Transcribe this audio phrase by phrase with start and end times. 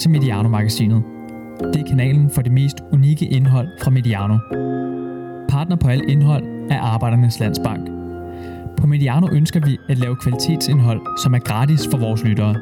[0.00, 1.02] til Mediano-magasinet.
[1.60, 4.38] Det er kanalen for det mest unikke indhold fra Mediano.
[5.48, 7.88] Partner på alt indhold er Arbejdernes Landsbank.
[8.76, 12.54] På Mediano ønsker vi at lave kvalitetsindhold, som er gratis for vores lyttere.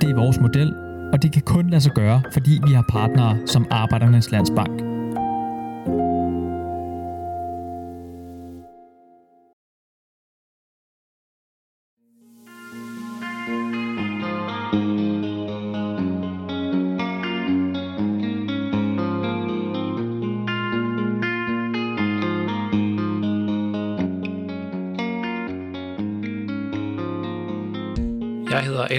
[0.00, 0.74] Det er vores model,
[1.12, 4.89] og det kan kun lade sig gøre, fordi vi har partnere som Arbejdernes Landsbank.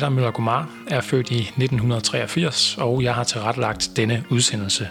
[0.02, 4.90] Adam Møller Gumar, er født i 1983, og jeg har tilrettelagt denne udsendelse.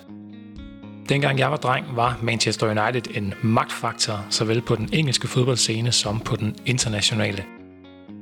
[1.08, 6.20] Dengang jeg var dreng, var Manchester United en magtfaktor, såvel på den engelske fodboldscene som
[6.20, 7.44] på den internationale.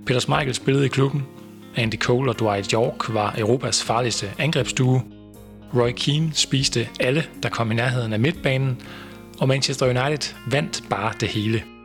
[0.06, 1.26] Peter Schmeichel spillede i klubben,
[1.76, 5.00] Andy Cole og Dwight York var Europas farligste angrebsduo,
[5.74, 8.80] Roy Keane spiste alle, der kom i nærheden af midtbanen,
[9.40, 11.62] og Manchester United vandt bare det hele–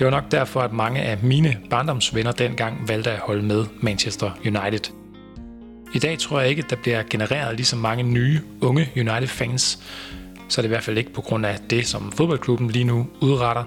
[0.00, 4.30] det var nok derfor, at mange af mine barndomsvenner dengang valgte at holde med Manchester
[4.44, 4.92] United.
[5.94, 9.78] I dag tror jeg ikke, at der bliver genereret lige så mange nye, unge United-fans,
[10.48, 13.06] så er det i hvert fald ikke på grund af det, som fodboldklubben lige nu
[13.20, 13.64] udretter.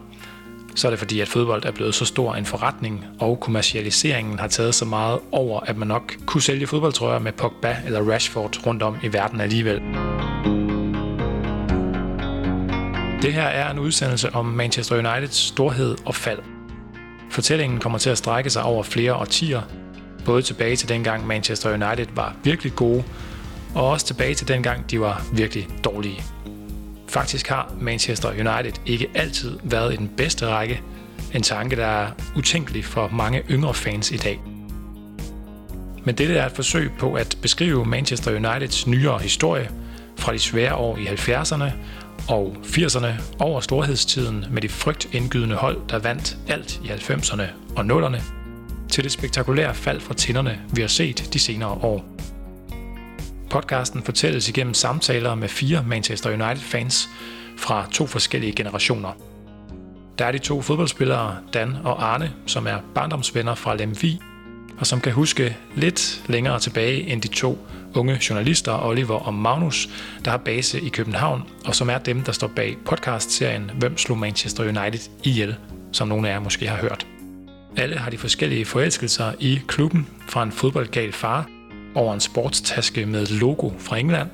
[0.75, 4.47] Så er det fordi, at fodbold er blevet så stor en forretning, og kommercialiseringen har
[4.47, 8.83] taget så meget over, at man nok kunne sælge fodboldtrøjer med Pogba eller Rashford rundt
[8.83, 9.81] om i verden alligevel.
[13.23, 16.39] Det her er en udsendelse om Manchester Uniteds storhed og fald.
[17.31, 19.61] Fortællingen kommer til at strække sig over flere årtier,
[20.25, 23.03] både tilbage til dengang Manchester United var virkelig gode,
[23.75, 26.23] og også tilbage til dengang de var virkelig dårlige.
[27.07, 30.81] Faktisk har Manchester United ikke altid været i den bedste række,
[31.33, 34.39] en tanke, der er utænkelig for mange yngre fans i dag.
[36.03, 39.69] Men dette er et forsøg på at beskrive Manchester Uniteds nyere historie
[40.17, 41.71] fra de svære år i 70'erne
[42.29, 43.07] og 80'erne
[43.39, 47.44] over storhedstiden med de frygtindgydende hold, der vandt alt i 90'erne
[47.75, 48.22] og 0'erne,
[48.89, 52.06] til det spektakulære fald fra tinderne, vi har set de senere år.
[53.50, 57.09] Podcasten fortælles igennem samtaler med fire Manchester United-fans
[57.57, 59.11] fra to forskellige generationer.
[60.17, 64.19] Der er de to fodboldspillere, Dan og Arne, som er barndomsvenner fra Lemvi,
[64.79, 69.89] og som kan huske lidt længere tilbage end de to unge journalister, Oliver og Magnus,
[70.25, 74.17] der har base i København, og som er dem, der står bag podcast-serien Hvem slog
[74.17, 75.55] Manchester United ihjel,
[75.91, 77.07] som nogle af jer måske har hørt.
[77.77, 81.49] Alle har de forskellige forelskelser i klubben, fra en fodboldgal far,
[81.95, 84.29] over en sportstaske med logo fra England,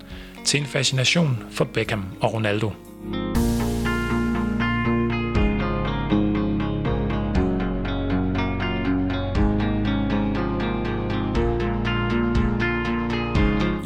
[0.45, 2.71] til en fascination for Beckham og Ronaldo.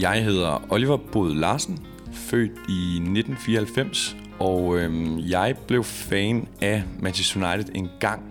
[0.04, 1.80] Jeg hedder Oliver Bod Larsen,
[2.14, 8.22] født i 1994, og øhm, jeg blev fan af Manchester United en gang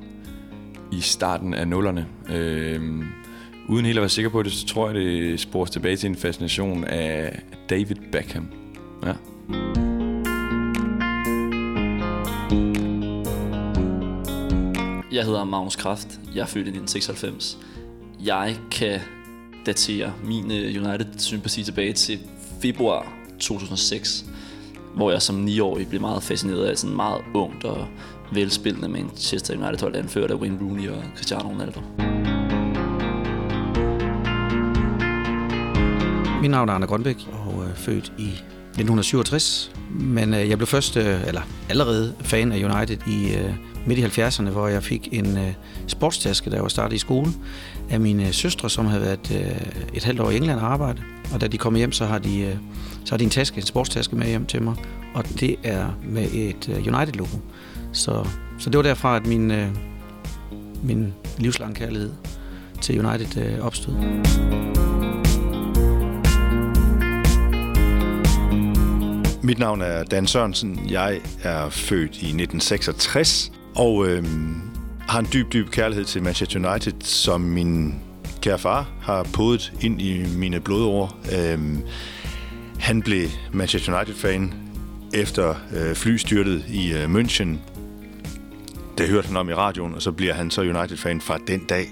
[0.91, 2.07] i starten af nullerne.
[2.29, 3.05] Øhm,
[3.69, 6.17] uden helt at være sikker på det, så tror jeg, det spores tilbage til en
[6.17, 8.49] fascination af David Beckham.
[9.07, 9.13] Ja.
[15.13, 16.21] Jeg hedder Magnus Kraft.
[16.35, 17.59] Jeg er født i 1996.
[18.25, 19.01] Jeg kan
[19.67, 22.19] datere min øh, United-sympati tilbage til
[22.63, 24.25] februar 2006,
[24.95, 27.87] hvor jeg som 9-årig blev meget fascineret af sådan meget ungt og
[28.33, 31.81] velspillende Manchester United-hold anført af Wayne Rooney og Cristiano Ronaldo.
[36.43, 40.97] Mit navn er Anna Grønbæk og er født i 1967, men øh, jeg blev først,
[40.97, 43.37] eller allerede fan af United i
[43.87, 45.39] midt i 70'erne, hvor jeg fik en
[45.87, 47.31] sportstaske, da jeg var startet i skole,
[47.93, 51.03] af mine søstre, som havde været øh, et halvt år i England og arbejde.
[51.35, 52.57] Og da de kom hjem, så har de, øh,
[53.05, 54.75] så har de en taske, en sportstaske med hjem til mig,
[55.15, 57.37] og det er med et øh, United-logo.
[57.93, 58.27] Så,
[58.59, 59.53] så det var derfra, at min,
[60.83, 62.13] min livslange kærlighed
[62.81, 63.95] til United opstod.
[69.43, 70.81] Mit navn er Dan Sørensen.
[70.91, 74.25] Jeg er født i 1966 og øh,
[75.13, 77.95] har en dyb, dyb kærlighed til Manchester United, som min
[78.41, 81.19] kære far har podet ind i mine blodår.
[81.37, 81.83] Øhm,
[82.79, 84.55] han blev Manchester United-fan
[85.15, 87.49] efter øh, flystyrtet i øh, München.
[88.99, 91.87] Det hørte han om i radioen, og så bliver han så United-fan fra den dag.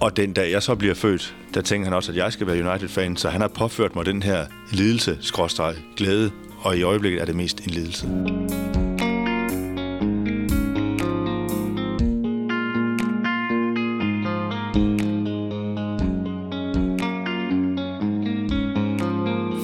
[0.00, 2.70] Og den dag jeg så bliver født, der tænker han også, at jeg skal være
[2.70, 6.30] United-fan, så han har påført mig den her lidelse, skråstreg, glæde,
[6.60, 8.08] og i øjeblikket er det mest en lidelse.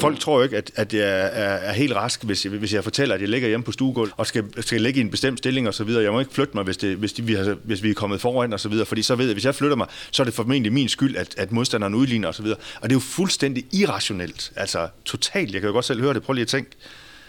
[0.02, 2.84] Folk tror jo ikke, at, at jeg er, er helt rask, hvis jeg, hvis jeg
[2.84, 5.68] fortæller, at jeg ligger hjemme på stuegulvet og skal, skal ligge i en bestemt stilling
[5.68, 6.02] og så videre.
[6.02, 8.20] Jeg må ikke flytte mig, hvis, det, hvis, de, vi, har, hvis vi er kommet
[8.20, 10.24] foran og så videre, fordi så ved jeg, at hvis jeg flytter mig, så er
[10.24, 12.58] det formentlig min skyld, at, at modstanderen udligner og så videre.
[12.80, 14.52] Og det er jo fuldstændig irrationelt.
[14.56, 15.52] Altså totalt.
[15.52, 16.22] Jeg kan jo godt selv høre det.
[16.22, 16.70] Prøv lige at tænke.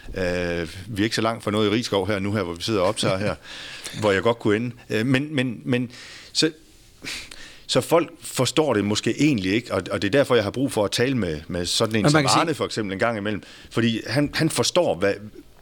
[0.07, 0.15] Uh,
[0.87, 2.81] vi er ikke så langt fra noget i Rigskov her nu her, hvor vi sidder
[2.81, 3.35] og optager her,
[4.01, 4.71] hvor jeg godt kunne ende.
[4.89, 5.91] Uh, men, men, men
[6.33, 6.51] så,
[7.73, 10.71] så folk forstår det måske egentlig ikke, og, og det er derfor, jeg har brug
[10.71, 12.55] for at tale med, med sådan en som Arne sige...
[12.55, 13.43] for eksempel en gang imellem.
[13.71, 15.13] Fordi han, han forstår, hvad,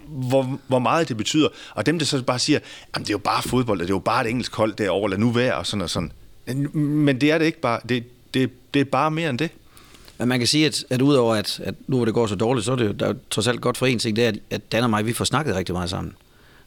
[0.08, 1.48] hvor, hvor meget det betyder.
[1.76, 2.60] Og dem, der så bare siger,
[2.94, 5.18] at det er jo bare fodbold, det er jo bare et engelsk hold derovre, lad
[5.18, 6.12] nu være, og sådan og sådan.
[6.74, 7.80] Men det er det ikke bare.
[7.90, 8.04] Det,
[8.34, 9.50] det, det er bare mere end det.
[10.18, 12.66] Men man kan sige, at, at udover at, at nu hvor det går så dårligt,
[12.66, 14.40] så er det jo der er trods alt godt for en ting, det er, at,
[14.50, 16.14] at Dan og mig, vi får snakket rigtig meget sammen.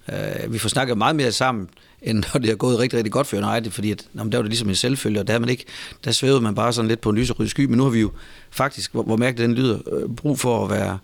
[0.09, 1.69] Uh, vi får snakket meget mere sammen,
[2.03, 4.43] end når det har gået rigtig, rigtig godt for United, fordi at, jamen, der var
[4.43, 5.65] det ligesom en selvfølge, og der, man ikke,
[6.05, 8.11] der svævede man bare sådan lidt på en lyserød sky, men nu har vi jo
[8.51, 10.99] faktisk, hvor, hvor mærkeligt den lyder, øh, brug for at være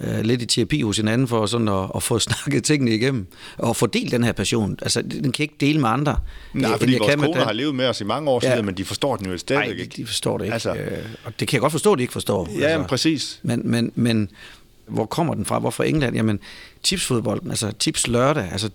[0.00, 3.26] øh, lidt i terapi hos hinanden for sådan at, at få snakket tingene igennem,
[3.58, 4.78] og fordele den her passion.
[4.82, 6.16] Altså, den kan ikke dele med andre.
[6.52, 8.62] Nej, fordi vores koner har levet med os i mange år siden, ja.
[8.62, 9.96] men de forstår den jo stadigvæk ikke.
[9.96, 10.52] de forstår det ikke.
[10.52, 12.48] Altså, øh, og det kan jeg godt forstå, at de ikke forstår.
[12.58, 12.88] Ja, altså.
[12.88, 13.40] præcis.
[13.42, 14.30] Men, men, men
[14.86, 15.58] hvor kommer den fra?
[15.58, 16.16] Hvorfor England?
[16.16, 16.40] Jamen,
[16.84, 18.70] tipsfodbolden, altså tips lørdag, altså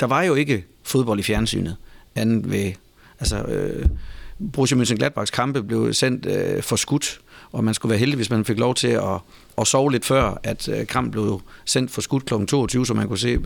[0.00, 1.76] der var jo ikke fodbold i fjernsynet,
[2.14, 2.72] andet ved,
[3.20, 3.86] altså, øh,
[4.52, 7.20] Borussia Mönchengladbachs kampe blev sendt øh, for skudt,
[7.52, 9.18] og man skulle være heldig, hvis man fik lov til at,
[9.58, 12.44] at sove lidt før, at øh, kampen blev sendt for skudt kl.
[12.46, 13.38] 22, så man kunne se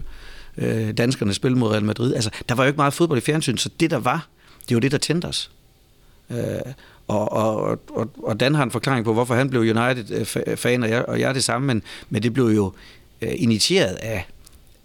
[0.59, 2.15] øh, danskerne spille mod Real Madrid.
[2.15, 4.29] Altså, der var jo ikke meget fodbold i fjernsynet, så det der var,
[4.69, 5.51] det var det, der tændte os.
[6.31, 6.37] Øh,
[7.09, 10.91] og, og, og, og Dan har en forklaring på, hvorfor han blev United-fan, øh, og
[10.91, 12.73] jeg, og jeg er det samme, men, men det blev jo
[13.25, 14.27] øh, initieret af,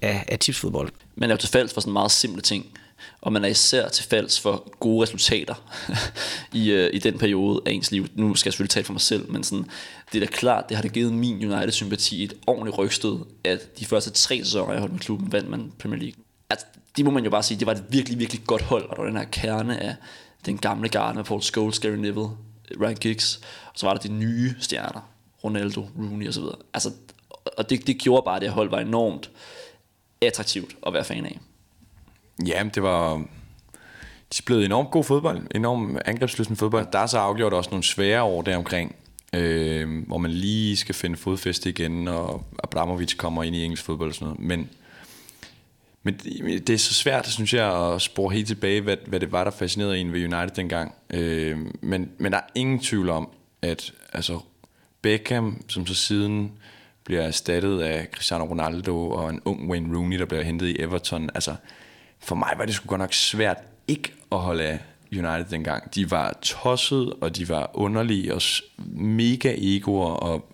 [0.02, 0.90] af, af tipsfodbold.
[1.16, 2.66] Man er jo til fælles for sådan meget simple ting,
[3.22, 5.56] og man er især til fælles for gode resultater
[6.54, 8.08] i, øh, i den periode af ens liv.
[8.16, 9.66] Nu skal jeg selvfølgelig tale for mig selv, men sådan,
[10.14, 13.86] det er da klart, det har det givet min United-sympati et ordentligt rygstød, at de
[13.86, 16.24] første tre sæsoner, jeg holdt med klubben, vandt man Premier League.
[16.50, 16.66] Altså,
[16.98, 19.02] det må man jo bare sige, det var et virkelig, virkelig godt hold, og der
[19.02, 19.96] var den her kerne af
[20.46, 22.30] den gamle garde med Paul Scholes, Gary Neville,
[22.82, 25.10] Ryan Giggs, og så var der de nye stjerner,
[25.44, 26.44] Ronaldo, Rooney osv.
[26.74, 26.92] Altså,
[27.58, 29.32] og det, det gjorde bare, at det hold var enormt
[30.22, 31.40] attraktivt at være fan af.
[32.48, 33.26] Ja, det var...
[34.32, 36.88] De spillede enormt god fodbold, enormt angrebslysten fodbold.
[36.94, 38.96] Der er så afgjort også nogle svære år deromkring,
[39.34, 44.10] øh, hvor man lige skal finde fodfæste igen, og Abramovic kommer ind i engelsk fodbold
[44.10, 44.40] og sådan noget.
[44.40, 44.70] Men,
[46.04, 46.14] men
[46.60, 49.52] det er så svært, synes jeg, at spore helt tilbage, hvad, hvad det var, der
[49.52, 50.96] fascinerede en ved United dengang.
[51.10, 53.30] Øh, men, men der er ingen tvivl om,
[53.62, 54.40] at altså,
[55.02, 56.52] Beckham, som så siden
[57.10, 61.30] bliver erstattet af Cristiano Ronaldo og en ung Wayne Rooney, der bliver hentet i Everton.
[61.36, 61.56] Altså,
[62.20, 63.58] for mig var det sgu godt nok svært
[63.88, 64.80] ikke at holde af
[65.12, 65.96] United dengang.
[65.96, 68.42] De var tosset, og de var underlige, og
[68.96, 70.52] mega egoer, og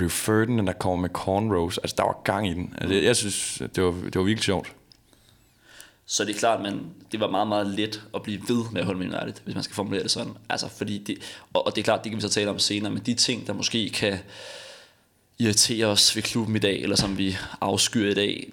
[0.00, 1.78] Rio Ferdinand, der kommer med cornrows.
[1.78, 2.74] Altså, der var gang i den.
[2.78, 4.72] Altså, jeg synes, det var, det var virkelig sjovt.
[6.06, 8.86] Så det er klart, men det var meget, meget let at blive ved med at
[8.86, 10.32] holde med United, hvis man skal formulere det sådan.
[10.48, 11.18] Altså, fordi det,
[11.52, 13.46] og, og det er klart, det kan vi så tale om senere, men de ting,
[13.46, 14.18] der måske kan
[15.42, 18.52] irriterer os ved klubben i dag, eller som vi afskyr i dag,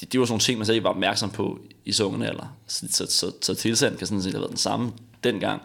[0.00, 2.56] det, det var sådan nogle ting, man selv var opmærksom på i sungen eller alder.
[2.66, 4.92] Så, så, så, så tilstanden kan sådan set have været den samme
[5.24, 5.62] dengang.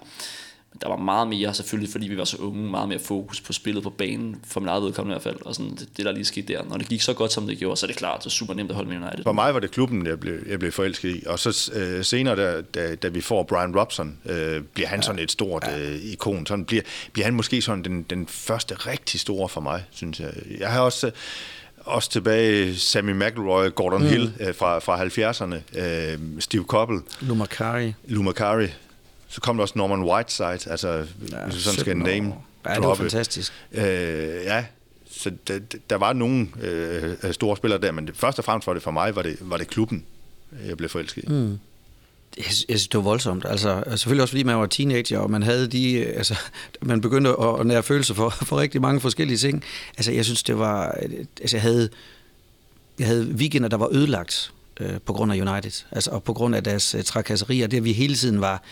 [0.72, 3.54] Men der var meget mere, selvfølgelig fordi vi var så unge, meget mere fokus på
[3.54, 6.12] spillet på banen, for min eget vedkommende i hvert fald, og sådan det, det der
[6.12, 6.64] lige skete der.
[6.64, 8.70] Når det gik så godt, som det gjorde, så er det klart, så super nemt
[8.70, 9.24] at holde med United.
[9.24, 12.36] For mig var det klubben, jeg blev, jeg blev forelsket i, og så øh, senere,
[12.36, 15.06] da, da, da, vi får Brian Robson, øh, bliver han ja.
[15.06, 16.46] sådan et stort øh, ikon.
[16.46, 20.34] Sådan bliver, bliver han måske sådan den, den første rigtig store for mig, synes jeg.
[20.60, 21.12] Jeg har også...
[21.78, 24.08] også tilbage Sammy McElroy, Gordon mm.
[24.08, 27.02] Hill øh, fra, fra 70'erne, øh, Steve Coppell.
[27.22, 27.94] Lumakari.
[28.08, 28.68] Lumakari.
[29.32, 30.90] Så kom der også Norman Whiteside, altså
[31.32, 32.34] ja, hvis du sådan skal name
[32.66, 33.54] Ja, det var fantastisk.
[33.72, 33.84] Øh,
[34.44, 34.66] ja,
[35.12, 35.60] så der,
[35.90, 38.92] der var nogle øh, store spillere der, men det, først og fremmest var det for
[38.92, 40.06] mig, var det, var det klubben,
[40.68, 41.28] jeg blev forelsket i.
[41.28, 41.60] Mm.
[42.38, 43.46] Jeg, jeg synes, det var voldsomt.
[43.46, 46.40] Altså, selvfølgelig også fordi man var teenager, og man havde de, altså,
[46.82, 49.64] man begyndte at, at nære følelser for, for rigtig mange forskellige ting.
[49.98, 50.92] Altså, jeg synes, det var,
[51.42, 51.90] altså, jeg havde,
[53.00, 56.56] jeg havde weekender, der var ødelagt øh, på grund af United, altså, og på grund
[56.56, 58.64] af deres øh, trakasserier, det at vi hele tiden var,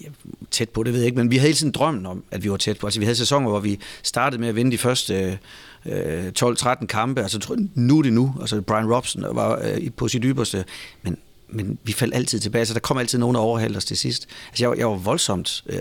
[0.00, 0.06] ja,
[0.50, 2.50] tæt på, det ved jeg ikke, men vi havde hele tiden drømmen om, at vi
[2.50, 2.86] var tæt på.
[2.86, 5.38] Altså, vi havde sæsoner, hvor vi startede med at vinde de første
[5.86, 7.22] øh, 12-13 kampe.
[7.22, 8.34] Altså, nu er det nu.
[8.40, 10.64] Altså, Brian Robson var øh, på sit ypperste.
[11.02, 11.16] Men,
[11.48, 14.28] men vi faldt altid tilbage, så der kom altid nogen, der overhalte os til sidst.
[14.48, 15.78] Altså, jeg, var, jeg var voldsomt øh,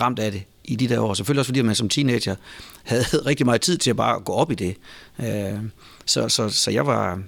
[0.00, 1.14] ramt af det i de der år.
[1.14, 2.34] Selvfølgelig også, fordi man som teenager
[2.82, 4.76] havde rigtig meget tid til at bare gå op i det.
[5.20, 5.58] Øh,
[6.06, 7.22] så, så, så jeg var...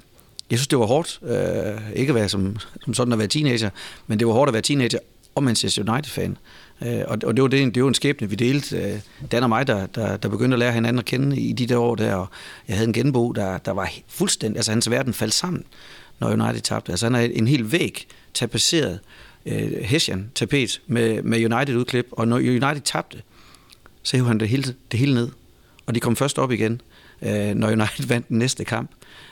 [0.50, 1.20] Jeg synes, det var hårdt.
[1.22, 3.70] Øh, ikke at være som, som sådan at være teenager,
[4.06, 4.98] men det var hårdt at være teenager
[5.34, 6.36] og Manchester United-fan.
[6.82, 8.76] Øh, og, og det var, det, det var en skæbne, vi delte.
[8.76, 9.00] Øh,
[9.32, 11.78] Dan og mig, der, der, der begyndte at lære hinanden at kende i de der
[11.78, 12.28] år der, og
[12.68, 15.64] jeg havde en genbo, der, der var fuldstændig, altså hans verden faldt sammen,
[16.20, 16.92] når United tabte.
[16.92, 19.00] Altså han er en hel væg tapetseret
[19.46, 23.22] øh, Hessian-tapet med, med United-udklip, og når United tabte,
[24.02, 25.28] så hævde han det hele, det hele ned.
[25.86, 26.80] Og de kom først op igen,
[27.22, 28.90] øh, når United vandt den næste kamp.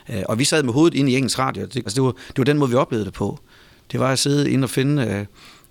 [0.09, 1.65] Øh, og vi sad med hovedet inde i engelsk radio.
[1.65, 3.39] Det, altså det, var, det var den måde, vi oplevede det på.
[3.91, 5.25] Det var at sidde ind og finde øh,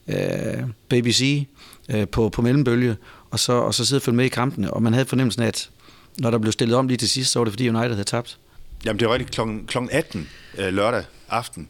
[0.09, 1.47] øh, BBC
[1.89, 2.97] øh, på, på mellembølge,
[3.31, 4.75] og så, og så sidde og følge med i kampene.
[4.75, 5.71] Og man havde fornemmelsen af, at
[6.19, 8.39] når der blev stillet om lige til sidst, så var det fordi United havde tabt.
[8.85, 9.41] Jamen det var rigtigt kl.
[9.67, 9.79] kl.
[9.91, 10.29] 18
[10.59, 11.69] øh, lørdag aften.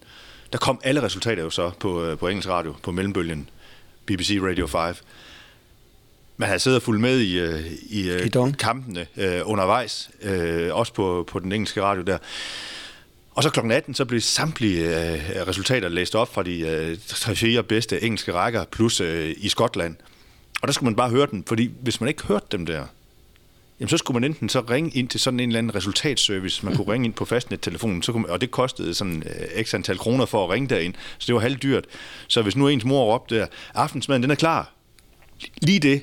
[0.53, 3.49] Der kom alle resultater jo så på, øh, på engelsk radio, på mellembølgen,
[4.07, 4.95] BBC Radio 5.
[6.37, 10.75] Man havde siddet og fulgt med i, øh, i, øh, I kampene øh, undervejs, øh,
[10.75, 12.19] også på, på den engelske radio der.
[13.35, 13.73] Og så kl.
[13.73, 16.99] 18, så blev samtlige øh, resultater læst op fra de øh,
[17.59, 19.97] 3-4 bedste engelske rækker, plus øh, i Skotland.
[20.63, 22.87] Og der skulle man bare høre dem, fordi hvis man ikke hørte dem der,
[23.81, 26.77] jamen så skulle man enten så ringe ind til sådan en eller anden resultatservice, man
[26.77, 29.23] kunne ringe ind på fastnettelefonen, så kunne, og det kostede sådan
[29.57, 31.85] øh, x antal kroner for at ringe derind, så det var halvdyrt.
[32.29, 34.73] Så hvis nu ens mor råbte der, aftensmaden den er klar,
[35.63, 36.03] lige det,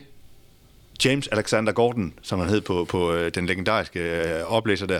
[1.05, 4.99] James Alexander Gordon, som han hed på, på øh, den legendariske øh, oplæser der,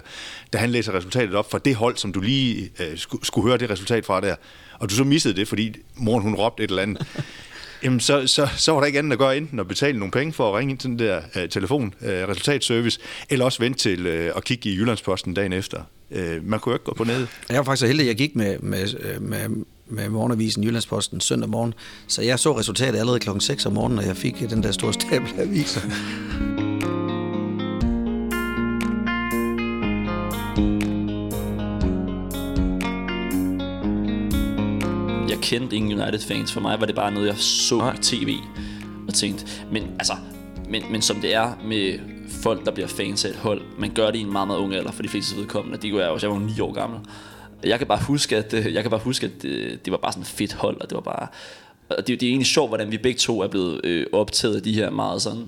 [0.54, 3.58] da han læser resultatet op for det hold, som du lige øh, skulle, skulle høre
[3.58, 4.36] det resultat fra der,
[4.80, 7.08] og du så missede det, fordi moren hun råbte et eller andet,
[7.84, 10.34] jamen så, så, så var der ikke andet at gøre enten at betale nogle penge
[10.34, 14.06] for at ringe ind til den der øh, telefon, øh, resultatservice, eller også vente til
[14.08, 15.84] øh, at kigge i Jyllandsposten dagen efter.
[16.12, 17.28] Øh, man kunne jo ikke gå på ned.
[17.50, 21.22] Jeg var faktisk så heldig, at jeg gik med, med, øh, med med morgenavisen Jyllandsposten
[21.22, 21.74] søndag morgen.
[22.08, 24.94] Så jeg så resultatet allerede klokken 6 om morgenen, og jeg fik den der store
[24.94, 25.82] stabel af aviser.
[35.30, 36.54] Jeg kendte ingen United-fans.
[36.54, 37.94] For mig var det bare noget, jeg så Nej.
[37.94, 38.36] i tv
[39.08, 40.14] og tænkte, men altså,
[40.70, 44.12] men, men som det er med folk, der bliver fans af et hold, man gør
[44.12, 45.78] det i en meget, meget ung alder, for de fleste vedkommende.
[45.78, 47.00] Det var jeg også, jeg var 9 år gammel
[47.64, 49.98] jeg kan bare huske, at, øh, jeg kan bare huske, at det, øh, det var
[49.98, 51.28] bare sådan et fedt hold, og det var bare...
[51.90, 54.64] Og det, det er egentlig sjovt, hvordan vi begge to er blevet øh, optaget af
[54.64, 55.46] de her meget sådan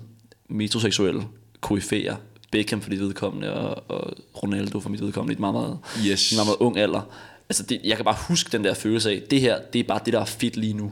[0.49, 1.23] metroseksuelle
[1.61, 2.15] koryfæer.
[2.51, 6.31] Beckham for dit vedkommende, og, og Ronaldo for mit vedkommende, i et meget, meget, yes.
[6.31, 7.01] en meget, meget ung alder.
[7.49, 9.99] Altså, det, jeg kan bare huske den der følelse af, det her, det er bare
[10.05, 10.91] det, der er fedt lige nu.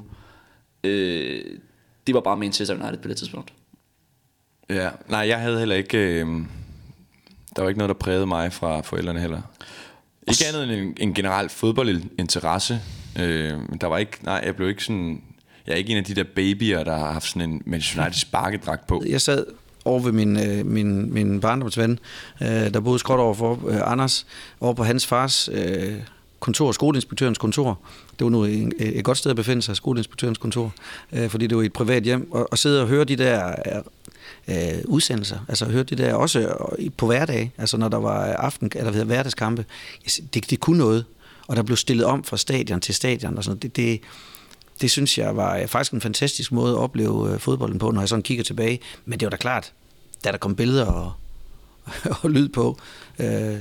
[0.84, 1.46] Øh,
[2.08, 3.54] det var bare Manchester United på det tidspunkt.
[4.70, 5.98] Ja, nej, jeg havde heller ikke...
[5.98, 6.28] Øh,
[7.56, 9.42] der var ikke noget, der prægede mig fra forældrene heller.
[10.28, 12.82] Ikke andet end en, en generel fodboldinteresse.
[13.20, 15.22] Øh, men der var ikke, nej, jeg blev ikke sådan,
[15.68, 18.20] jeg er ikke en af de der babyer, der har haft sådan en Manchester United
[18.20, 19.04] sparkedragt på.
[19.08, 19.46] Jeg sad
[19.86, 22.00] over ved min, øh, min, min barndomsven,
[22.42, 24.26] øh, der boede skråt over for øh, Anders,
[24.62, 25.94] over på hans fars øh,
[26.40, 27.80] kontor, skoleinspektørens kontor.
[28.20, 30.74] Det var nu et, et godt sted at befinde sig, skoleinspektørens kontor,
[31.14, 32.32] øh, fordi det var et privat hjem.
[32.32, 33.82] Og, og sidde og høre de der øh,
[34.50, 35.40] øh, udsendelser.
[35.48, 39.66] Altså hørte det der også øh, på hverdag, altså når der var aften, eller hverdagskampe.
[40.34, 41.06] Det, det kunne noget,
[41.48, 44.02] og der blev stillet om fra stadion til stadion og sådan Det, det,
[44.82, 48.02] det synes jeg var øh, faktisk en fantastisk måde at opleve øh, fodbolden på, når
[48.02, 48.80] jeg sådan kigger tilbage.
[49.06, 49.74] Men det var da klart,
[50.24, 51.12] da der kom billeder og,
[52.24, 52.80] og lyd på,
[53.20, 53.58] øh,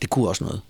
[0.00, 0.60] det kunne også noget.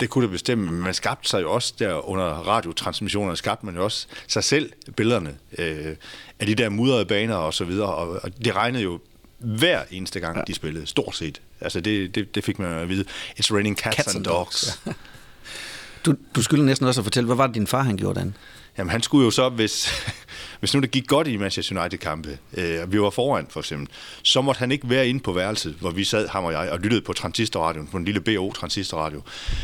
[0.00, 3.74] Det kunne det bestemme, men man skabte sig jo også der under radiotransmissionerne, skabte man
[3.74, 5.96] jo også sig selv billederne øh,
[6.40, 9.00] af de der mudrede baner og så videre, og, og det regnede jo
[9.38, 10.42] hver eneste gang, ja.
[10.46, 11.40] de spillede, stort set.
[11.60, 13.04] Altså det, det, det fik man at vide.
[13.40, 14.80] It's raining cats, cats and dogs.
[14.84, 14.96] dogs.
[16.06, 18.36] du, du skulle næsten også fortælle, hvad var det din far, han gjorde den?
[18.78, 19.88] Jamen han skulle jo så, hvis,
[20.60, 23.88] hvis nu det gik godt i Manchester United-kampe, øh, og vi var foran for eksempel,
[24.22, 26.78] så måtte han ikke være inde på værelset, hvor vi sad, ham og jeg, og
[26.78, 29.22] lyttede på transistorradioen, på en lille BO-transistorradio.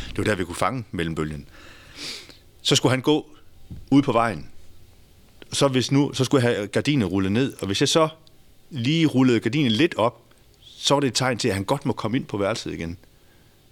[0.09, 1.47] Det var der, vi kunne fange mellembølgen.
[2.61, 3.29] Så skulle han gå
[3.91, 4.49] ud på vejen.
[5.51, 8.07] Så, hvis nu, så skulle jeg have gardinen rullet ned, og hvis jeg så
[8.69, 10.21] lige rullede gardinen lidt op,
[10.61, 12.97] så var det et tegn til, at han godt må komme ind på værelset igen.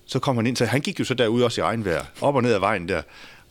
[0.06, 2.42] Så kom han ind, så han gik jo så derude også i regnvejr, op og
[2.44, 3.02] ned ad vejen der.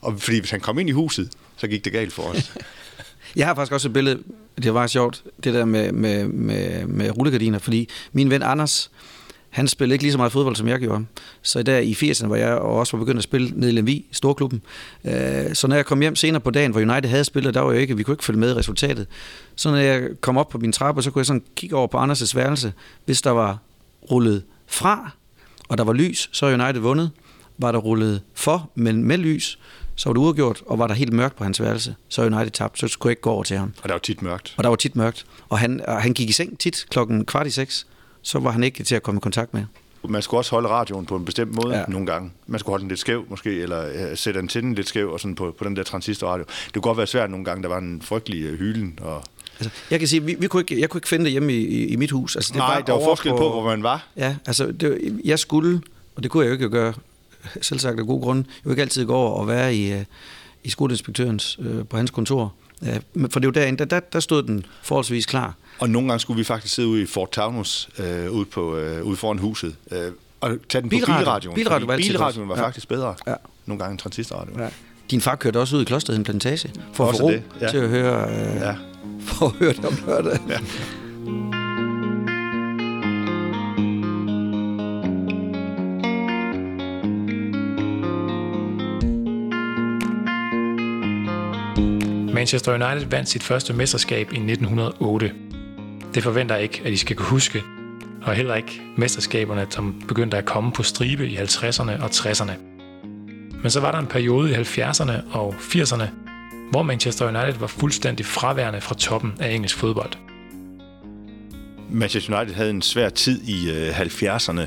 [0.02, 2.52] Og fordi hvis han kom ind i huset, så gik det galt for os.
[3.36, 4.22] Jeg har faktisk også et billede,
[4.62, 8.90] det var sjovt, det der med, med, med, med rullegardiner, fordi min ven Anders,
[9.50, 11.04] han spillede ikke lige så meget fodbold, som jeg gjorde.
[11.42, 14.62] Så der i 80'erne hvor jeg også var begyndt at spille nede i Lemvi, storklubben.
[15.04, 17.72] Øh, så når jeg kom hjem senere på dagen, hvor United havde spillet, der var
[17.72, 19.06] jeg ikke, vi kunne ikke følge med i resultatet.
[19.56, 21.98] Så når jeg kom op på min trappe, så kunne jeg sådan kigge over på
[21.98, 22.72] Anders' værelse.
[23.04, 23.58] Hvis der var
[24.10, 25.10] rullet fra,
[25.68, 27.10] og der var lys, så er United vundet.
[27.58, 29.58] Var der rullet for, men med lys,
[29.94, 32.78] så var det uafgjort, og var der helt mørkt på hans værelse, så United tabt,
[32.78, 33.72] så skulle jeg ikke gå over til ham.
[33.82, 34.54] Og der var tit mørkt.
[34.56, 35.26] Og der var tit mørkt.
[35.48, 37.86] Og han, og han gik i seng tit klokken kvart i seks,
[38.22, 39.64] så var han ikke til at komme i kontakt med.
[40.08, 41.84] Man skulle også holde radioen på en bestemt måde Ja.
[41.88, 42.30] nogle gange.
[42.46, 45.34] Man skulle holde den lidt skæv måske, eller øh, sætte antennen lidt skæv og sådan
[45.34, 46.44] på, på den der transistorradio.
[46.64, 48.98] Det kunne godt være svært nogle gange, der var en frygtelig øh, hylen.
[49.02, 49.22] Og...
[49.60, 51.56] Altså, jeg kan sige, vi, vi kunne ikke, jeg kunne ikke finde det hjemme i,
[51.66, 52.36] i, i mit hus.
[52.36, 54.06] Altså, det Nej, der var forskel på, hvor man var.
[54.16, 55.80] Ja, altså, det, var- jeg skulle,
[56.16, 56.94] og det kunne jeg jo ikke gøre,
[57.60, 60.04] selv sagt af gode grunde, jeg kunne ikke altid gå over og være i, øh,
[60.64, 62.52] i skoleinspektørens, øh, på hans kontor.
[62.84, 62.98] Ja,
[63.30, 65.54] for det var derinde, der, der, der stod den forholdsvis klar.
[65.78, 69.04] Og nogle gange skulle vi faktisk sidde ude i Fort Taunus, øh, ude, på, øh,
[69.04, 69.98] ude foran huset, øh,
[70.40, 71.18] og tage den på Bilradio.
[71.18, 71.54] bilradioen.
[71.54, 72.60] Bilradio var bilradioen var godt.
[72.62, 72.66] Ja.
[72.66, 73.34] faktisk bedre Ja.
[73.66, 74.60] nogle gange end transistorradioen.
[74.60, 74.68] Ja.
[75.10, 77.68] Din far kørte også ud i Klosterheden Plantage for at Også få ro det, ja.
[77.70, 78.74] til at høre, øh, Ja.
[79.26, 80.38] for at høre det om lørdag.
[80.48, 80.58] Ja.
[92.42, 95.32] Manchester United vandt sit første mesterskab i 1908.
[96.14, 97.62] Det forventer jeg ikke, at I skal kunne huske,
[98.22, 102.52] og heller ikke mesterskaberne, som begyndte at komme på stribe i 50'erne og 60'erne.
[103.62, 106.04] Men så var der en periode i 70'erne og 80'erne,
[106.70, 110.12] hvor Manchester United var fuldstændig fraværende fra toppen af engelsk fodbold.
[111.90, 114.66] Manchester United havde en svær tid i øh, 70'erne,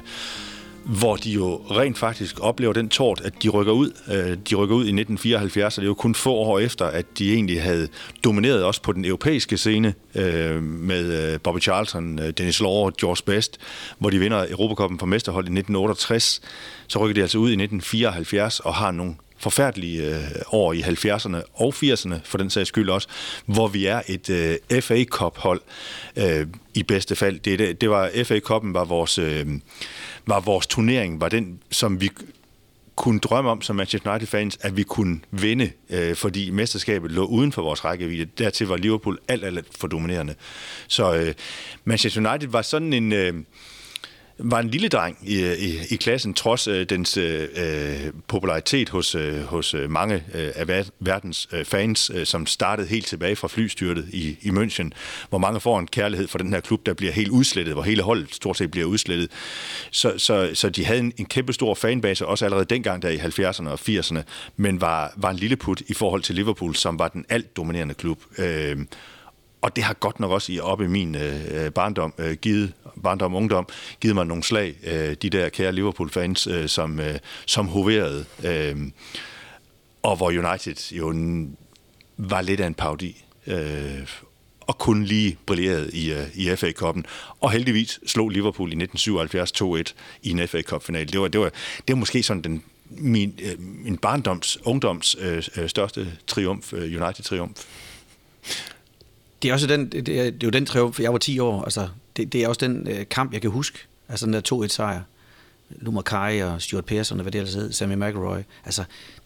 [0.86, 3.92] hvor de jo rent faktisk oplever den tort, at de rykker ud.
[4.08, 7.06] Øh, de rykker ud i 1974, og det er jo kun få år efter, at
[7.18, 7.88] de egentlig havde
[8.24, 13.24] domineret også på den europæiske scene øh, med øh, Bobby Charlton, Dennis Law og George
[13.26, 13.58] Best,
[14.00, 16.42] hvor de vinder Europakoppen for mesterhold i 1968.
[16.88, 21.38] Så rykker de altså ud i 1974 og har nogle forfærdelige øh, år i 70'erne
[21.54, 23.08] og 80'erne, for den sags skyld også,
[23.46, 25.62] hvor vi er et øh, FA Cup-hold
[26.16, 27.40] øh, i bedste fald.
[27.40, 29.46] Det, det, det var FA Cup'en var vores, øh,
[30.28, 32.10] var vores turnering, var den, som vi
[32.96, 37.52] kunne drømme om som Manchester United-fans, at vi kunne vinde, øh, fordi mesterskabet lå uden
[37.52, 38.26] for vores rækkevidde.
[38.26, 40.36] Dertil var Liverpool alt, alt, for dominerende.
[40.88, 41.34] Så øh,
[41.86, 43.14] Manchester United var sådan en...
[43.14, 43.34] Øh,
[44.38, 49.16] var en lille dreng i, i, i klassen, trods øh, dens øh, øh popularitet hos,
[49.16, 53.48] øh, hos øh, mange øh, af verdens øh, fans, øh, som startede helt tilbage fra
[53.48, 54.90] flystyrtet i, i München,
[55.30, 58.04] hvor mange får en kærlighed for den her klub, der bliver helt udslettet, hvor hele
[58.04, 59.32] holdet stort set bliver udslettet.
[59.92, 63.18] Så, så, så de havde en, en kæmpe stor fanbase, også allerede dengang der i
[63.18, 64.20] 70'erne og 80'erne,
[64.56, 67.94] men var, var en lille put i forhold til Liverpool, som var den alt dominerende
[67.94, 68.20] klub.
[68.38, 68.78] Øh,
[69.62, 72.74] og det har godt nok også i op i min øh, øh barndom, øh, givet,
[73.04, 73.68] barndom og ungdom,
[74.02, 77.16] givet mig nogle slag, øh, de der kære Liverpool-fans, øh, som, øh,
[77.46, 78.26] som hoverede.
[78.44, 78.78] Øh,
[80.04, 81.58] og hvor United jo en,
[82.18, 84.08] var lidt af en paudi, Øh,
[84.62, 87.02] og kun lige brillerede i, øh, i FA Cup'en.
[87.42, 89.52] Og heldigvis slog Liverpool i 1977
[89.92, 91.08] 2-1 i en FA Cup-final.
[91.08, 91.50] Det var, det, var,
[91.88, 97.02] det var måske sådan den, min, øh, min barndoms, ungdoms øh, øh største triumf, øh,
[97.02, 97.66] United-triumf.
[99.42, 101.64] Det er også den, det er, det er jo den triumf, jeg var 10 år,
[101.64, 104.68] altså det, det er også den øh, kamp, jeg kan huske, altså den der 2-1
[104.68, 105.02] sejr.
[105.70, 108.38] Luma Kai og Stuart Pearson, og hvad det ellers hed, Sammy McElroy.
[108.66, 108.84] Altså,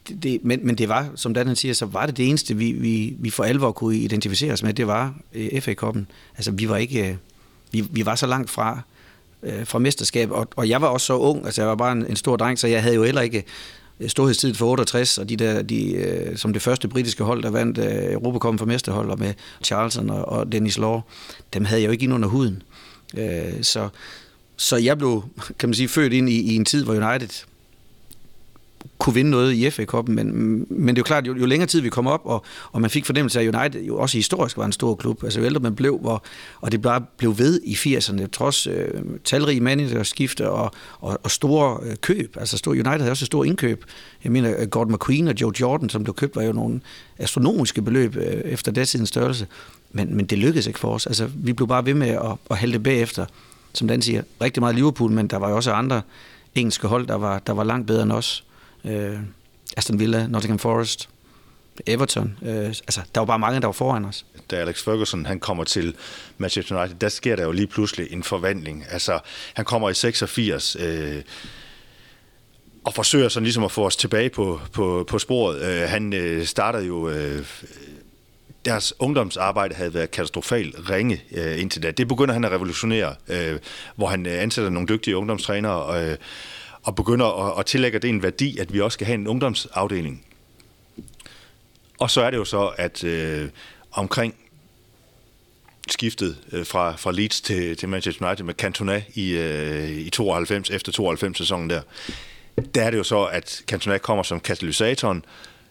[0.07, 2.57] det, det, men, men det var, som Dan han siger, så var det det eneste,
[2.57, 6.07] vi, vi, vi for alvor kunne identificere os med, det var øh, FA-koppen.
[6.35, 7.15] Altså, vi var ikke, øh,
[7.71, 8.81] vi, vi var så langt fra,
[9.43, 12.05] øh, fra mesterskab, og, og jeg var også så ung, altså jeg var bare en,
[12.05, 13.43] en stor dreng, så jeg havde jo heller ikke
[14.07, 17.77] storhedstid for 68, og de der, de, øh, som det første britiske hold, der vandt
[17.77, 19.33] øh, Europacom Europacupen for mesterhold, med
[19.63, 21.01] Charlton og, og Dennis Law,
[21.53, 22.63] dem havde jeg jo ikke ind under huden.
[23.17, 23.89] Øh, så,
[24.57, 25.23] så jeg blev,
[25.59, 27.45] kan man sige, født ind i, i en tid, hvor United
[28.97, 30.27] kunne vinde noget i FA-koppen, men,
[30.69, 32.89] men det er jo klart, jo, jo længere tid vi kom op, og, og man
[32.89, 35.59] fik fornemmelse af, at United jo også historisk var en stor klub, altså jo ældre
[35.59, 36.23] man blev, hvor,
[36.61, 38.87] og det bare blev ved i 80'erne, trods øh,
[39.23, 43.47] talrige managerskifte og, og, og store øh, køb, altså stor, United havde også et stort
[43.47, 43.85] indkøb,
[44.23, 46.81] jeg mener øh, Gordon McQueen og Joe Jordan, som blev købt, var jo nogle
[47.17, 49.47] astronomiske beløb øh, efter datidens størrelse,
[49.91, 52.57] men, men det lykkedes ikke for os, altså vi blev bare ved med at, at
[52.57, 53.25] halte bagefter,
[53.73, 56.01] som Dan siger, rigtig meget Liverpool, men der var jo også andre
[56.55, 58.43] engelske hold, der var, der var langt bedre end os.
[58.85, 59.19] Øh,
[59.77, 61.09] Aston Villa, Nottingham Forest,
[61.85, 62.37] Everton.
[62.41, 64.25] Øh, altså, der var bare mange, der var foran os.
[64.51, 65.95] da Alex Ferguson han kommer til
[66.37, 68.85] Manchester United, der sker der jo lige pludselig en forvandling.
[68.89, 69.19] Altså,
[69.53, 71.21] han kommer i 86, øh,
[72.83, 75.61] og forsøger sådan ligesom at få os tilbage på, på, på sporet.
[75.61, 77.09] Øh, han øh, startede jo...
[77.09, 77.45] Øh,
[78.65, 81.91] deres ungdomsarbejde havde været katastrofalt ringe øh, indtil da.
[81.91, 83.59] Det begynder han at revolutionere, øh,
[83.95, 86.17] hvor han øh, ansætter nogle dygtige ungdomstrænere øh,
[86.83, 90.25] og begynder at, at tillægge det en værdi, at vi også skal have en ungdomsafdeling.
[91.99, 93.49] Og så er det jo så, at øh,
[93.91, 94.35] omkring
[95.91, 100.69] skiftet øh, fra, fra Leeds til, til Manchester United med Cantona i, øh, i 92,
[100.69, 101.81] efter 92-sæsonen der,
[102.75, 105.25] der er det jo så, at Cantona kommer som katalysatoren.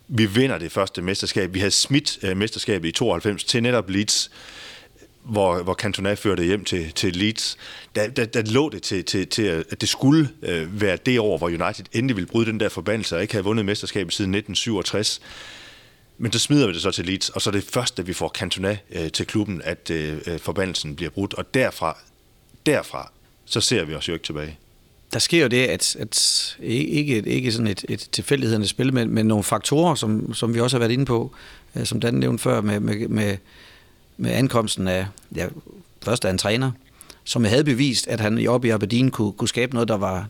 [0.08, 1.54] Vi vinder det første mesterskab.
[1.54, 4.30] Vi havde smidt øh, mesterskabet i 92 til netop Leeds
[5.28, 7.56] hvor, hvor Cantona førte hjem til, til Leeds,
[7.94, 11.38] der, der, der lå det til, til, til, at det skulle øh, være det år,
[11.38, 15.20] hvor United endelig ville bryde den der forbandelse og ikke have vundet mesterskabet siden 1967.
[16.18, 18.28] Men så smider vi det så til Leeds, og så er det først, vi får
[18.28, 21.34] Cantona øh, til klubben, at øh, øh, forbandelsen bliver brudt.
[21.34, 21.98] Og derfra,
[22.66, 23.12] derfra,
[23.44, 24.58] så ser vi os jo ikke tilbage.
[25.12, 29.26] Der sker jo det, at, at ikke, ikke sådan et, et tilfældighedernes spil, men, men
[29.26, 31.34] nogle faktorer, som, som vi også har været inde på,
[31.76, 33.36] øh, som Dan nævnte før, med, med, med,
[34.18, 35.46] med ankomsten af, ja,
[36.04, 36.70] først af en træner,
[37.24, 40.28] som havde bevist, at han oppe i Aberdeen kunne, kunne skabe noget, der var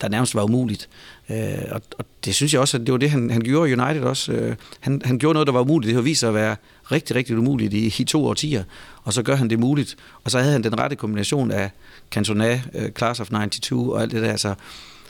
[0.00, 0.88] der nærmest var umuligt.
[1.30, 1.36] Øh,
[1.70, 4.02] og, og det synes jeg også, at det var det, han, han gjorde i United
[4.02, 4.32] også.
[4.32, 5.88] Øh, han, han gjorde noget, der var umuligt.
[5.88, 6.56] Det har vist sig at være
[6.92, 8.64] rigtig, rigtig umuligt i, i to årtier,
[9.04, 9.96] og så gør han det muligt.
[10.24, 11.70] Og så havde han den rette kombination af
[12.10, 14.36] Cantona, øh, Class of 92 og alt det der.
[14.36, 14.54] Så,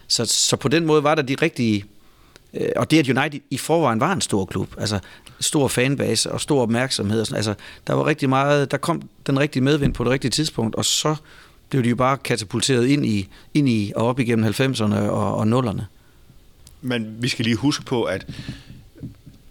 [0.08, 1.84] så, så på den måde var der de rigtige...
[2.54, 4.98] Øh, og det, at United i forvejen var en stor klub, altså
[5.40, 7.54] stor fanbase og stor opmærksomhed, og sådan, altså
[7.86, 11.16] der var rigtig meget, der kom den rigtige medvind på det rigtige tidspunkt, og så
[11.68, 15.42] blev de jo bare katapulteret ind i, ind i og op igennem 90'erne og, og
[15.42, 15.82] 0'erne.
[16.80, 18.26] Men vi skal lige huske på, at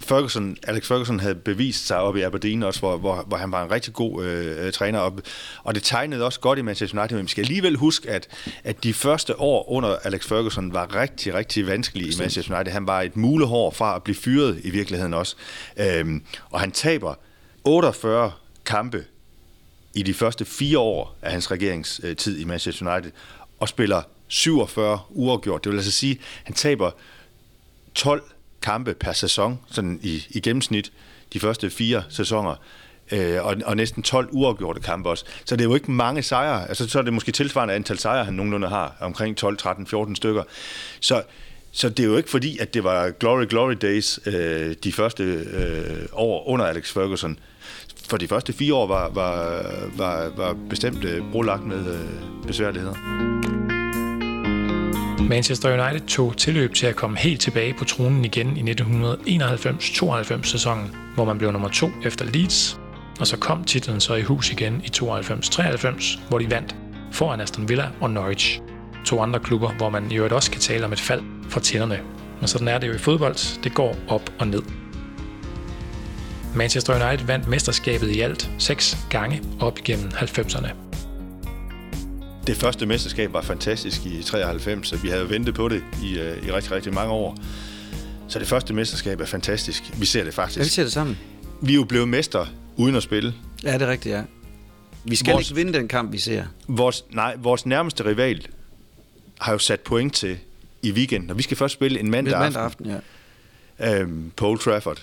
[0.08, 3.64] Ferguson, Alex Ferguson havde bevist sig op i Aberdeen også, hvor, hvor, hvor han var
[3.64, 5.20] en rigtig god øh, træner, og,
[5.64, 8.28] og det tegnede også godt i Manchester United, men vi skal alligevel huske, at,
[8.64, 12.74] at de første år under Alex Ferguson var rigtig, rigtig vanskelige i Manchester United.
[12.74, 15.36] Han var et mulehår fra at blive fyret i virkeligheden også,
[15.78, 17.14] øhm, og han taber
[17.64, 18.32] 48
[18.66, 19.06] kampe
[19.94, 23.12] i de første fire år af hans regeringstid i Manchester United,
[23.60, 25.64] og spiller 47 uafgjort.
[25.64, 26.92] Det vil altså sige, at han taber
[27.96, 28.24] 12
[28.66, 30.92] kampe per sæson, sådan i, i gennemsnit,
[31.34, 32.56] de første fire sæsoner,
[33.12, 35.26] øh, og, og næsten 12 uafgjorte kampe også.
[35.46, 36.68] Så det er jo ikke mange sejre.
[36.68, 40.16] Altså, så er det måske tilsvarende antal sejre, han nogenlunde har, omkring 12, 13, 14
[40.16, 40.44] stykker.
[41.00, 41.24] Så,
[41.72, 45.24] så det er jo ikke fordi, at det var glory, glory days øh, de første
[45.24, 47.40] øh, år under Alex Ferguson
[48.10, 49.64] for de første fire år var, var,
[49.98, 53.75] var, var bestemt øh, brolagt med øh, besværligheder.
[55.30, 60.96] Manchester United tog tilløb til at komme helt tilbage på tronen igen i 1991-92 sæsonen,
[61.16, 62.80] hvor man blev nummer to efter Leeds,
[63.20, 66.76] og så kom titlen så i hus igen i 92-93, hvor de vandt
[67.12, 68.62] foran Aston Villa og Norwich.
[69.06, 72.00] To andre klubber, hvor man i øvrigt også kan tale om et fald for tænderne.
[72.40, 73.64] Men sådan er det jo i fodbold.
[73.64, 74.62] Det går op og ned.
[76.56, 80.85] Manchester United vandt mesterskabet i alt seks gange op igennem 90'erne.
[82.48, 86.48] Det første mesterskab var fantastisk i 93, så vi havde ventet på det i, uh,
[86.48, 87.38] i rigtig, rigtig mange år.
[88.28, 89.84] Så det første mesterskab er fantastisk.
[90.00, 90.58] Vi ser det faktisk.
[90.58, 91.18] Ja, vi ser det sammen.
[91.62, 93.34] Vi er jo blevet mester uden at spille.
[93.64, 94.22] Ja, det er rigtigt, ja.
[95.04, 96.44] Vi skal vores, ikke vinde den kamp, vi ser.
[96.68, 98.48] Vores, nej, vores nærmeste rival
[99.42, 100.38] har jo sat point til
[100.82, 102.92] i weekenden, og vi skal først spille en mandag, mandag aften.
[102.92, 103.02] aften
[103.80, 104.00] ja.
[104.00, 105.02] øhm, på Old Trafford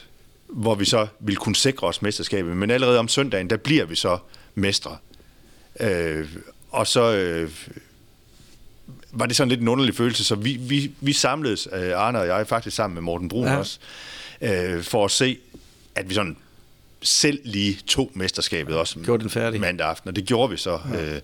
[0.52, 2.56] hvor vi så vil kunne sikre os mesterskabet.
[2.56, 4.18] Men allerede om søndagen, der bliver vi så
[4.54, 4.96] mestre.
[5.80, 6.28] Øh,
[6.72, 7.50] og så øh,
[9.12, 12.26] var det sådan lidt en underlig følelse, så vi, vi, vi samledes, øh, Arne og
[12.26, 13.56] jeg, faktisk sammen med Morten Brun ja.
[13.56, 13.78] også,
[14.40, 15.38] øh, for at se,
[15.94, 16.36] at vi sådan
[17.02, 19.60] selv lige tog mesterskabet også gjorde den færdig.
[19.60, 20.80] mandag aften, og det gjorde vi så.
[20.92, 21.14] Ja.
[21.14, 21.20] Øh,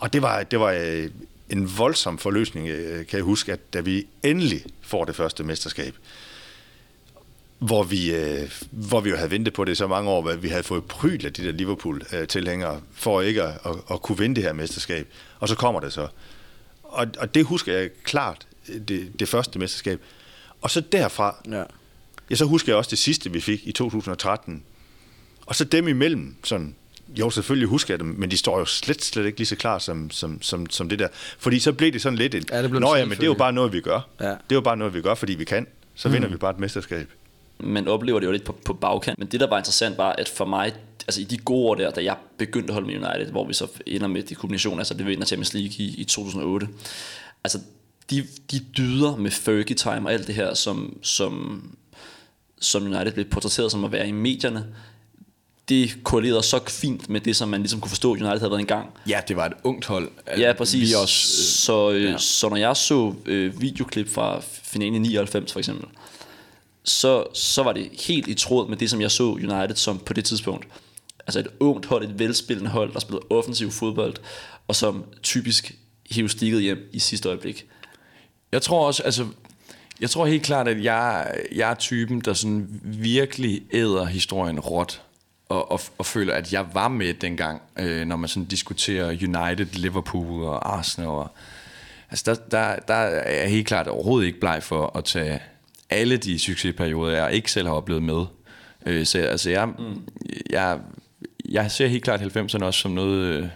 [0.00, 1.10] og det var, det var øh,
[1.50, 5.94] en voldsom forløsning, øh, kan jeg huske, at da vi endelig får det første mesterskab,
[7.62, 10.48] hvor vi, øh, hvor vi jo havde ventet på det så mange år, at vi
[10.48, 14.44] havde fået pryl af de der Liverpool-tilhængere, for ikke at, at, at kunne vinde det
[14.44, 15.08] her mesterskab.
[15.40, 16.08] Og så kommer det så.
[16.82, 18.46] Og, og det husker jeg klart,
[18.88, 20.00] det, det første mesterskab.
[20.60, 21.62] Og så derfra, ja.
[22.30, 24.62] ja, så husker jeg også det sidste, vi fik i 2013.
[25.46, 26.74] Og så dem imellem, sådan,
[27.18, 29.78] jo, selvfølgelig husker jeg dem, men de står jo slet, slet ikke lige så klar
[29.78, 31.08] som, som, som, som det der.
[31.38, 33.34] Fordi så blev det sådan lidt en, ja, det Nå ja, men det er jo
[33.34, 34.08] bare noget, vi gør.
[34.20, 34.28] Ja.
[34.28, 35.66] Det er jo bare noget, vi gør, fordi vi kan.
[35.94, 36.14] Så mm.
[36.14, 37.08] vinder vi bare et mesterskab
[37.62, 39.18] man oplever det jo lidt på, på bagkant.
[39.18, 40.72] Men det, der var interessant, var, at for mig,
[41.08, 43.54] altså i de gode år der, da jeg begyndte at holde med United, hvor vi
[43.54, 46.68] så ender med de kombinationer, altså det vinder Champions League i, i 2008,
[47.44, 47.58] altså
[48.10, 51.62] de, de dyder med Fergie time og alt det her, som, som,
[52.60, 54.66] som United blev portrætteret som at være i medierne,
[55.68, 58.90] det korrelerede så fint med det, som man ligesom kunne forstå, United havde været engang.
[59.08, 60.10] Ja, det var et ungt hold.
[60.38, 60.88] Ja, præcis.
[60.88, 62.18] Vi også, øh, så, øh, ja.
[62.18, 65.88] så når jeg så øh, videoklip fra finalen i 99 for eksempel,
[66.84, 70.12] så, så var det helt i tråd med det, som jeg så United som på
[70.12, 70.68] det tidspunkt.
[71.26, 74.14] Altså et ungt hold, et velspillende hold, der spillede offensiv fodbold,
[74.68, 75.74] og som typisk
[76.10, 77.66] hævde stikket hjem i sidste øjeblik.
[78.52, 79.26] Jeg tror også, altså,
[80.00, 85.02] jeg tror helt klart, at jeg, jeg er typen, der sådan virkelig æder historien råt,
[85.48, 89.66] og, og, og føler, at jeg var med dengang, øh, når man sådan diskuterer United,
[89.72, 91.08] Liverpool og Arsenal.
[91.08, 91.30] Og,
[92.10, 95.40] altså der, der, der er jeg helt klart overhovedet ikke bleg for at tage
[95.92, 98.24] alle de succesperioder, jeg ikke selv har oplevet med.
[98.86, 100.02] Øh, så altså, jeg, mm.
[100.50, 100.78] jeg,
[101.48, 103.48] jeg ser helt klart 90'erne også som noget, øh,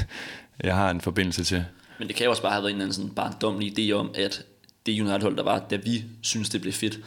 [0.64, 1.64] jeg har en forbindelse til.
[1.98, 4.10] Men det kan jo også bare have været en eller anden sådan barndommelig idé om,
[4.14, 4.42] at
[4.86, 6.98] det United-hold, der var, da vi synes det blev fedt,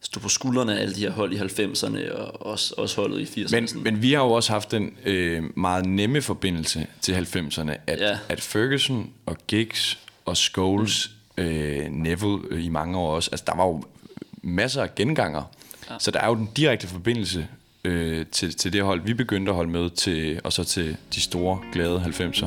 [0.00, 3.44] stod på skuldrene af alle de her hold i 90'erne, og også, også holdet i
[3.44, 3.54] 80'erne.
[3.54, 8.00] Men, men vi har jo også haft den øh, meget nemme forbindelse til 90'erne, at,
[8.00, 8.18] Ja.
[8.28, 11.44] at Ferguson og Giggs og Scholes, mm.
[11.44, 13.82] øh, Neville øh, i mange år også, altså der var jo
[14.42, 15.42] masser af genganger,
[15.90, 15.94] ja.
[15.98, 17.48] så der er jo den direkte forbindelse
[17.84, 21.20] øh, til, til det hold, vi begyndte at holde med til, og så til de
[21.20, 22.46] store, glade 90'er.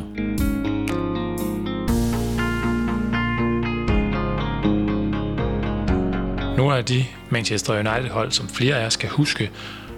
[6.58, 9.52] Nogle af de Manchester United-hold, som flere af os kan huske,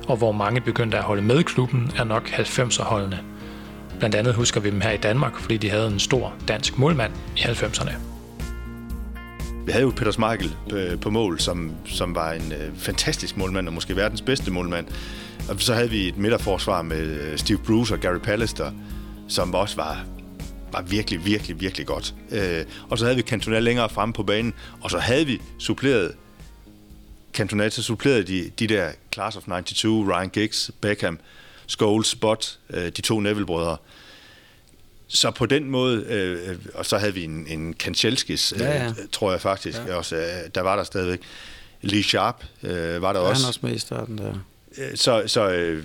[0.08, 3.19] og hvor mange begyndte at holde med i klubben, er nok 90'er-holdene.
[3.99, 7.13] Blandt andet husker vi dem her i Danmark, fordi de havde en stor dansk målmand
[7.38, 8.14] i 90'erne.
[9.65, 13.67] Vi havde jo Peter Schmeichel på, på mål, som, som var en øh, fantastisk målmand,
[13.67, 14.88] og måske verdens bedste målmand.
[15.49, 18.71] Og så havde vi et midterforsvar med øh, Steve Bruce og Gary Pallister,
[19.28, 20.06] som også var,
[20.71, 22.15] var virkelig, virkelig, virkelig godt.
[22.32, 26.12] Øh, og så havde vi Cantona længere fremme på banen, og så havde vi suppleret
[27.34, 31.19] Cantona, så supplerede de, de der Class of 92, Ryan Giggs, Beckham,
[31.67, 33.78] Scholes, Spot, øh, de to Neville-brødre.
[35.08, 38.84] Så på den måde, øh, øh, og så havde vi en, en Kanchelskis, øh, Ja,
[38.84, 38.94] ja.
[39.12, 39.96] tror jeg faktisk, ja.
[39.96, 40.24] også, øh,
[40.56, 41.20] der var der stadigvæk.
[41.82, 43.44] Lee Sharp øh, var der Ja, han også.
[43.44, 44.34] er også med i starten der.
[44.78, 45.84] Øh, Så, så øh,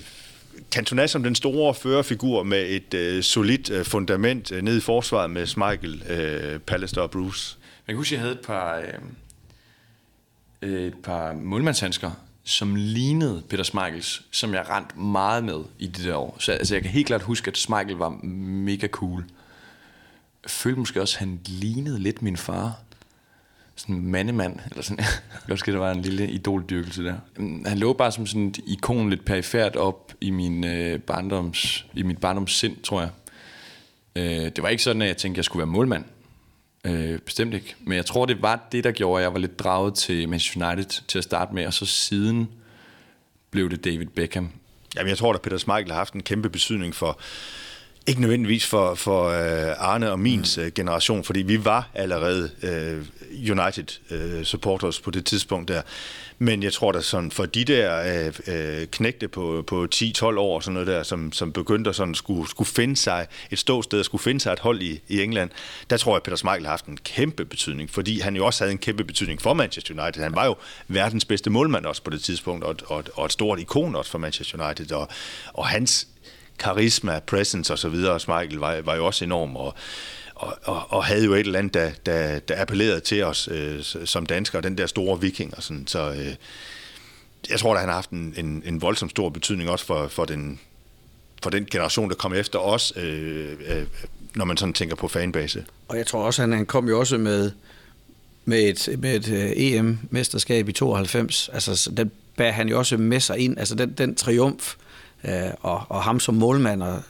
[0.72, 5.30] Cantona som den store førerfigur med et øh, solidt øh, fundament øh, nede i forsvaret
[5.30, 7.56] med Schmeichel, øh, Pallister og Bruce.
[7.86, 8.82] Jeg kan huske, jeg havde et par,
[10.62, 12.10] øh, et par målmandshandsker,
[12.50, 16.36] som lignede Peter Smeichels, som jeg rent meget med i de der år.
[16.38, 19.24] Så altså, jeg kan helt klart huske, at Smeichel var mega cool.
[20.42, 22.78] Jeg følte måske også, at han lignede lidt min far.
[23.76, 24.98] Sådan en mandemand, eller sådan.
[25.04, 27.16] Jeg kan huske, der var en lille idoldyrkelse der.
[27.66, 32.02] Han lå bare som sådan et ikon lidt perifært op i, min, øh, barndoms, i
[32.02, 33.10] mit barndoms sind, tror jeg.
[34.16, 36.04] Øh, det var ikke sådan, at jeg tænkte, at jeg skulle være målmand.
[36.84, 37.74] Øh, bestemt ikke.
[37.80, 40.72] Men jeg tror, det var det, der gjorde, at jeg var lidt draget til Manchester
[40.72, 42.48] United til at starte med, og så siden
[43.50, 44.50] blev det David Beckham.
[44.96, 47.20] Jamen, jeg tror, at Peter Schmeichel har haft en kæmpe betydning for,
[48.06, 50.70] ikke nødvendigvis for, for uh, Arne og mins mm.
[50.70, 53.06] generation, fordi vi var allerede uh,
[53.58, 55.82] United uh, supporters på det tidspunkt der.
[56.38, 60.62] Men jeg tror da sådan, for de der uh, knægte på, på 10-12 år, og
[60.62, 64.22] sådan noget der, som, som begyndte at sådan skulle, skulle finde sig et ståsted, skulle
[64.22, 65.50] finde sig et hold i, i England,
[65.90, 68.64] der tror jeg, at Peter Schmeichel har haft en kæmpe betydning, fordi han jo også
[68.64, 70.22] havde en kæmpe betydning for Manchester United.
[70.22, 70.56] Han var jo
[70.88, 74.18] verdens bedste målmand også på det tidspunkt, og, og, og et stort ikon også for
[74.18, 75.08] Manchester United, og,
[75.52, 76.06] og hans
[76.60, 79.74] karisma, presence osv., og Michael var, var jo også enorm, og,
[80.34, 83.82] og, og, og havde jo et eller andet, der, der, der appellerede til os øh,
[84.04, 86.34] som danskere, den der store viking og sådan, så øh,
[87.50, 90.24] jeg tror, at han har haft en, en, en voldsom stor betydning også for, for,
[90.24, 90.60] den,
[91.42, 93.86] for den generation, der kom efter os, øh, øh,
[94.34, 95.64] når man sådan tænker på fanbase.
[95.88, 97.50] Og jeg tror også, han, han kom jo også med,
[98.44, 101.50] med et, med et øh, uh, EM-mesterskab i 92.
[101.52, 103.58] Altså, den bærer han jo også med sig ind.
[103.58, 104.74] Altså, den, den triumf,
[105.24, 107.02] øh, og, og ham som målmand, og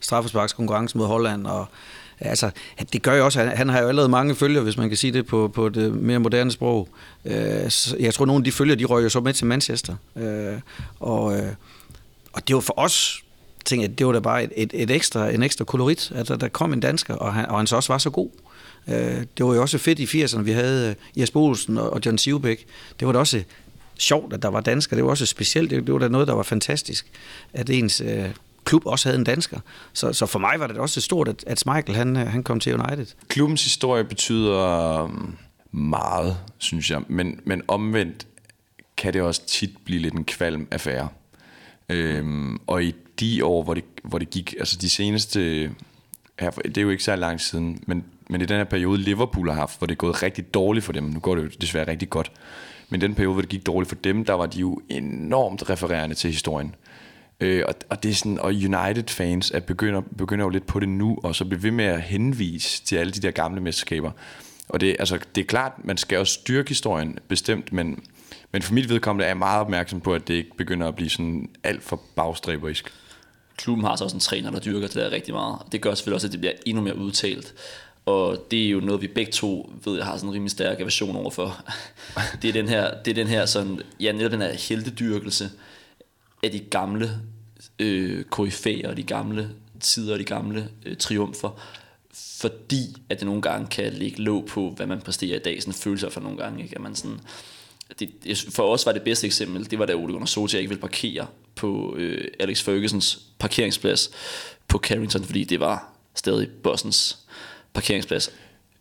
[0.00, 2.50] straffesparkskonkurrence mod Holland, og øh, Altså,
[2.92, 5.12] det gør jo også, han, han har jo allerede mange følger, hvis man kan sige
[5.12, 6.88] det på, på det mere moderne sprog.
[7.24, 9.96] Øh, så jeg tror, nogle af de følger, de røg jo så med til Manchester.
[10.16, 10.54] Øh,
[11.00, 11.52] og, øh,
[12.32, 13.22] og det var for os,
[13.64, 16.36] tænkte jeg, det var da bare et, et, et ekstra, en ekstra kolorit, at der,
[16.36, 18.28] der kom en dansker, og han, og han så også var så god.
[18.88, 22.00] Øh, det var jo også fedt i 80'erne, vi havde øh, Jesper Olsen og, og
[22.06, 22.66] John Sivbæk.
[23.00, 23.42] Det var da også
[23.98, 24.96] sjovt, at der var danskere.
[24.96, 25.70] Det var også specielt.
[25.70, 27.06] Det, det var da noget, der var fantastisk,
[27.52, 28.30] at ens øh,
[28.64, 29.60] klub også havde en dansker.
[29.92, 32.60] Så, så for mig var det også stort, at, at Michael han, øh, han kom
[32.60, 33.06] til United.
[33.28, 35.36] Klubbens historie betyder um,
[35.72, 38.26] meget, synes jeg, men, men omvendt
[38.96, 41.08] kan det også tit blive lidt en kvalm affære.
[41.88, 45.70] Øhm, og i de år, hvor det, hvor det gik, altså de seneste,
[46.38, 49.48] her, det er jo ikke så lang siden, men, men i den her periode, Liverpool
[49.48, 51.88] har haft, hvor det er gået rigtig dårligt for dem, nu går det jo desværre
[51.88, 52.32] rigtig godt,
[52.88, 56.14] men den periode, hvor det gik dårligt for dem, der var de jo enormt refererende
[56.14, 56.74] til historien.
[57.40, 60.88] Øh, og, og det er sådan, og United-fans er begynder, begynder jo lidt på det
[60.88, 64.10] nu, og så bliver ved med at henvise til alle de der gamle mesterskaber.
[64.68, 68.04] Og det, altså, det er klart, man skal også styrke historien, bestemt, men,
[68.52, 71.10] men for mit vedkommende er jeg meget opmærksom på, at det ikke begynder at blive
[71.10, 72.92] sådan alt for bagstræberisk.
[73.56, 75.58] Klubben har så også en træner, der dyrker det der rigtig meget.
[75.72, 77.54] Det gør selvfølgelig også, at det bliver endnu mere udtalt.
[78.06, 80.80] Og det er jo noget, vi begge to ved, jeg har sådan en rimelig stærk
[80.80, 81.64] aversion overfor.
[82.42, 85.50] Det er den her, det er den her sådan, ja, netop den her heltedyrkelse
[86.42, 87.10] af de gamle
[87.78, 91.60] øh, koryfæer og de gamle tider og de gamle øh, triumfer,
[92.14, 95.62] fordi at det nogle gange kan lægge låg på, hvad man præsterer i dag.
[95.62, 96.76] Sådan en følelse for nogle gange, ikke?
[96.76, 97.20] at man sådan,
[97.98, 100.80] det, for os var det bedste eksempel, det var da Ole Gunnar Solskjaer ikke ville
[100.80, 104.10] parkere på øh, Alex Fergusons parkeringsplads
[104.68, 107.18] på Carrington, fordi det var stadig Bosens
[107.74, 108.30] parkeringsplads.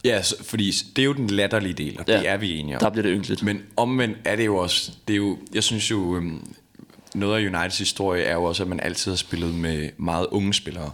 [0.05, 2.79] Ja, fordi det er jo den latterlige del, og det Ja, er vi enige om.
[2.79, 3.43] der bliver det ynkeligt.
[3.43, 6.53] Men omvendt er det jo også, det er jo, jeg synes jo, øhm,
[7.15, 10.53] noget af Uniteds historie er jo også, at man altid har spillet med meget unge
[10.53, 10.91] spillere.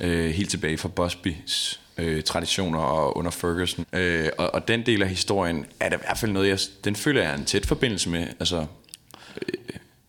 [0.00, 3.86] Øh, helt tilbage fra Busbys øh, traditioner og under Ferguson.
[3.92, 6.96] Øh, og, og den del af historien er der i hvert fald noget, jeg, den
[6.96, 8.26] føler jeg er en tæt forbindelse med.
[8.40, 8.66] Altså,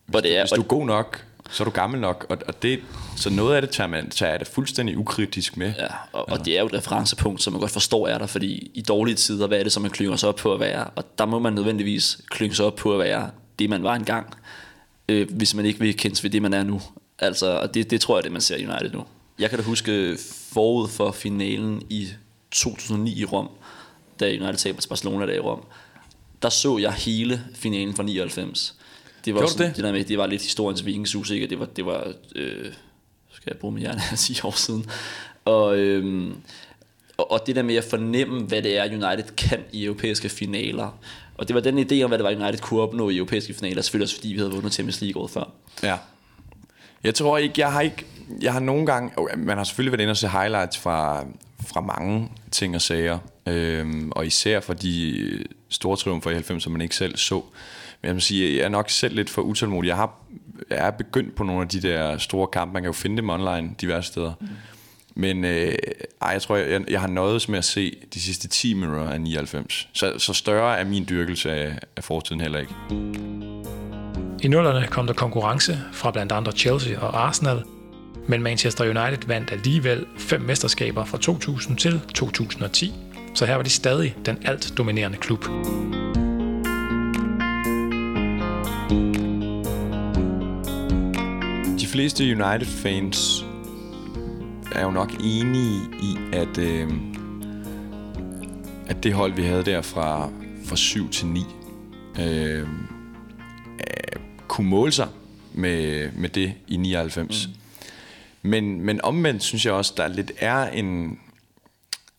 [0.06, 2.26] Hvor det er, hvis du er god nok, så er du gammel nok.
[2.28, 2.80] Og, og det,
[3.16, 5.72] så noget af det tager, man, tager jeg det fuldstændig ukritisk med.
[5.78, 8.70] Ja, og, og det er jo et referencepunkt, som man godt forstår er der, fordi
[8.74, 10.84] i dårlige tider, hvad er det, som man klynger sig op på at være?
[10.84, 14.34] Og der må man nødvendigvis klynge sig op på at være det, man var engang,
[15.08, 16.80] øh, hvis man ikke vil kendes ved det, man er nu.
[17.18, 19.04] Altså, og det, det tror jeg, det man ser i United nu.
[19.38, 20.18] Jeg kan da huske
[20.52, 22.08] forud for finalen i
[22.50, 23.48] 2009 i Rom,
[24.20, 25.64] da United taber til Barcelona der i Rom,
[26.42, 28.75] der så jeg hele finalen fra 99.
[29.26, 29.76] Det var Gjorde sådan, det?
[29.76, 29.84] det?
[29.84, 31.46] der med, det var lidt historiens vingesus, ikke?
[31.46, 32.72] Det var, det var øh,
[33.32, 34.86] skal jeg bruge min hjerne, 10 år siden.
[35.44, 36.34] Og, øhm,
[37.16, 40.98] og, og det der med at fornemme, hvad det er, United kan i europæiske finaler.
[41.34, 43.82] Og det var den idé om, hvad det var, United kunne opnå i europæiske finaler,
[43.82, 45.50] selvfølgelig også fordi vi havde vundet Champions League året før.
[45.82, 45.96] Ja.
[47.04, 48.04] Jeg tror ikke, jeg har ikke,
[48.40, 51.24] jeg har nogle gange, man har selvfølgelig været inde og se highlights fra,
[51.66, 56.72] fra mange ting og sager, øhm, og især for de store triumfer i 90, som
[56.72, 57.42] man ikke selv så.
[58.02, 59.88] Men jeg må sige, jeg er nok selv lidt for utålmodig.
[59.88, 60.20] Jeg, har,
[60.70, 63.30] jeg er begyndt på nogle af de der store kampe, man kan jo finde dem
[63.30, 64.32] online diverse steder.
[64.40, 64.46] Mm.
[65.18, 65.74] Men øh,
[66.22, 69.20] ej, jeg tror, jeg, jeg har nøjet med at se de sidste 10 minutter af
[69.20, 69.88] 99.
[69.92, 72.74] Så, så større er min dyrkelse af, af fortiden heller ikke.
[74.42, 77.62] I nullerne kom der konkurrence fra blandt andre Chelsea og Arsenal,
[78.28, 82.94] men Manchester United vandt alligevel fem mesterskaber fra 2000 til 2010,
[83.34, 85.48] så her var de stadig den alt dominerende klub.
[91.80, 93.44] De fleste United-fans
[94.72, 96.90] er jo nok enige i, at, øh,
[98.88, 100.30] at det hold, vi havde der fra,
[100.64, 101.40] fra 7 til 9,
[102.20, 102.68] øh,
[104.48, 105.08] kunne måle sig
[105.54, 107.46] med, med det i 99.
[107.46, 107.52] Mm.
[108.50, 111.18] Men, men omvendt synes jeg også, der lidt er en,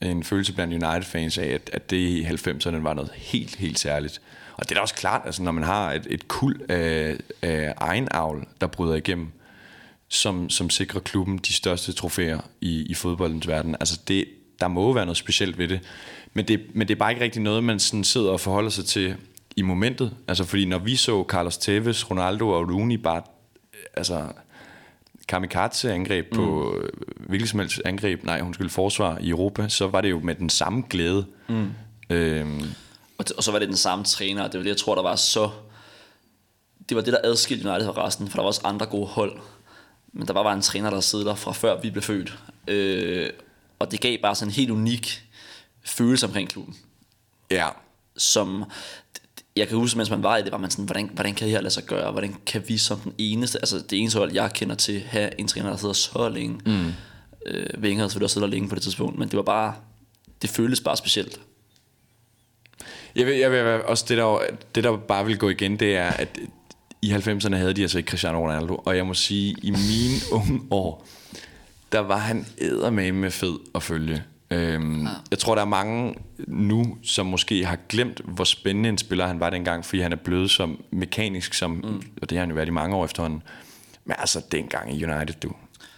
[0.01, 4.21] en følelse blandt United-fans af, at, at det i 90'erne var noget helt, helt særligt.
[4.57, 7.73] Og det er da også klart, altså når man har et, et kul af, af
[7.77, 9.31] egen avl, der bryder igennem,
[10.09, 13.75] som, som sikrer klubben de største trofæer i, i fodboldens verden.
[13.79, 14.25] Altså det,
[14.59, 15.79] der må jo være noget specielt ved det.
[16.33, 18.85] Men det, men det er bare ikke rigtig noget, man sådan sidder og forholder sig
[18.85, 19.15] til
[19.55, 20.13] i momentet.
[20.27, 23.21] Altså fordi når vi så Carlos Tevez, Ronaldo og Rooney bare
[23.93, 24.27] altså
[25.27, 27.25] kamikaze-angreb på mm.
[27.27, 30.35] hvilket som helst angreb, nej, hun skulle forsvar i Europa, så var det jo med
[30.35, 31.25] den samme glæde.
[31.47, 31.69] Mm.
[32.09, 32.61] Øhm,
[33.17, 35.01] Og, og så var det den samme træner, og det var det, jeg tror, der
[35.01, 35.49] var så...
[36.89, 39.39] Det var det, der adskilte United fra resten, for der var også andre gode hold.
[40.13, 42.37] Men der var bare en træner, der sidder der fra før vi blev født.
[42.67, 43.29] Øh,
[43.79, 45.23] og det gav bare sådan en helt unik
[45.85, 46.75] følelse omkring klubben.
[47.51, 47.67] ja,
[48.17, 48.63] Som
[49.55, 51.51] jeg kan huske, mens man var i det, var man sådan, hvordan, hvordan kan det
[51.51, 52.11] her lade sig gøre?
[52.11, 55.47] Hvordan kan vi som den eneste, altså det eneste hold, jeg kender til, have en
[55.47, 56.59] træner, der sidder så længe?
[56.65, 56.87] Mm.
[57.45, 59.75] Øh, Wenger havde selvfølgelig også siddet der længe på det tidspunkt, men det var bare,
[60.41, 61.39] det føltes bare specielt.
[63.15, 64.39] Jeg vil, jeg vil også det der,
[64.75, 66.39] det der bare vil gå igen, det er, at
[67.01, 70.61] i 90'erne havde de altså ikke Cristiano Ronaldo, og jeg må sige, i mine unge
[70.71, 71.05] år,
[71.91, 74.23] der var han eddermame med fed at følge.
[74.51, 75.09] Øhm, ja.
[75.31, 76.15] Jeg tror, der er mange
[76.47, 80.17] nu, som måske har glemt, hvor spændende en spiller han var dengang, fordi han er
[80.17, 82.01] blevet så mekanisk, som, mm.
[82.21, 83.43] og det har han jo været i mange år efterhånden.
[84.05, 85.51] Men altså, dengang i United, du,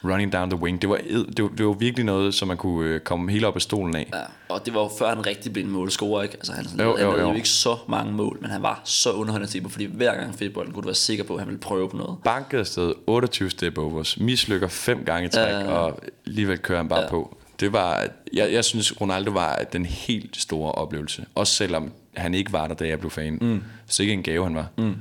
[0.03, 0.97] running down the wing, det var,
[1.37, 3.95] det var, det var virkelig noget, som man kunne øh, komme helt op af stolen
[3.95, 4.09] af.
[4.13, 6.35] Ja, og det var jo før han rigtig blev en målscorer, ikke?
[6.35, 9.51] Altså han, Jo, jo, han jo, ikke så mange mål, men han var så underholdende
[9.51, 11.59] til fordi hver gang han fik bolden, kunne du være sikker på, at han ville
[11.61, 12.17] prøve på noget.
[12.23, 15.71] banket afsted 28 step overs, mislykker fem gange i træk, Ja, ja, ja.
[15.71, 17.09] og alligevel kører han bare Ja.
[17.09, 17.37] på.
[17.59, 21.25] Det var, jeg, jeg synes, Ronaldo var den helt store oplevelse.
[21.35, 23.37] Også selvom han ikke var der, da jeg blev fan.
[23.41, 23.63] Mm.
[23.87, 24.67] Så ikke en gave, han var.
[24.77, 24.95] Mm.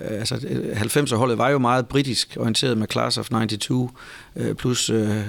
[0.00, 3.92] Øh, altså, 90'er-holdet var jo meget britisk orienteret med Class of 92,
[4.36, 5.20] øh, plus, øh,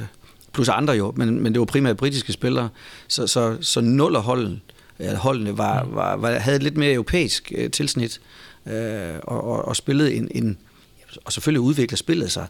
[0.54, 2.70] plus andre jo, men, men det var primært britiske spillere,
[3.08, 4.60] så, så, så nullerholdet,
[5.16, 8.22] holdene var, var, var, havde et lidt mere europæisk øh, tilsnit,
[8.66, 10.58] øh, og, og, og spillede en, en,
[11.26, 12.48] og selvfølgelig udvikler spillet sig,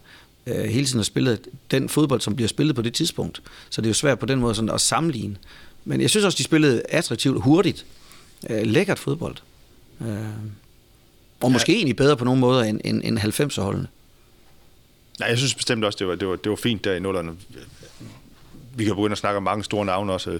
[0.47, 1.39] øh, hele tiden har spillet
[1.71, 4.39] den fodbold, som bliver spillet på det tidspunkt, så det er jo svært på den
[4.39, 5.35] måde sådan at sammenligne.
[5.85, 7.85] Men jeg synes også, de spillede attraktivt, hurtigt,
[8.49, 9.35] øh, lækkert fodbold.
[10.01, 10.07] Øh,
[11.41, 13.87] og måske egentlig bedre på nogle måder end, end, end 90'er-holdene.
[15.19, 17.31] Nej, jeg synes bestemt også, det var, det var, det var fint der i nullerne.
[18.75, 20.39] Vi kan begynde at snakke om mange store navne også.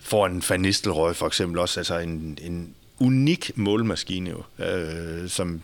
[0.00, 1.80] Foran Van Nistelrooy for eksempel også.
[1.80, 5.60] Altså en, en unik målmaskine, jo, øh, som,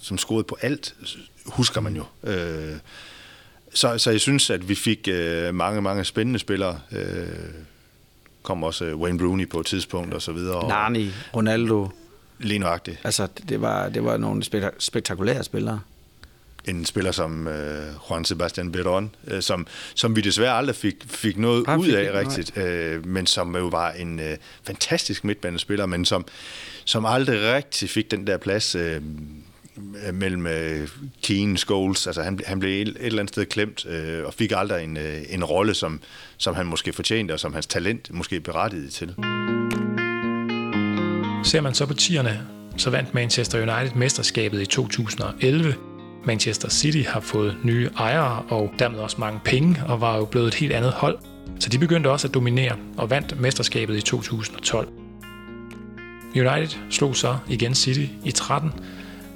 [0.00, 0.94] som scorede på alt,
[1.46, 2.04] husker man jo.
[2.24, 2.76] Øh,
[3.74, 6.80] så, så jeg synes, at vi fik øh, mange, mange spændende spillere.
[6.92, 7.26] Øh,
[8.42, 10.68] kom også Wayne Rooney på et tidspunkt og så videre.
[10.68, 11.88] Nani, Ronaldo.
[12.38, 13.00] Lige nøjagtigt.
[13.04, 14.42] Altså, det var, det var nogle
[14.78, 15.80] spektakulære spillere
[16.66, 21.38] en spiller som øh, Juan Sebastian Verón, øh, som, som vi desværre aldrig fik, fik
[21.38, 26.04] noget Han ud af rigtigt, øh, men som jo var en øh, fantastisk midtbanespiller, men
[26.04, 26.26] som,
[26.84, 29.02] som aldrig rigtig fik den der plads øh,
[30.12, 30.88] mellem øh,
[31.22, 32.06] Keane Scholes.
[32.06, 34.96] Altså han, han blev et, et eller andet sted klemt øh, og fik aldrig en,
[34.96, 36.00] øh, en rolle, som,
[36.36, 39.14] som han måske fortjente, og som hans talent måske berettigede til.
[41.44, 42.40] Ser man så på tierne,
[42.76, 45.74] så vandt Manchester United mesterskabet i 2011,
[46.24, 50.48] Manchester City har fået nye ejere og dermed også mange penge og var jo blevet
[50.48, 51.18] et helt andet hold.
[51.60, 54.88] Så de begyndte også at dominere og vandt mesterskabet i 2012.
[56.36, 58.72] United slog så igen City i 13,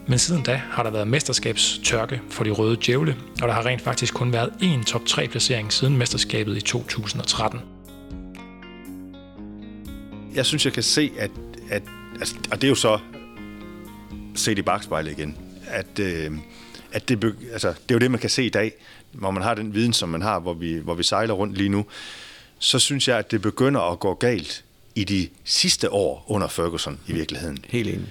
[0.06, 3.82] men siden da har der været mesterskabstørke for de røde djævle, og der har rent
[3.82, 7.60] faktisk kun været én top 3 placering siden mesterskabet i 2013.
[10.34, 11.30] Jeg synes, jeg kan se, at,
[11.70, 11.82] at
[12.18, 12.98] altså, og det er jo så
[14.34, 16.32] set i bagspejlet igen, at øh,
[16.92, 18.72] at det, altså, det er jo det, man kan se i dag,
[19.12, 21.68] hvor man har den viden, som man har, hvor vi, hvor vi sejler rundt lige
[21.68, 21.86] nu,
[22.58, 24.64] så synes jeg, at det begynder at gå galt
[24.94, 27.58] i de sidste år under Ferguson i virkeligheden.
[27.68, 28.08] Helt enig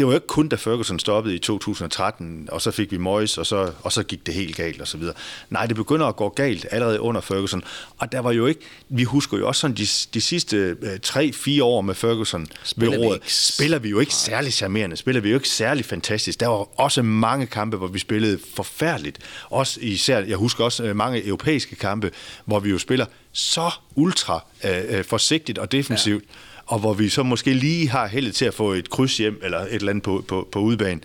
[0.00, 3.38] det var jo ikke kun, da Ferguson stoppede i 2013, og så fik vi Moyes,
[3.38, 5.02] og så, og så gik det helt galt osv.
[5.50, 7.64] Nej, det begynder at gå galt allerede under Ferguson.
[7.98, 11.62] Og der var jo ikke, vi husker jo også sådan de, de sidste øh, 3-4
[11.62, 15.28] år med Ferguson spiller ved rådet, vi spiller vi jo ikke særlig charmerende, spiller vi
[15.28, 16.40] jo ikke særlig fantastisk.
[16.40, 19.18] Der var også mange kampe, hvor vi spillede forfærdeligt.
[19.50, 22.10] Også især, jeg husker også uh, mange europæiske kampe,
[22.44, 26.24] hvor vi jo spiller så ultra uh, forsigtigt og defensivt.
[26.24, 29.40] Ja og hvor vi så måske lige har heldet til at få et kryds hjem,
[29.42, 31.04] eller et eller andet på, på, på udbanen.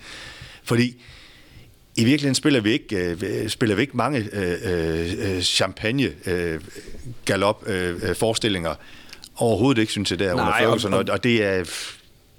[0.63, 0.95] Fordi
[1.95, 6.61] i virkeligheden spiller vi ikke, øh, spiller vi ikke mange øh, øh, champagne øh,
[7.25, 8.75] galop øh, forestillinger.
[9.35, 10.93] Overhovedet ikke, synes jeg, der under Ferguson.
[10.93, 11.63] Og, og det er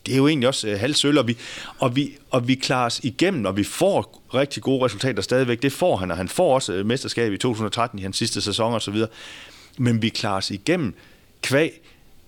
[0.07, 1.37] det er jo egentlig også øh, halvsøl, og vi,
[1.79, 5.63] og, vi, og vi klarer os igennem, og vi får rigtig gode resultater stadigvæk.
[5.63, 8.75] Det får han, og han får også øh, mesterskab i 2013 i hans sidste sæson
[8.75, 9.09] og så videre.
[9.79, 10.95] Men vi klarer os igennem
[11.43, 11.81] kvæg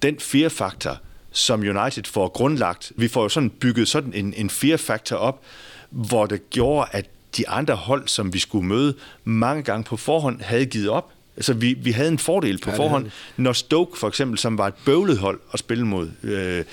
[0.02, 0.98] den fear-faktor,
[1.32, 5.42] som United får grundlagt, vi får jo sådan bygget sådan en, en fear-faktor op,
[5.90, 8.94] hvor det gjorde, at de andre hold, som vi skulle møde,
[9.24, 11.12] mange gange på forhånd havde givet op.
[11.36, 13.10] Altså, vi, vi havde en fordel på ja, forhånd.
[13.36, 16.64] Når Stoke, for eksempel, som var et bøvlet hold at spille mod, øh,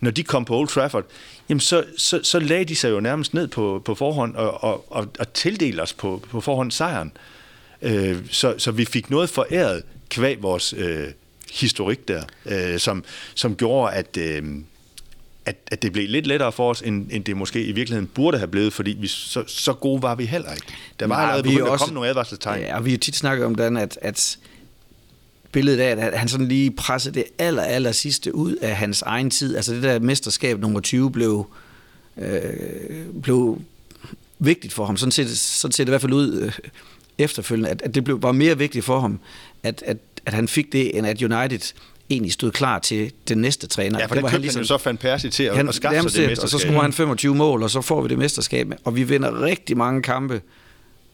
[0.00, 1.04] når de kom på Old Trafford,
[1.48, 4.92] jamen så, så, så lagde de sig jo nærmest ned på, på forhånd og, og,
[4.92, 7.12] og, og tildelte os på, på forhånd sejren.
[7.82, 11.06] Øh, så, så vi fik noget foræret kvæg vores øh,
[11.52, 14.42] historik der, øh, som, som gjorde, at, øh,
[15.46, 18.38] at, at det blev lidt lettere for os, end, end det måske i virkeligheden burde
[18.38, 20.66] have blevet, fordi vi, så, så gode var vi heller ikke.
[21.00, 22.60] Der var allerede begyndt at komme nogle advarselstegn.
[22.60, 24.38] Ja, og vi har tit snakket om den, at, at
[25.52, 29.30] billedet af, at han sådan lige pressede det aller, aller sidste ud af hans egen
[29.30, 29.56] tid.
[29.56, 31.46] Altså det der mesterskab nummer 20 blev,
[32.16, 32.40] øh,
[33.22, 33.60] blev
[34.38, 34.96] vigtigt for ham.
[34.96, 36.52] Sådan ser, det, sådan ser det i hvert fald ud øh,
[37.18, 39.20] efterfølgende, at, at det blev, var mere vigtigt for ham,
[39.62, 39.96] at, at
[40.26, 41.72] at han fik det, end at United
[42.10, 43.98] egentlig stod klar til den næste træner.
[43.98, 46.10] Ja, for det var han, ligesom, han så fandt Persie til at, han, at skaffe
[46.10, 46.44] sig det mesterskab.
[46.44, 48.72] Og så scorer han 25 mål, og så får vi det mesterskab.
[48.84, 50.42] Og vi vinder rigtig mange kampe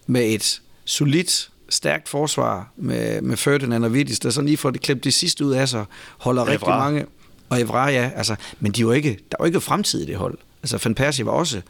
[0.06, 4.80] med et solidt, stærkt forsvar med, med Ferdinand og Vittis, der sådan lige får det
[4.80, 5.84] klemt det sidste ud af sig,
[6.18, 6.52] holder Evra.
[6.52, 7.06] rigtig mange...
[7.48, 10.38] Og Evra, ja, altså, men de var ikke, der var ikke fremtid i det hold.
[10.62, 11.60] Altså, Van Persie var også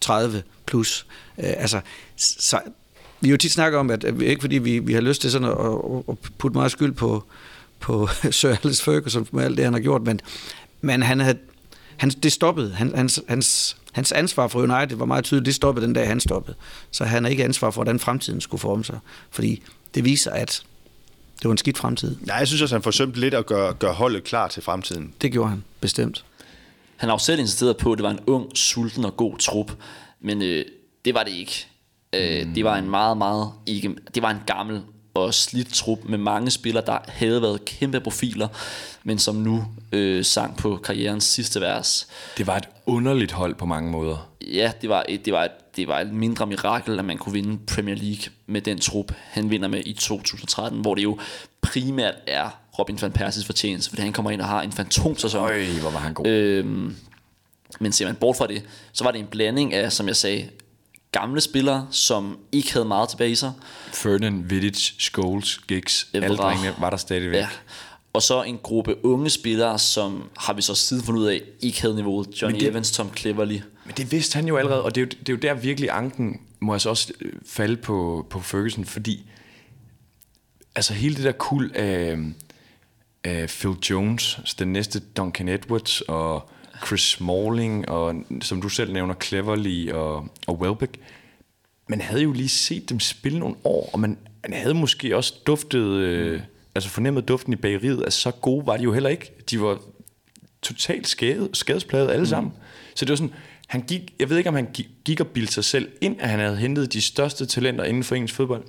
[0.00, 1.06] 30 plus.
[1.38, 1.80] Øh, altså,
[2.16, 2.60] så
[3.20, 5.48] vi jo tit snakket om, at, at ikke fordi vi, vi har lyst til sådan
[5.48, 7.24] at, at putte meget skyld på,
[7.80, 10.20] på Sir Alex Ferguson med alt det, han har gjort, men,
[10.80, 11.38] men han havde,
[11.96, 12.72] han, det stoppede.
[12.74, 16.20] Han, hans, hans, hans ansvar for United var meget tydeligt, det stoppede den dag, han
[16.20, 16.56] stoppede.
[16.90, 18.98] Så han har ikke ansvar for, hvordan fremtiden skulle forme sig.
[19.30, 19.62] Fordi
[19.94, 20.62] det viser, at
[21.38, 22.16] det var en skidt fremtid.
[22.20, 25.14] Nej, jeg synes også, han forsømte lidt at gøre, gøre holdet klar til fremtiden.
[25.22, 26.24] Det gjorde han, bestemt.
[26.96, 29.72] Han har jo selv insisteret på, at det var en ung, sulten og god trup,
[30.20, 30.64] men øh,
[31.04, 31.66] det var det ikke.
[32.12, 32.54] Øh, mm.
[32.54, 34.82] Det var en meget, meget ikke, det var en gammel
[35.14, 38.48] og slidt trup med mange spillere, der havde været kæmpe profiler,
[39.04, 42.08] men som nu øh, sang på karrierens sidste vers.
[42.38, 44.30] Det var et underligt hold på mange måder.
[44.40, 47.32] Ja, det var et, det var et, det var et mindre mirakel, at man kunne
[47.32, 51.18] vinde Premier League med den trup, han vinder med i 2013, hvor det jo
[51.60, 55.44] primært er Robin van Persies fortjeneste, fordi han kommer ind og har en fantomsæson.
[55.44, 56.26] Øj, hvor var han god.
[56.26, 56.96] Øhm,
[57.80, 60.48] men ser man bort fra det, så var det en blanding af, som jeg sagde,
[61.12, 63.52] gamle spillere, som ikke havde meget tilbage i sig.
[63.92, 67.36] Ferdinand, Vidic, Scholes, Giggs, alle drengene var der stadigvæk.
[67.40, 67.48] Ja.
[68.12, 71.80] Og så en gruppe unge spillere, som har vi så siden fundet ud af, ikke
[71.82, 72.42] havde niveauet.
[72.42, 73.60] Johnny det- Evans, Tom Cleverley.
[73.84, 75.90] Men det vidste han jo allerede, og det er jo, det er jo der virkelig
[75.92, 79.30] anken må altså også øh, falde på, på Ferguson, fordi
[80.74, 82.18] altså hele det der kul af,
[83.24, 86.50] af Phil Jones, altså den næste Duncan Edwards og
[86.86, 90.96] Chris Smalling og som du selv nævner Cleverly og, og Welbeck,
[91.88, 95.34] man havde jo lige set dem spille nogle år, og man, man havde måske også
[95.46, 96.40] duftet, øh,
[96.74, 99.32] altså fornemmet duften i bageriet, altså så gode var de jo heller ikke.
[99.50, 99.78] De var
[100.62, 102.52] totalt skade, skadespladet alle sammen.
[102.94, 103.34] Så det var sådan,
[103.66, 106.28] han gik, jeg ved ikke om han gik, gik og bildte sig selv ind, at
[106.28, 108.64] han havde hentet de største talenter inden for engelsk fodbold.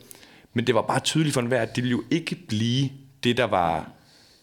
[0.53, 2.89] Men det var bare tydeligt for enhver, at det ville jo ikke blive
[3.23, 3.91] det, der var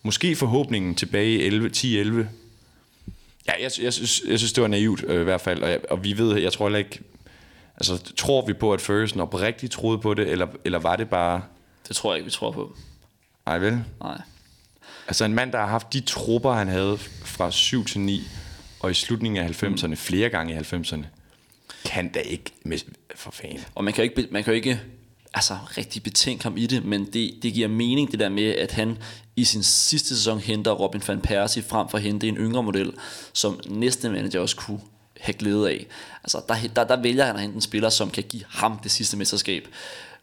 [0.03, 2.25] måske forhåbningen tilbage i 11, 10-11.
[3.49, 5.81] Ja, jeg, jeg, synes, jeg synes, det var naivt øh, i hvert fald, og, jeg,
[5.91, 7.01] og vi ved, jeg tror heller ikke,
[7.77, 11.43] altså tror vi på, at Ferguson oprigtigt troede på det, eller, eller var det bare,
[11.89, 12.77] Det tror jeg ikke, vi tror på.
[13.47, 13.85] nej vel?
[14.01, 14.21] Nej.
[15.09, 18.23] Altså en mand, der har haft de trupper, han havde fra 7 til 9,
[18.81, 19.97] og i slutningen af 90'erne, mm.
[19.97, 21.05] flere gange i 90'erne,
[21.85, 22.51] kan da ikke,
[23.15, 23.65] for fanden.
[23.75, 24.81] Og man kan jo ikke, man kan jo ikke
[25.37, 28.73] altså, rigtig betænke ham i det, men det, det giver mening det der med, at
[28.73, 28.99] han
[29.37, 32.93] i sin sidste sæson henter Robin van Persie frem for at hente en yngre model,
[33.33, 34.81] som næste manager også kunne
[35.21, 35.87] have glæde af.
[36.23, 38.91] Altså, der, der, der vælger han at hente en spiller, som kan give ham det
[38.91, 39.69] sidste mesterskab,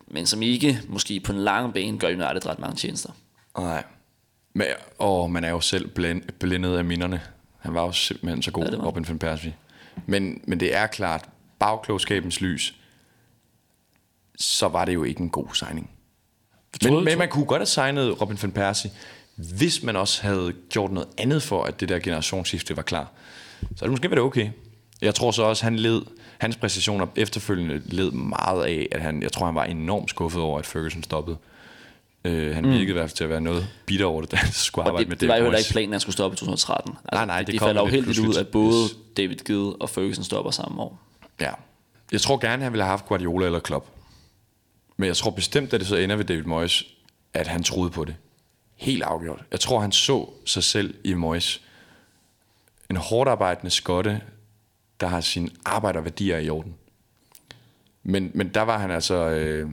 [0.08, 3.10] men som ikke, måske på en lang bane, gør United ret mange tjenester.
[3.58, 3.84] Nej.
[4.54, 4.68] Men,
[5.00, 7.22] og man er jo selv blind, blindet af minderne.
[7.60, 8.78] Han var jo simpelthen så god, Ja.
[8.78, 9.56] Robin van Persie.
[10.06, 11.26] Men, men det er klart,
[11.60, 12.76] bagklogskabens lys,
[14.40, 15.90] så var det jo ikke en god signing.
[16.82, 18.92] troede- Men, men man kunne godt have signet Robin van Persie,
[19.36, 23.12] hvis man også havde gjort noget andet for, at det der generationsskifte var klar.
[23.76, 24.50] Så det måske været okay.
[25.02, 26.02] Jeg tror så også, han led,
[26.38, 30.60] hans præstationer efterfølgende led meget af, at han, jeg tror, han var enormt skuffet over,
[30.60, 31.38] at Ferguson stoppede.
[32.28, 34.52] Uh, han virkede i hvert fald til at være noget bitter over det, da han
[34.68, 36.38] skulle arbejde det, med det var jo heller ikke planen, at han skulle stoppe i
[36.38, 36.92] 2013.
[36.92, 38.86] Altså, Nej, nej, det det kom falder jo lidt heldigt ud, at både.
[39.18, 41.00] David Gide og Ferguson stopper samme år.
[41.42, 41.52] Ja.
[42.12, 43.86] Jeg tror gerne, han ville have haft Guardiola eller Klopp.
[45.04, 46.84] Men jeg tror bestemt, at det så ender ved David Moyes,
[47.34, 48.16] at han troede på det.
[48.76, 49.44] Helt afgjort.
[49.52, 51.62] Jeg tror, han så sig selv i Moyes.
[52.90, 54.22] En hårdt arbejdende skotte,
[55.00, 56.76] der har sine arbejderværdier i orden.
[58.04, 59.30] Men, men der var han altså...
[59.30, 59.70] Øh,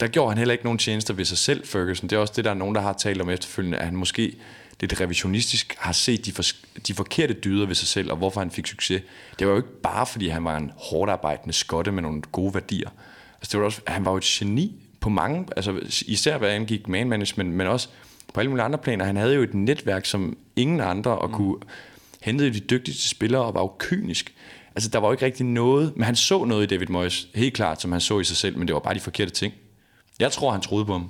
[0.00, 2.10] der gjorde han heller ikke nogen tjenester ved sig selv, Ferguson.
[2.10, 4.36] Det er også det, der er nogen, der har talt om efterfølgende, at han måske
[4.80, 6.42] lidt revisionistisk har set de, for,
[6.86, 9.02] de forkerte dyder ved sig selv, og hvorfor han fik succes.
[9.38, 12.54] Det var jo ikke bare, fordi han var en hårdt arbejdende skotte med nogle gode
[12.54, 12.90] værdier.
[13.40, 16.88] Altså, det var også, han var jo et geni på mange, altså især hvad angik
[16.88, 17.88] man management, men også
[18.34, 19.04] på alle mulige andre planer.
[19.04, 21.56] Han havde jo et netværk, som ingen andre, og kunne
[22.22, 24.34] hente de dygtigste spillere, og var jo kynisk.
[24.74, 27.54] Altså, der var jo ikke rigtig noget, men han så noget i David Moyes, helt
[27.54, 29.54] klart, som han så i sig selv, men det var bare de forkerte ting.
[30.20, 31.08] Jeg tror, han troede på ham.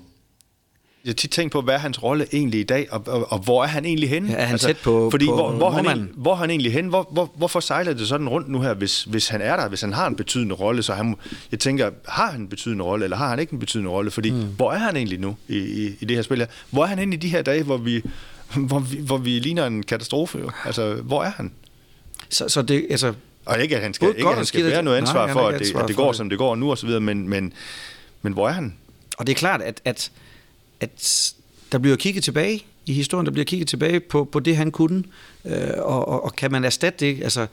[1.05, 3.39] Jeg har tit tænkt på, hvad er hans rolle egentlig i dag, og, og, og
[3.39, 4.35] hvor er han egentlig henne?
[4.35, 6.91] Er han tæt på- fordi på hvor, hvor, han egentlig, hvor er han egentlig henne?
[6.91, 9.81] Hvor, hvor, hvorfor sejler det sådan rundt nu her, hvis, hvis han er der, hvis
[9.81, 10.83] han har en betydende rolle?
[10.83, 11.17] Så han,
[11.51, 14.11] jeg tænker, har han en betydende rolle, eller har han ikke en betydende rolle?
[14.11, 14.43] Fordi mm.
[14.57, 16.47] hvor er han egentlig nu i, i, i det her spil her?
[16.71, 18.03] Hvor er han henne i de her dage, hvor vi,
[18.57, 20.39] hvor vi, hvor vi ligner en katastrofe?
[20.39, 20.51] Jo?
[20.65, 21.53] Altså, hvor er han?
[22.29, 23.15] Så, så det, altså,
[23.47, 25.49] Og ikke, at han skal, ikke, at han skal bære noget Nej, ansvar han for,
[25.49, 26.17] at det, at det går, det.
[26.17, 27.53] som det går nu, og så videre, men, men,
[28.23, 28.75] men hvor er han?
[29.19, 30.11] Og det er klart, at, at,
[30.81, 31.35] at
[31.73, 35.05] der bliver kigget tilbage i historien, der bliver kigget tilbage på, på det, han kunne,
[35.45, 37.47] øh, og, og, og kan man erstatte det, altså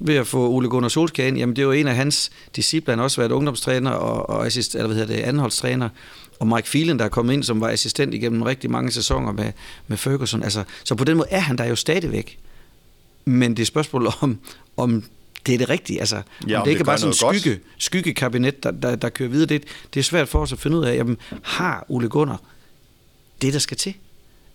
[0.00, 2.92] ved at få Ole Gunnar Solskjaer ind, jamen det er jo en af hans disciple,
[2.92, 5.88] han har også været ungdomstræner og, og assist, eller hvad hedder det, anholdstræner,
[6.38, 9.52] og Mike Phelan, der er kommet ind, som var assistent igennem rigtig mange sæsoner med,
[9.86, 10.42] med Ferguson.
[10.42, 12.38] Altså, så på den måde er han der jo stadigvæk.
[13.24, 14.38] Men det er spørgsmålet om,
[14.76, 15.04] om
[15.46, 16.00] det er det rigtige.
[16.00, 19.08] Altså, ja, om, det ikke det er bare sådan en skygge, skyggekabinet, der, der, der
[19.08, 19.46] kører videre.
[19.46, 19.64] Det,
[19.94, 22.40] det er svært for os at finde ud af, jamen, har Ole Gunnar
[23.42, 23.94] det, der skal til?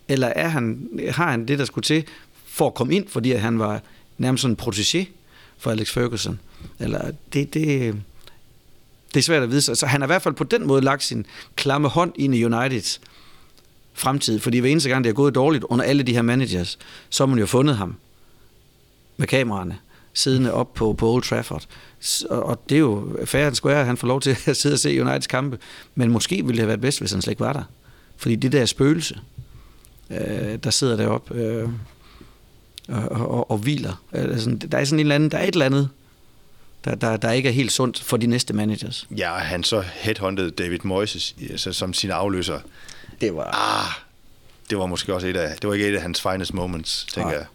[0.07, 2.05] Eller er han, har han det, der skulle til
[2.45, 3.81] for at komme ind, fordi han var
[4.17, 5.05] nærmest sådan en protégé
[5.57, 6.39] for Alex Ferguson?
[6.79, 7.95] Eller det, det,
[9.13, 9.61] det er svært at vide.
[9.61, 11.25] Så, så han har i hvert fald på den måde lagt sin
[11.55, 13.01] klamme hånd ind i Uniteds
[13.93, 16.79] fremtid, fordi hver eneste gang, det er gået dårligt under alle de her managers,
[17.09, 17.95] så har man jo fundet ham
[19.17, 19.77] med kameraerne
[20.17, 21.65] siddende op på, på Old Trafford.
[22.29, 24.73] Og, og det er jo fair and square, at han får lov til at sidde
[24.73, 25.57] og se Uniteds kampe,
[25.95, 27.63] men måske ville det have været bedst, hvis han slet ikke var der.
[28.17, 29.19] Fordi det der spøgelse,
[30.09, 31.69] øh, der sidder deroppe øh,
[32.87, 34.03] og, og, og hviler.
[34.11, 35.89] Altså, der er sådan en eller anden, der er et eller andet,
[36.85, 39.07] der, der, der ikke er helt sundt for de næste managers.
[39.17, 42.59] Ja, han så headhuntede David Moyes altså, som sin afløser.
[43.21, 43.43] Det var...
[43.43, 43.93] Ah,
[44.69, 47.29] det var måske også et af, det var ikke et af hans finest moments, tænker
[47.29, 47.37] Nej.
[47.37, 47.45] jeg.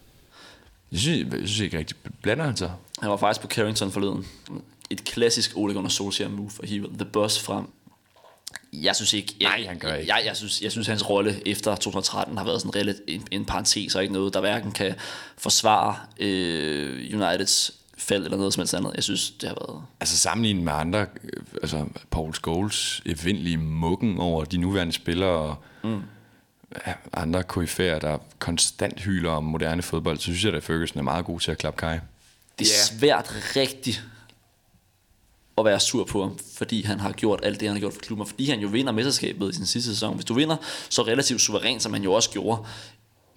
[0.92, 2.72] Jeg synes, jeg synes ikke rigtig, blander han sig.
[3.00, 4.26] Han var faktisk på Carrington forleden.
[4.90, 7.66] Et klassisk Ole Gunnar Solskjaer move at hive The Boss frem.
[8.72, 9.34] Jeg synes ikke...
[9.40, 10.14] Jeg, Nej, han gør ikke.
[10.14, 13.44] Jeg, jeg, synes, jeg synes, hans rolle efter 2013 har været sådan reelt en, en
[13.44, 14.94] parentes, og ikke noget, der hverken kan
[15.38, 18.92] forsvare øh, Uniteds fald eller noget som helst andet.
[18.94, 19.82] Jeg synes, det har været...
[20.00, 25.56] Altså sammenlignet med andre, øh, altså Paul Scholes evindelige mukken over de nuværende spillere og
[25.84, 26.02] mm.
[27.12, 31.24] Andre koryfærer, der konstant hyler om moderne fodbold, så synes jeg, at Ferguson er meget
[31.24, 32.00] god til at klappe kaj.
[32.58, 32.98] Det er yeah.
[32.98, 34.02] svært rigtigt
[35.58, 38.00] at være sur på ham, fordi han har gjort alt det, han har gjort for
[38.00, 40.14] klubben, fordi han jo vinder mesterskabet i sin sidste sæson.
[40.14, 40.56] Hvis du vinder
[40.88, 42.64] så relativt suverænt, som han jo også gjorde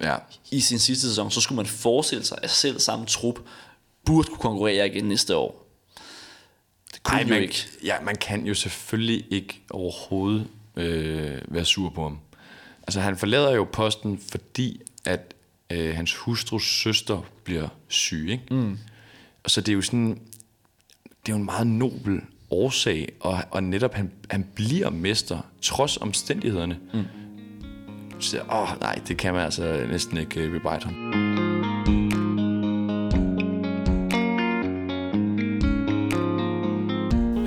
[0.01, 0.15] Ja.
[0.51, 3.39] i sin sidste sæson, så skulle man forestille sig, at selv samme trup
[4.05, 5.67] burde kunne konkurrere igen næste år.
[6.93, 7.67] Det kunne Ej, Ej, jo man, ikke.
[7.83, 12.19] Ja, man kan jo selvfølgelig ikke overhovedet øh, være sur på ham.
[12.87, 15.33] Altså han forlader jo posten, fordi at
[15.69, 18.43] øh, hans hustrus søster bliver syg, ikke?
[18.51, 18.77] Mm.
[19.43, 20.09] Og så det er jo sådan,
[21.25, 25.97] det er jo en meget nobel årsag, og, og netop han, han bliver mester, trods
[25.97, 26.77] omstændighederne.
[26.93, 27.03] Mm.
[28.19, 31.24] Så åh, nej, det kan man altså næsten ikke øh, bebrejde ham.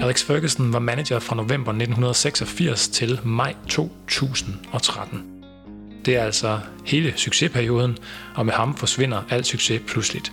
[0.09, 5.23] Alex Ferguson var manager fra november 1986 til maj 2013.
[6.05, 7.99] Det er altså hele succesperioden,
[8.35, 10.33] og med ham forsvinder al succes pludseligt.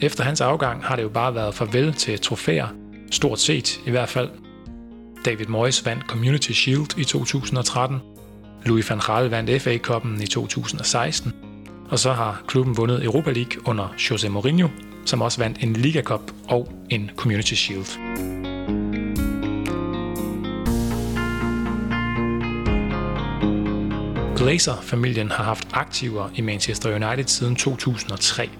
[0.00, 2.68] Efter hans afgang har det jo bare været farvel til trofæer,
[3.10, 4.28] stort set i hvert fald.
[5.24, 7.98] David Moyes vandt Community Shield i 2013,
[8.66, 11.32] Louis van Gaal vandt FA Cup'en i 2016,
[11.88, 14.68] og så har klubben vundet Europa League under Jose Mourinho,
[15.04, 18.39] som også vandt en Liga Cup og en Community Shield.
[24.40, 28.50] Glazer-familien har haft aktiver i Manchester United siden 2003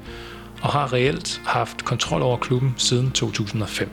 [0.63, 3.89] og har reelt haft kontrol over klubben siden 2005.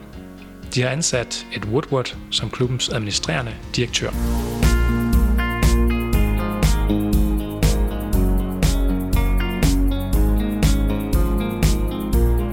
[0.76, 4.10] De har ansat Ed Woodward som klubbens administrerende direktør.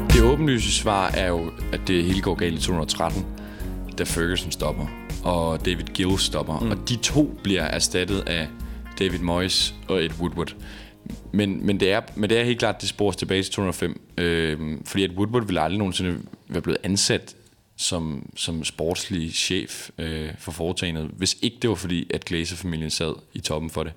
[0.09, 3.27] Det åbenlyse svar er jo, at det hele går galt i 2013,
[3.99, 4.87] da Ferguson stopper,
[5.25, 6.59] og David Gill stopper.
[6.59, 6.71] Mm.
[6.71, 8.49] Og de to bliver erstattet af
[8.99, 10.55] David Moyes og Ed Woodward.
[11.33, 14.01] Men, men, det er, men det er helt klart, det spores tilbage til 2005.
[14.19, 16.19] Øh, fordi at Woodward ville aldrig nogensinde
[16.49, 17.37] være blevet ansat
[17.77, 23.15] som, som sportslig chef øh, for foretagendet, hvis ikke det var fordi, at Glazer-familien sad
[23.33, 23.93] i toppen for det.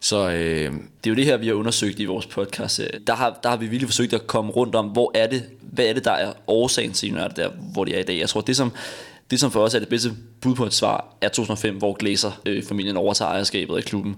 [0.00, 2.80] Så øh, Det er jo det her, vi har undersøgt i vores podcast.
[2.80, 5.44] Øh, der har, der har vi virkelig forsøgt at komme rundt om, hvor er det,
[5.60, 8.18] hvad er det, der er årsagen til United, der, hvor de er i dag.
[8.18, 8.72] Jeg tror, det som,
[9.30, 12.96] det som for os er det bedste bud på et svar, er 2005, hvor Glazer-familien
[12.96, 14.16] overtager ejerskabet af klubben.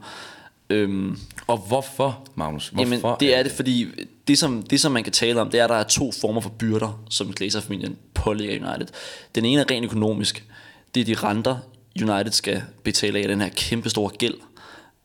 [0.70, 2.68] Øhm, og hvorfor, Magnus?
[2.68, 3.86] Hvorfor Jamen, det er det, fordi
[4.28, 6.40] det som, det, som man kan tale om, det er, at der er to former
[6.40, 8.86] for byrder, som Glazer-familien pålægger United.
[9.34, 10.44] Den ene er rent økonomisk.
[10.94, 11.56] Det er de renter,
[12.02, 14.34] United skal betale af den her kæmpe store gæld.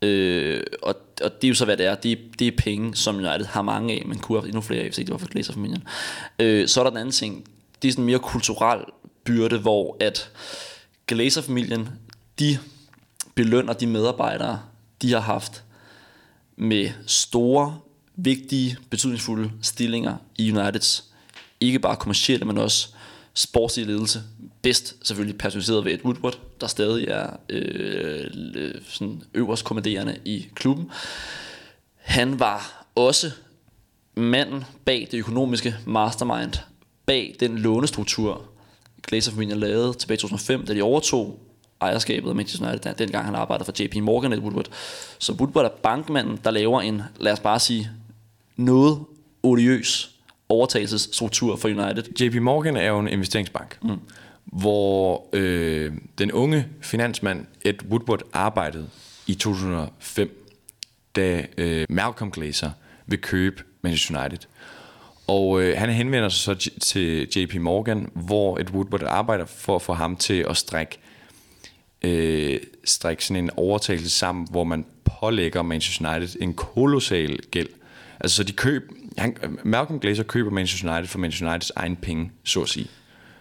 [0.01, 1.95] Øh, og, og det er jo så, hvad det er.
[1.95, 4.87] Det, det er penge, som United har mange af, men kunne have endnu flere af,
[4.87, 5.83] hvis ikke det var for Glazer-familien.
[6.39, 7.43] Øh, så er der den anden ting.
[7.81, 8.79] Det er sådan mere kulturel
[9.27, 10.29] byrde, hvor at
[11.07, 11.89] Glazer-familien,
[12.39, 12.59] de
[13.35, 14.61] belønner de medarbejdere,
[15.01, 15.63] de har haft
[16.55, 17.79] med store,
[18.15, 21.03] vigtige, betydningsfulde stillinger i Uniteds.
[21.59, 22.87] Ikke bare kommercielle, men også
[23.33, 24.23] sportslig ledelse.
[24.61, 30.91] Bedst selvfølgelig personaliseret ved Ed Woodward, der stadig er øh, sådan øverst kommanderende i klubben.
[31.95, 33.31] Han var også
[34.15, 36.53] manden bag det økonomiske mastermind,
[37.05, 38.56] bag den lånestruktur,
[39.07, 41.39] Glazer-familien lavede tilbage i 2005, da de overtog
[41.81, 44.67] ejerskabet af Manchester United, dengang han arbejdede for JP Morgan og Woodward.
[45.19, 47.89] Så Woodward er bankmanden, der laver en, lad os bare sige,
[48.55, 48.99] noget
[49.43, 50.11] odiøs
[50.49, 52.21] overtagelsesstruktur for United.
[52.21, 53.99] JP Morgan er jo en investeringsbank, mm.
[54.45, 58.87] hvor øh, den unge finansmand Ed Woodward arbejdede
[59.27, 60.45] i 2005,
[61.15, 62.71] da øh, Malcolm Glazer
[63.05, 64.39] vil købe Manchester United.
[65.27, 69.81] Og øh, han henvender sig så til JP Morgan, hvor Ed Woodward arbejder for at
[69.81, 70.97] få ham til at strække,
[72.01, 74.85] øh, strække sådan en overtagelse sammen, hvor man
[75.19, 77.69] pålægger Manchester United en kolossal gæld.
[78.19, 82.31] Altså så de køb, han, Malcolm Glazer køber Manchester United for Manchester Uniteds egen penge,
[82.43, 82.87] så at sige.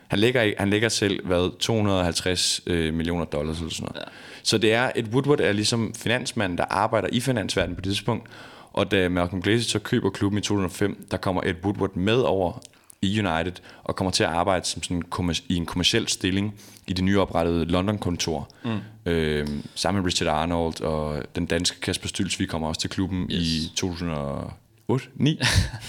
[0.09, 4.07] Han lægger, han lægger selv hvad, 250 øh, millioner dollars eller sådan noget.
[4.07, 4.11] Ja.
[4.43, 8.31] Så det er, Ed Woodward er ligesom finansmanden, der arbejder i finansverdenen på det tidspunkt,
[8.77, 12.59] og da Malcolm Glazer så køber klubben i 2005, der kommer Ed Woodward med over
[13.03, 13.53] i United,
[13.85, 16.55] og kommer til at arbejde som sådan kommer- i en kommersiel stilling
[16.87, 19.11] i det nyoprettede London-kontor, mm.
[19.13, 23.49] øh, sammen med Richard Arnold og den danske Kasper Stylsvig kommer også til klubben yes.
[23.49, 25.41] i 2008, 9?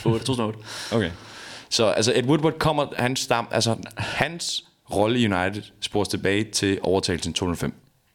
[0.05, 0.59] 8, 2008.
[0.91, 1.11] Okay.
[1.69, 4.63] Så altså Ed Woodward kommer, hans, stam, altså, hans
[4.93, 7.73] rolle i United spores tilbage til overtagelsen i 2005.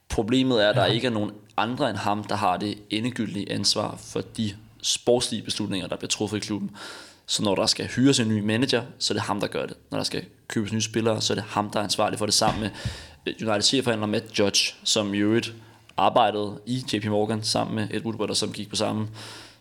[0.09, 3.99] Problemet er, at der ikke er nogen andre end ham, der har det endegyldige ansvar
[4.13, 6.71] for de sportslige beslutninger, der bliver truffet i klubben.
[7.27, 9.77] Så når der skal hyres en ny manager, så er det ham, der gør det.
[9.91, 12.35] Når der skal købes nye spillere, så er det ham, der er ansvarlig for det
[12.35, 12.71] sammen med
[13.27, 15.53] øh, United chefforhandler Matt Judge, som i øvrigt
[15.97, 19.09] arbejdede i JP Morgan sammen med Ed Woodward, og som gik på samme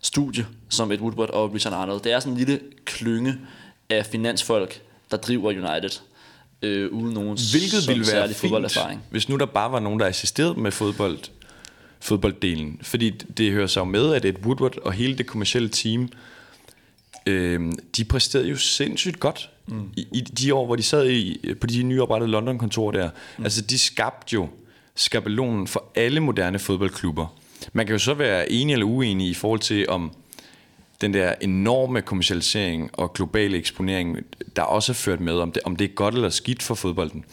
[0.01, 2.01] studie som Ed Woodward og Richard Arnold.
[2.01, 3.35] Det er sådan en lille klynge
[3.89, 5.99] af finansfolk, der driver United,
[6.61, 9.03] øh, uden nogen Hvilket ville være fint, fodbolderfaring.
[9.09, 11.19] hvis nu der bare var nogen, der assisterede med fodbold,
[12.01, 12.79] fodbolddelen.
[12.81, 16.09] Fordi det hører sig med, at Ed Woodward og hele det kommercielle team,
[17.25, 19.89] øh, de præsterede jo sindssygt godt mm.
[19.97, 23.09] i, i de år, hvor de sad i, på de nyoprettede London-kontorer der.
[23.37, 23.43] Mm.
[23.43, 24.49] Altså, de skabte jo
[24.95, 27.37] skabelonen for alle moderne fodboldklubber.
[27.73, 30.11] Man kan jo så være enig eller uenig i forhold til, om
[31.01, 34.17] den der enorme kommercialisering og globale eksponering,
[34.55, 37.25] der også er ført med, om det, om det er godt eller skidt for fodbolden.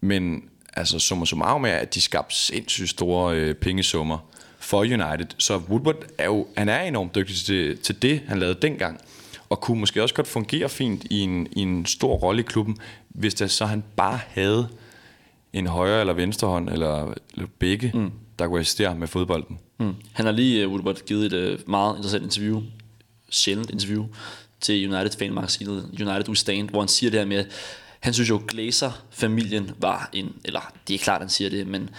[0.00, 4.18] Men altså, summa summarum er, at de skabte sindssygt store øh, pengesummer
[4.58, 5.26] for United.
[5.38, 9.00] Så Woodward er jo han er enormt dygtig til, til det, han lavede dengang.
[9.48, 12.76] Og kunne måske også godt fungere fint i en, i en stor rolle i klubben,
[13.08, 14.68] hvis det så han bare havde
[15.52, 18.10] en højre eller venstre hånd, eller, eller begge, mm.
[18.38, 19.58] der kunne assistere med fodbolden.
[19.78, 19.94] Mm.
[20.12, 22.62] Han har lige, uh, Woodward, givet et uh, meget interessant interview,
[23.30, 24.06] sjældent interview,
[24.60, 27.44] til United fanmagasinet United We Stand, hvor han siger det her med,
[28.02, 31.90] han synes jo, Glazer-familien var en, eller det er klart, han siger det, men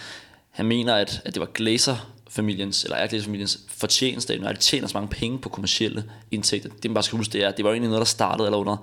[0.50, 4.98] han mener, at, at det var Glazer-familiens, eller er Glazer-familiens fortjeneste, når de tjener så
[4.98, 6.68] mange penge på kommercielle indtægter.
[6.68, 8.58] Det man bare skal huske, det er, det var jo egentlig noget, der startede eller
[8.58, 8.76] under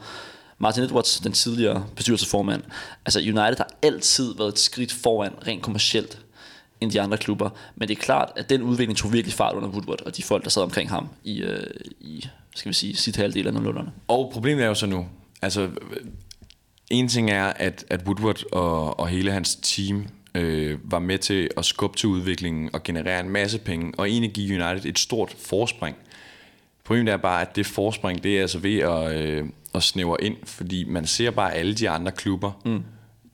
[0.57, 2.63] Martin Edwards, den tidligere bestyrelsesformand.
[3.05, 6.19] Altså United har altid været et skridt foran rent kommercielt
[6.81, 7.49] end de andre klubber.
[7.75, 10.43] Men det er klart, at den udvikling tog virkelig fart under Woodward og de folk,
[10.43, 11.67] der sad omkring ham i, øh,
[11.99, 13.91] i skal vi sige, sit halvdel af nullerne.
[14.07, 15.07] Og problemet er jo så nu,
[15.41, 15.69] altså
[16.91, 21.49] en ting er, at, at Woodward og, og hele hans team øh, var med til
[21.57, 25.35] at skubbe til udviklingen og generere en masse penge, og egentlig give United et stort
[25.39, 25.95] forspring.
[26.83, 30.35] Problemet er bare, at det forspring, det er altså ved at, øh, at snævre ind,
[30.43, 32.83] fordi man ser bare alle de andre klubber, mm.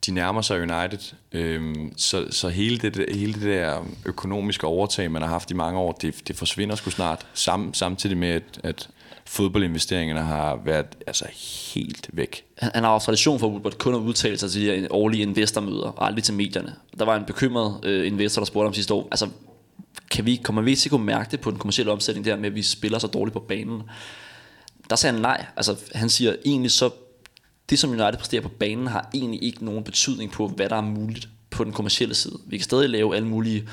[0.06, 5.22] de nærmer sig United, øh, så, så hele, det, hele det der økonomiske overtag, man
[5.22, 8.88] har haft i mange år, det, det forsvinder sgu snart, sam, samtidig med, at, at
[9.28, 11.24] fodboldinvesteringerne har været altså
[11.74, 12.44] helt væk.
[12.58, 15.22] Han, han har også tradition for Woodward kun at udtale sig til de her årlige
[15.22, 16.74] investormøder, og aldrig til medierne.
[16.98, 19.28] Der var en bekymret øh, investor, der spurgte om sidste år, altså
[20.10, 22.46] kan vi, kommer vi til at kunne mærke det på den kommercielle omsætning der med,
[22.46, 23.82] at vi spiller så dårligt på banen?
[24.90, 25.46] Der sagde han nej.
[25.56, 26.90] Altså, han siger egentlig så,
[27.70, 30.80] det som United præsterer på banen, har egentlig ikke nogen betydning på, hvad der er
[30.80, 32.38] muligt på den kommercielle side.
[32.46, 33.68] Vi kan stadig lave alle mulige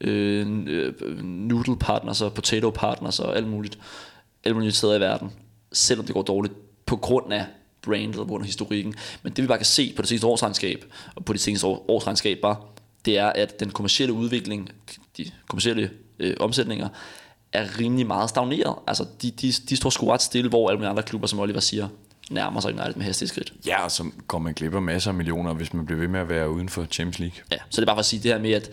[0.00, 3.78] øh, øh noodle partners og potato partners og alt muligt,
[4.44, 5.32] alle mulige steder i verden,
[5.72, 6.54] selvom det går dårligt
[6.86, 7.46] på grund af
[7.82, 8.94] brandet og på grund af historikken.
[9.22, 10.84] Men det vi bare kan se på det seneste årsregnskab,
[11.14, 12.56] og på det seneste årsregnskab bare,
[13.04, 14.70] det er, at den kommercielle udvikling,
[15.16, 16.88] de kommercielle øh, omsætninger,
[17.52, 18.74] er rimelig meget stagneret.
[18.86, 21.60] Altså, de, de, de står sgu ret stille, hvor alle de andre klubber, som Oliver
[21.60, 21.88] siger,
[22.30, 23.52] nærmer sig United med hastighedsskridt.
[23.66, 26.20] Ja, og så går man glip af masser af millioner, hvis man bliver ved med
[26.20, 27.36] at være uden for Champions League.
[27.52, 28.70] Ja, så det er bare for at sige det her med, at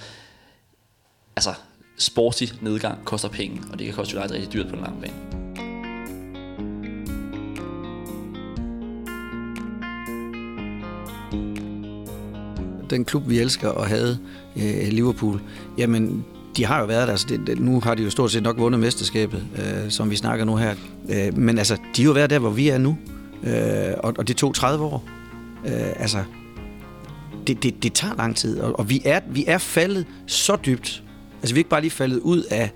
[1.36, 1.54] altså,
[1.98, 5.49] sportig nedgang koster penge, og det kan koste United rigtig dyrt på den lange bane.
[12.90, 14.20] Den klub, vi elsker og havde,
[14.56, 15.42] øh, Liverpool,
[15.78, 16.26] jamen
[16.58, 18.58] de har jo været der, altså det, det, nu har de jo stort set nok
[18.58, 20.76] vundet mesterskabet, øh, som vi snakker nu her.
[21.10, 22.98] Øh, men altså, de har jo været der, hvor vi er nu,
[23.44, 25.10] øh, og, og det tog 30 år.
[25.66, 26.24] Øh, altså,
[27.48, 31.04] det, det, det tager lang tid, og, og vi, er, vi er faldet så dybt.
[31.42, 32.72] Altså, vi er ikke bare lige faldet ud af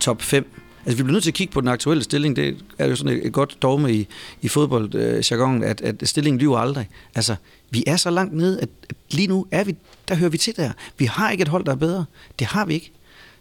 [0.00, 0.52] top 5.
[0.86, 2.36] Altså, vi bliver nødt til at kigge på den aktuelle stilling.
[2.36, 4.08] Det er jo sådan et, godt dogme i,
[4.42, 6.88] i fodboldjargonen, øh, at, at stillingen lyver aldrig.
[7.14, 7.34] Altså,
[7.70, 8.68] vi er så langt nede, at
[9.10, 9.76] lige nu er vi,
[10.08, 10.70] der hører vi til der.
[10.98, 12.04] Vi har ikke et hold, der er bedre.
[12.38, 12.92] Det har vi ikke.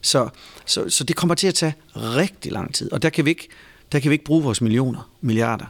[0.02, 0.30] Så,
[0.66, 3.48] så, så det kommer til at tage rigtig lang tid, og der kan vi ikke,
[3.92, 5.66] der kan vi ikke bruge vores millioner, milliarder.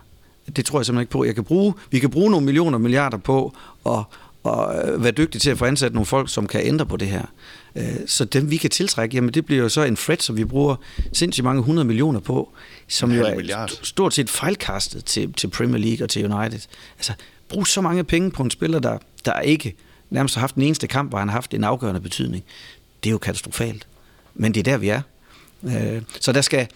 [0.55, 1.25] Det tror jeg simpelthen ikke på.
[1.25, 3.99] Jeg kan bruge, vi kan bruge nogle millioner milliarder på at,
[4.45, 7.25] at være dygtige til at få ansat nogle folk, som kan ændre på det her.
[7.75, 10.45] Øh, så dem, vi kan tiltrække, jamen det bliver jo så en Fred, som vi
[10.45, 10.75] bruger
[11.13, 12.49] sindssygt mange hundrede millioner på,
[12.87, 16.59] som jo er stort set fejlkastet til, til Premier League og til United.
[16.97, 17.13] Altså,
[17.49, 19.75] brug så mange penge på en spiller, der, der ikke
[20.09, 22.43] nærmest har haft den eneste kamp, hvor han har haft en afgørende betydning.
[23.03, 23.87] Det er jo katastrofalt
[24.39, 25.01] men det er der, vi er.
[25.63, 26.67] Øh, så der skal,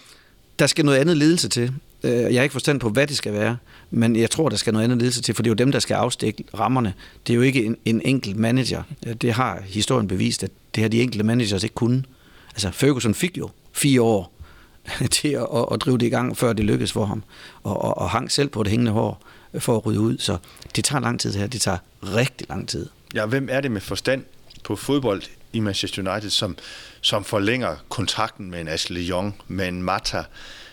[0.59, 1.73] der skal noget andet ledelse til.
[2.03, 3.57] Øh, jeg har ikke forstand på, hvad det skal være,
[3.91, 5.79] men jeg tror, der skal noget andet ledelse til, for det er jo dem, der
[5.79, 6.93] skal afstikke rammerne.
[7.27, 8.83] Det er jo ikke en, en enkelt manager.
[9.07, 12.03] Øh, det har historien bevist, at det har de enkelte managers ikke kunne.
[12.51, 14.33] Altså, Ferguson fik jo fire år
[15.11, 17.23] til at, at, at drive det i gang, før det lykkedes for ham,
[17.63, 19.23] og, og, og hang selv på det hængende hår
[19.59, 20.17] for at rydde ud.
[20.17, 20.37] Så
[20.75, 21.47] det tager lang tid det her.
[21.47, 22.89] Det tager rigtig lang tid.
[23.13, 24.23] Ja, hvem er det med forstand
[24.63, 25.21] på fodbold
[25.53, 26.57] i Manchester United, som,
[27.01, 30.23] som forlænger kontrakten med en Ashley Young, med en Mata,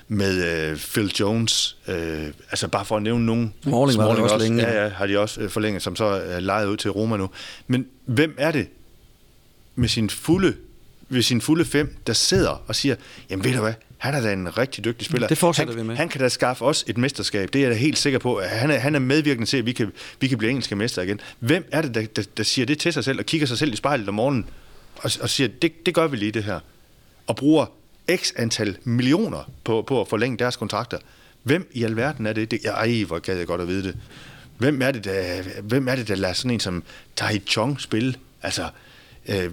[0.08, 3.54] med øh, Phil Jones, øh, altså bare for at nævne nogen.
[3.62, 4.62] Smalling var der også længe.
[4.62, 7.30] Ja, ja, har de også øh, forlænget, som så er lejet ud til Roma nu.
[7.66, 8.68] Men hvem er det
[9.74, 10.56] med sin fulde,
[11.08, 12.94] ved sin fulde fem, der sidder og siger,
[13.30, 15.28] jamen ved du hvad, han er da en rigtig dygtig spiller.
[15.28, 15.96] Det fortsætter han, vi med.
[15.96, 17.52] Han kan da skaffe os et mesterskab.
[17.52, 18.40] Det er jeg da helt sikker på.
[18.40, 21.20] Han er, han er medvirkende til, at vi kan, vi kan blive engelske mester igen.
[21.38, 23.72] Hvem er det, der, der, der siger det til sig selv og kigger sig selv
[23.72, 24.46] i spejlet om morgenen
[24.96, 26.60] og, og siger, det, det gør vi lige det her.
[27.26, 27.66] Og bruger
[28.16, 30.98] x antal millioner på, på at forlænge deres kontrakter.
[31.42, 32.50] Hvem i alverden er det?
[32.50, 33.96] det ej, hvor gad jeg godt at vide det.
[34.58, 36.82] Hvem er det, der, hvem er det, der lader sådan en som
[37.16, 38.14] Tai Chong spille?
[38.42, 38.68] Altså,
[39.28, 39.50] øh,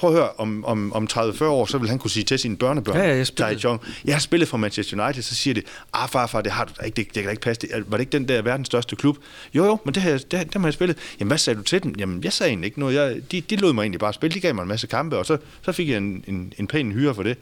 [0.00, 2.56] prøv at høre, om, om, om 30-40 år, så vil han kunne sige til sine
[2.56, 5.64] børnebørn, Ja, ja, jeg spillede- Chong, jeg har spillet for Manchester United, så siger det,
[5.92, 7.60] ah far, far, det har du da ikke, det, det kan da ikke passe.
[7.66, 9.16] Det, var det ikke den der verdens største klub?
[9.54, 10.96] Jo, jo, men det her, det, dem har jeg spillet.
[11.20, 11.94] Jamen, hvad sagde du til dem?
[11.98, 12.94] Jamen, jeg sagde egentlig ikke noget.
[12.94, 14.34] Jeg, de, de lod mig egentlig bare spille.
[14.34, 16.92] De gav mig en masse kampe, og så, så fik jeg en, en, en pæn
[16.92, 17.36] hyre for det.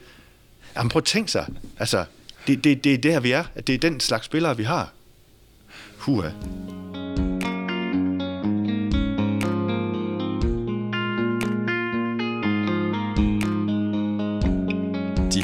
[0.77, 1.47] Jamen, prøv at tænke sig.
[1.79, 2.05] Altså,
[2.47, 3.45] det, det, det er der, vi er.
[3.67, 4.93] Det er den slags spillere, vi har.
[5.99, 6.29] Huha.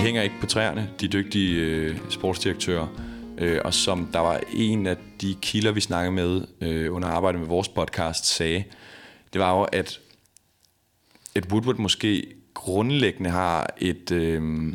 [0.05, 2.87] Hænger ikke på træerne, de dygtige øh, sportsdirektører.
[3.39, 7.41] Øh, og som der var en af de kilder, vi snakkede med øh, under arbejdet
[7.41, 8.65] med vores podcast, sagde,
[9.33, 10.01] det var jo, at,
[11.35, 14.73] at Woodward måske grundlæggende har, et, øh,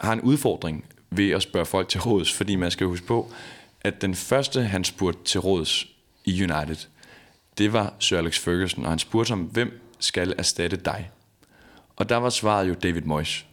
[0.00, 3.32] har en udfordring ved at spørge folk til råds, fordi man skal huske på,
[3.80, 5.86] at den første, han spurgte til råds
[6.24, 6.88] i United,
[7.58, 11.10] det var Sir Alex Ferguson, og han spurgte ham, hvem skal erstatte dig?
[11.96, 13.46] Og der var svaret jo David Moyes.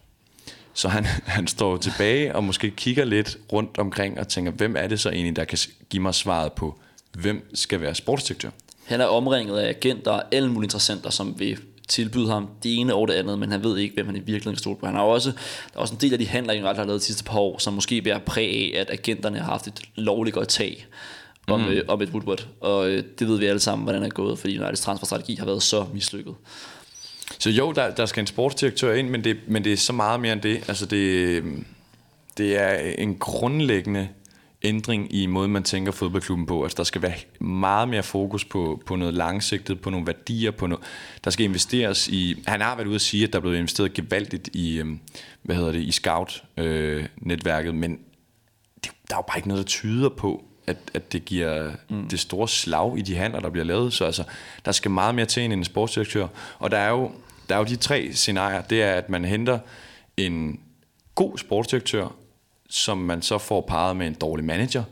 [0.80, 1.06] Så han,
[1.38, 5.10] han står tilbage og måske kigger lidt rundt omkring og tænker, hvem er det så
[5.10, 5.58] egentlig, der kan
[5.90, 6.80] give mig svaret på,
[7.14, 8.50] hvem skal være sportsdirektør?
[8.86, 11.58] Han er omringet af agenter og alle mulige interessenter, som vil
[11.88, 14.54] tilbyde ham det ene og det andet, men han ved ikke, hvem han i virkeligheden
[14.54, 14.86] kan stole på.
[14.86, 17.06] Han har også, der er også en del af de handler, United har lavet de
[17.06, 20.48] sidste par år, som måske bærer præg af, at agenterne har haft et lovligt godt
[20.48, 20.86] tag
[21.48, 21.68] om, mm.
[21.68, 22.48] øh, om et Woodward.
[22.62, 25.46] Og øh, det ved vi alle sammen, hvordan det er gået, fordi Uniteds transferstrategi har
[25.46, 26.36] været så mislykket.
[27.40, 30.20] Så jo, der, der skal en sportsdirektør ind, men det, men det er så meget
[30.20, 30.64] mere end det.
[30.68, 31.44] Altså det,
[32.38, 34.08] det er en grundlæggende
[34.64, 36.64] ændring i måden, man tænker fodboldklubben på.
[36.64, 40.68] Altså der skal være meget mere fokus på, på noget langsigtet, på nogle værdier, på
[40.68, 40.84] noget,
[41.24, 42.44] der skal investeres i...
[42.48, 45.00] Han har været ude at sige, at der er blevet investeret gevaldigt i, øhm,
[45.42, 48.00] hvad hedder det, i scout-netværket, men
[48.84, 52.10] det, der er jo bare ikke noget, der tyder på, at, at det giver mm.
[52.10, 53.94] det store slag i de handler, der bliver lavet.
[53.94, 54.24] Så altså,
[54.66, 56.28] der skal meget mere til end en sportsdirektør.
[56.60, 57.12] Og der er jo,
[57.50, 58.62] der er jo de tre scenarier.
[58.62, 59.60] Det er, at man henter
[60.18, 60.60] en
[61.16, 62.16] god sportsdirektør,
[62.70, 64.84] som man så får parret med en dårlig manager.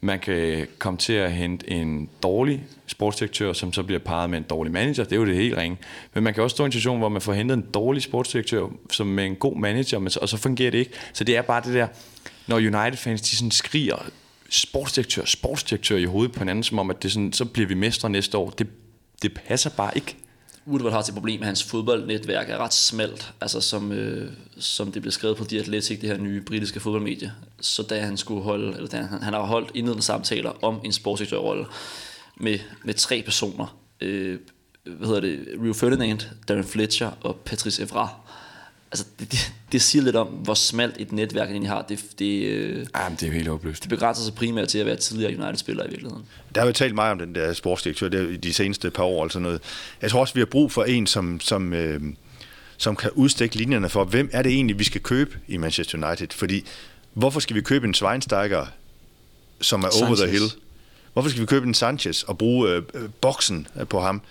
[0.00, 4.44] Man kan komme til at hente en dårlig sportsdirektør, som så bliver parret med en
[4.50, 5.04] dårlig manager.
[5.04, 5.78] Det er jo det helt ringe.
[6.14, 8.66] Men man kan også stå i en situation, hvor man får hentet en dårlig sportsdirektør,
[8.90, 10.92] som med en god manager, men så- og så fungerer det ikke.
[11.12, 11.86] Så det er bare det der,
[12.46, 13.96] når United-fans de sådan skriger
[14.50, 18.10] sportsdirektør, sportsdirektør i hovedet på hinanden, som om, at det sådan, så bliver vi mestre
[18.10, 18.50] næste år.
[18.50, 18.66] Det,
[19.22, 20.16] det passer bare ikke.
[20.66, 24.92] Woodward har til problem med, at hans fodboldnetværk er ret smalt, altså som, øh, som
[24.92, 27.32] det blev skrevet på The Athletic, det her nye britiske fodboldmedie.
[27.60, 30.92] Så da han skulle holde, eller da han, han har holdt indledende samtaler om en
[30.92, 31.66] sportsdirektørrolle
[32.36, 34.38] med, med tre personer, øh,
[34.84, 38.08] hvad hedder det, Rio Ferdinand, Darren Fletcher og Patrice Evra.
[38.92, 41.82] Altså, det, det, det siger lidt om, hvor smalt et netværk han egentlig har.
[41.82, 43.82] Det, det, øh, Jamen, det er jo helt håbløst.
[43.82, 46.24] det begrænser sig primært til at være tidligere United-spiller i virkeligheden.
[46.54, 49.22] Der har jo talt meget om den der sportsdirektør der, i de seneste par år.
[49.22, 49.60] Altså noget.
[50.02, 52.00] Jeg tror også, vi har brug for en, som, som, øh,
[52.76, 56.28] som kan udstikke linjerne for, hvem er det egentlig, vi skal købe i Manchester United.
[56.30, 56.64] Fordi
[57.12, 58.66] hvorfor skal vi købe en Schweinsteiger,
[59.60, 60.02] som er Sanchez.
[60.02, 60.40] over the Sanchez.
[60.40, 60.62] hill?
[61.12, 64.22] Hvorfor skal vi købe en Sanchez og bruge øh, øh, boksen på ham?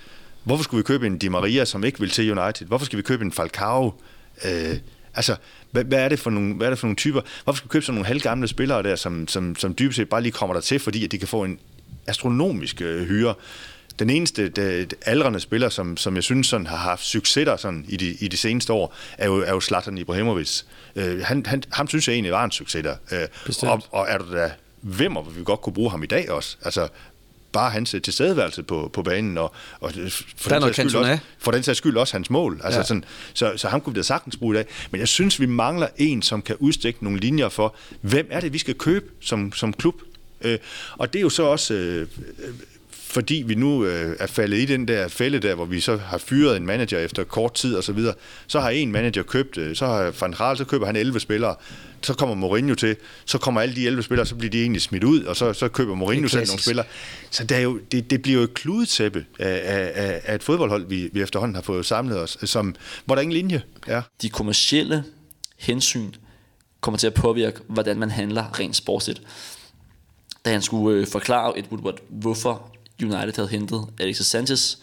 [0.43, 2.68] Hvorfor skulle vi købe en Di Maria, som ikke vil til United?
[2.68, 3.93] Hvorfor skal vi købe en Falcao?
[4.46, 4.78] Øh,
[5.16, 5.36] altså,
[5.72, 7.22] hvad, hvad, er det for nogle, hvad er det for nogle typer?
[7.44, 10.22] Hvorfor skal vi købe sådan nogle halvgamle spillere der, som, som, som dybest set bare
[10.22, 11.60] lige kommer der til, fordi at de kan få en
[12.08, 13.34] astronomisk øh, hyre?
[14.00, 17.58] Den eneste de, de aldrende spiller, som, som jeg synes sådan, har haft succes der
[17.58, 20.62] sådan, i, de, i de seneste år, er jo, er jo Zlatan Ibrahimovic.
[20.96, 22.96] Øh, han, han, ham synes jeg egentlig var en succes der.
[23.12, 23.72] Øh, Bestemt.
[23.72, 26.58] og, og er du da hvem, hvor vi godt kunne bruge ham i dag også?
[26.62, 26.88] Altså,
[27.52, 29.91] bare hans øh, tilstedeværelse på, på banen, og, og
[30.38, 32.62] for, Der er den skyld også, for den sags skyld også hans mål.
[32.64, 32.82] Altså Ja.
[32.82, 32.84] ja.
[32.84, 34.66] sådan, så, så ham kunne vi da sagtens bruge i dag.
[34.91, 38.54] Men jeg synes, vi mangler en, som kan udstikke nogle linjer for, hvem er det,
[38.54, 39.95] vi skal købe som, som klub?
[40.41, 40.58] Øh,
[40.97, 42.08] og det er jo så også øh,
[43.12, 46.18] fordi vi nu øh, er faldet i den der fælde der, hvor vi så har
[46.18, 48.14] fyret en manager efter kort tid og så videre,
[48.47, 51.56] så har en manager købt, øh, så har Van Gaal, så køber han 11 spillere,
[52.04, 52.95] så kommer Mourinho til,
[53.26, 55.68] så kommer alle de 11 spillere, så bliver de egentlig smidt ud, og så, så
[55.68, 56.86] køber Mourinho selv nogle spillere.
[57.30, 59.62] Så det, er jo, det, det bliver jo et kludetæppe af,
[59.95, 62.76] af, af et fodboldhold, vi, vi efterhånden har fået samlet os, som,
[63.06, 64.02] hvor der ingen linje er.
[64.22, 65.04] De kommercielle
[65.58, 66.12] hensyn
[66.82, 69.22] kommer til at påvirke, hvordan man handler rent sportsligt.
[70.45, 72.72] Da han skulle øh, forklare et Woodward, hvorfor
[73.02, 74.78] United havde hentet Alexis Sanchez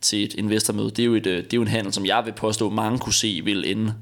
[0.00, 2.22] til et investormøde, det er jo, et, øh, det er jo en handel, som jeg
[2.24, 3.94] vil påstå, mange kunne se vil ende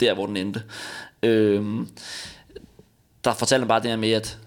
[0.00, 0.62] der, hvor den endte.
[1.22, 1.88] Øhm,
[3.24, 4.38] der fortalte han bare det her med, at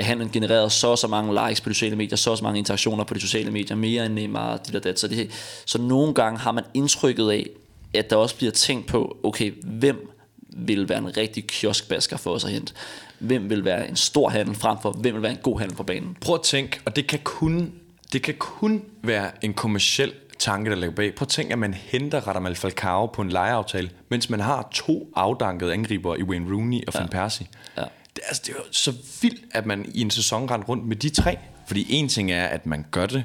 [0.00, 2.58] han genererede så og så mange likes på de sociale medier, så og så mange
[2.58, 4.98] interaktioner på de sociale medier, mere end Neymar, dit og dat.
[4.98, 5.30] Så, det,
[5.66, 7.46] så nogle gange har man indtrykket af,
[7.94, 10.10] at der også bliver tænkt på, okay, hvem
[10.56, 12.72] vil være en rigtig kioskbasker for os at hente?
[13.18, 15.82] Hvem vil være en stor handel frem for, hvem vil være en god handel på
[15.82, 16.16] banen?
[16.20, 17.72] Prøv at tænke, og det kan kun,
[18.12, 21.14] det kan kun være en kommersiel tanke, der ligger bag.
[21.14, 25.12] Prøv at tænke, at man henter Radamel Falcao på en lejeaftale, mens man har to
[25.16, 27.08] afdankede angriber i Wayne Rooney og Van ja.
[27.08, 27.46] Persie.
[27.76, 27.82] Ja.
[28.16, 30.96] Det, altså, det er jo så vildt, at man i en sæson rent rundt med
[30.96, 31.38] de tre.
[31.66, 33.24] Fordi en ting er, at man gør det.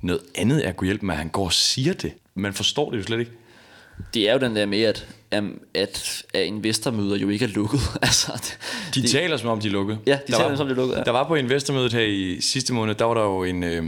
[0.00, 2.12] Noget andet er at kunne hjælpe med, at han går og siger det.
[2.34, 3.32] Man forstår det jo slet ikke.
[4.14, 5.06] Det er jo den der med, at,
[5.74, 7.80] at, at investormøder jo ikke er lukket.
[8.02, 8.58] altså, det,
[8.94, 9.98] de det, taler som om, de er lukket.
[10.06, 10.96] Ja, de der taler var, som om, de er lukket.
[10.96, 11.02] Ja.
[11.02, 13.84] Der var på investormødet her i sidste måned, der var der jo en, øh,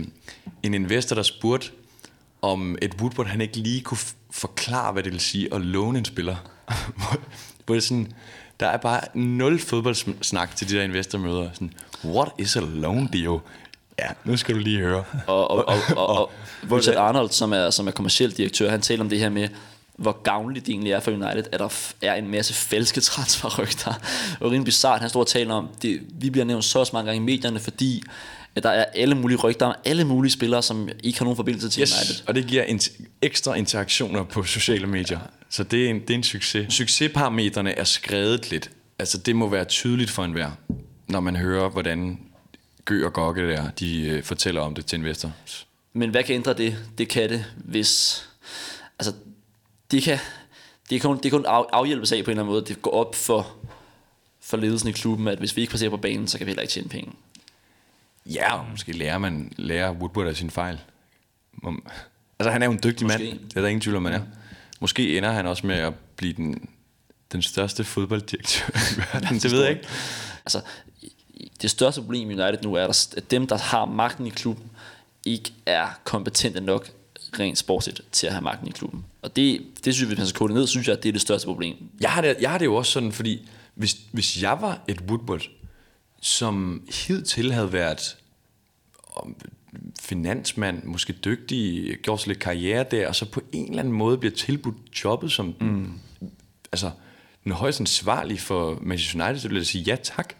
[0.62, 1.71] en investor, der spurgte,
[2.43, 3.99] om et Woodward han ikke lige kunne
[4.30, 6.37] forklare, hvad det vil sige at låne en spiller.
[7.66, 8.12] hvor det sådan,
[8.61, 11.51] der er bare nul fodboldsnak til de der investormøder.
[11.53, 11.72] Sådan,
[12.05, 13.39] what is a loan deal?
[13.99, 15.05] Ja, nu skal du lige høre.
[15.26, 16.32] Og, og, og, og, og,
[16.72, 19.49] Richard Arnold, som er, som er kommersiel direktør, han taler om det her med,
[19.97, 21.68] hvor gavnligt det egentlig er for United, at der
[22.03, 23.95] er en masse falske transferrygter.
[24.41, 27.22] Og rimelig bizart, han står og taler om, det, vi bliver nævnt så mange gange
[27.22, 28.03] i medierne, fordi
[28.62, 31.92] der er alle mulige rygter, alle mulige spillere, som ikke har nogen forbindelse til yes,
[31.92, 32.28] United.
[32.28, 32.80] og det giver en
[33.22, 35.18] ekstra interaktioner på sociale medier.
[35.50, 36.74] Så det er en, det er en succes.
[36.74, 38.70] Succesparametrene er skrevet lidt.
[38.98, 40.50] Altså det må være tydeligt for enhver,
[41.09, 42.18] når man hører, hvordan
[42.84, 45.32] Gø og Gokke der, de øh, fortæller om det til investor.
[45.92, 46.76] Men hvad kan ændre det?
[46.98, 48.22] Det kan det, hvis...
[48.98, 49.12] Altså,
[49.90, 50.18] det kan,
[50.90, 52.64] det kan, det kan af, afhjælpes af på en eller anden måde.
[52.64, 53.57] Det går op for,
[54.40, 56.62] for ledelsen i klubben, at hvis vi ikke passerer på banen, så kan vi heller
[56.62, 57.12] ikke tjene penge.
[58.35, 60.81] Ja, og måske lærer man lærer Woodward af sin fejl.
[62.39, 63.24] Altså, han er jo en dygtig måske.
[63.24, 63.49] mand.
[63.49, 64.20] Det er der ingen tvivl om, man er.
[64.81, 66.68] Måske ender han også med at blive den,
[67.33, 69.39] den største fodbolddirektør i verden.
[69.39, 69.89] det ved jeg ikke.
[70.47, 70.61] Altså,
[71.62, 74.70] det største problem i United nu er, at dem, der har magten i klubben,
[75.24, 76.91] ikke er kompetente nok
[77.39, 79.05] rent sportsligt til at have magten i klubben.
[79.22, 81.12] Og det, det synes jeg, hvis man skal kode ned, synes jeg, at det er
[81.12, 81.77] det største problem.
[82.01, 85.01] Jeg har det, jeg har det jo også sådan, fordi hvis, hvis jeg var et
[85.01, 85.43] Woodward,
[86.21, 88.17] som hidtil havde været
[90.01, 94.35] finansmand, måske dygtig, gjort lidt karriere der, og så på en eller anden måde bliver
[94.35, 95.93] tilbudt jobbet som mm.
[96.73, 96.91] altså,
[97.45, 100.35] den højst ansvarlige for Manchester United, så vil jeg sige ja tak.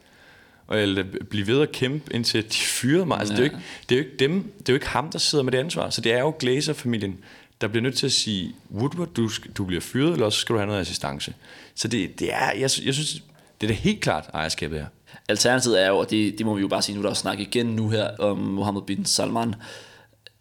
[0.67, 3.19] Og jeg blive ved at kæmpe, indtil de fyrede mig.
[3.19, 3.41] Altså, ja.
[3.41, 5.19] det, er jo ikke, det, er jo ikke dem, det er jo ikke ham, der
[5.19, 5.91] sidder med det ansvar.
[5.91, 7.19] Så det er jo Glazer-familien,
[7.61, 10.59] der bliver nødt til at sige, Woodward, du, du bliver fyret, eller også skal du
[10.59, 11.35] have noget assistance.
[11.75, 13.23] Så det, det er, jeg, jeg synes,
[13.61, 14.87] det er det helt klart ejerskabet her.
[15.29, 17.41] Alternativet er jo, og det, det må vi jo bare sige, nu der er snak
[17.41, 19.55] igen nu her om Mohammed bin Salman.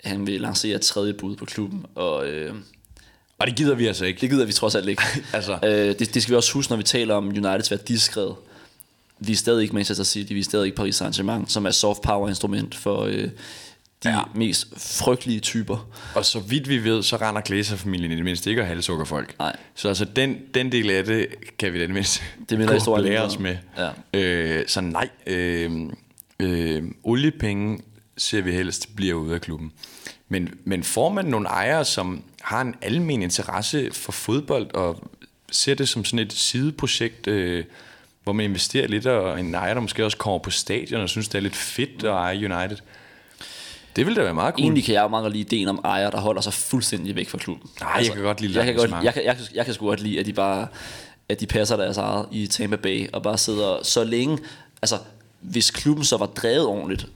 [0.03, 2.27] Han vil lancere et tredje bud på klubben, og...
[2.27, 2.55] Øh,
[3.37, 4.21] og det gider vi altså ikke.
[4.21, 5.03] Det gider vi trods alt ikke.
[5.33, 5.59] altså.
[5.63, 8.29] øh, det, det skal vi også huske, når vi taler om Uniteds værdiskred.
[9.19, 12.01] Vi er stadig ikke Manchester City, vi er stadig ikke Paris Saint-Germain, som er soft
[12.01, 13.29] power instrument for øh,
[14.05, 14.21] de ja.
[14.35, 15.87] mest frygtelige typer.
[16.15, 19.35] Og så vidt vi ved, så render Glazer-familien i det mindste ikke at halshugger folk.
[19.39, 19.55] Nej.
[19.75, 21.27] Så altså den, den del af det
[21.59, 23.57] kan vi da det mindste det mindre gå lære os med.
[23.77, 23.89] Ja.
[24.13, 25.71] Øh, så nej, øh,
[26.39, 27.79] øh, oliepenge
[28.17, 29.71] ser vi helst bliver ude af klubben.
[30.29, 35.09] Men, men får man nogle ejere, som har en almen interesse for fodbold, og
[35.51, 37.65] ser det som sådan et sideprojekt, øh,
[38.23, 41.27] hvor man investerer lidt, og en ejer, der måske også kommer på stadion og synes,
[41.27, 42.77] det er lidt fedt at eje United,
[43.95, 44.63] det ville da være meget cool.
[44.63, 47.37] Egentlig kan jeg jo meget lide ideen om ejer, der holder sig fuldstændig væk fra
[47.37, 47.69] klubben.
[47.81, 49.73] Nej, altså, jeg kan godt lide jeg kan, godt, jeg, kan, jeg, kan, jeg kan
[49.73, 50.67] sgu godt lide, at de bare
[51.29, 54.37] at de passer deres eget i Tampa Bay, og bare sidder så længe,
[54.81, 54.97] altså
[55.41, 57.07] hvis klubben så var drevet ordentligt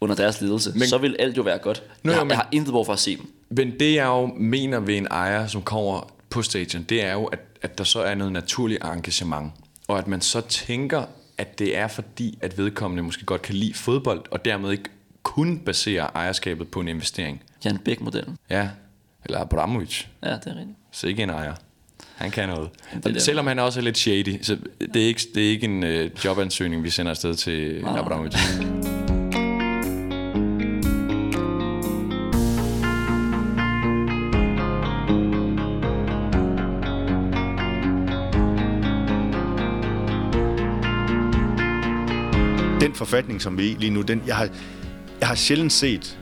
[0.00, 1.82] under deres ledelse, men, så vil alt jo være godt.
[2.02, 3.32] Nu, jeg, har, men, jeg har intet brug for at se dem.
[3.50, 7.24] Men det jeg jo mener ved en ejer, som kommer på stadion, det er jo,
[7.24, 9.52] at, at der så er noget naturligt engagement,
[9.88, 11.04] og at man så tænker,
[11.38, 14.90] at det er fordi, at vedkommende måske godt kan lide fodbold, og dermed ikke
[15.24, 17.42] kun baserer ejerskabet på en investering.
[17.64, 18.36] Jan Bæk-modellen.
[18.50, 18.68] Ja,
[19.24, 20.04] eller Abramovic.
[20.22, 20.78] Ja, det er rigtigt.
[20.90, 21.54] Så ikke en ejer.
[22.14, 22.70] Han kan noget.
[23.04, 23.22] Det.
[23.22, 26.10] Selvom han også er lidt shady, så det er ikke, det er ikke en øh,
[26.24, 27.98] jobansøgning, vi sender afsted til Nej.
[27.98, 28.34] Abramovic.
[42.80, 44.48] Den forfatning, som vi lige nu, den, jeg har,
[45.24, 46.18] jeg har sjældent set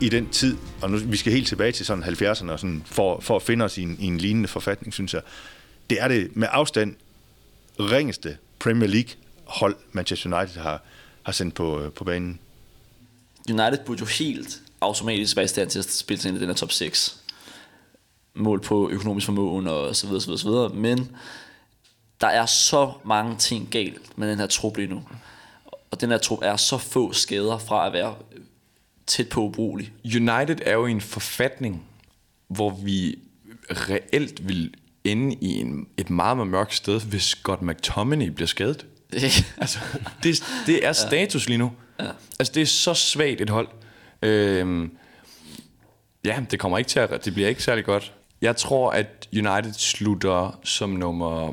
[0.00, 3.20] i den tid, og nu, vi skal helt tilbage til sådan 70'erne, og sådan, for,
[3.20, 5.22] for at finde os i en, i en lignende forfatning, synes jeg.
[5.90, 6.96] Det er det med afstand
[7.80, 10.82] ringeste Premier League-hold, Manchester United har,
[11.22, 12.38] har sendt på, øh, på banen.
[13.50, 16.48] United burde jo helt automatisk være i stand til at spille sig ind i den
[16.48, 17.20] her top 6.
[18.34, 20.68] Mål på økonomisk formåen og så videre, så videre, så videre.
[20.68, 21.16] Men
[22.20, 25.02] der er så mange ting galt med den her trup lige nu.
[25.92, 28.14] Og den her trup er så få skader fra at være
[29.06, 29.92] tæt på ubrugelig.
[30.04, 31.84] United er jo en forfatning,
[32.48, 33.18] hvor vi
[33.70, 34.74] reelt vil
[35.04, 38.86] ende i en, et meget, meget mørkt sted, hvis Scott McTominay bliver skadet.
[39.58, 39.78] altså,
[40.22, 41.72] det, det er status lige nu.
[42.00, 42.08] Ja.
[42.38, 43.68] Altså, det er så svagt et hold.
[44.22, 44.96] Øhm,
[46.24, 47.24] ja, det kommer ikke til at...
[47.24, 48.12] Det bliver ikke særlig godt.
[48.40, 51.52] Jeg tror, at United slutter som nummer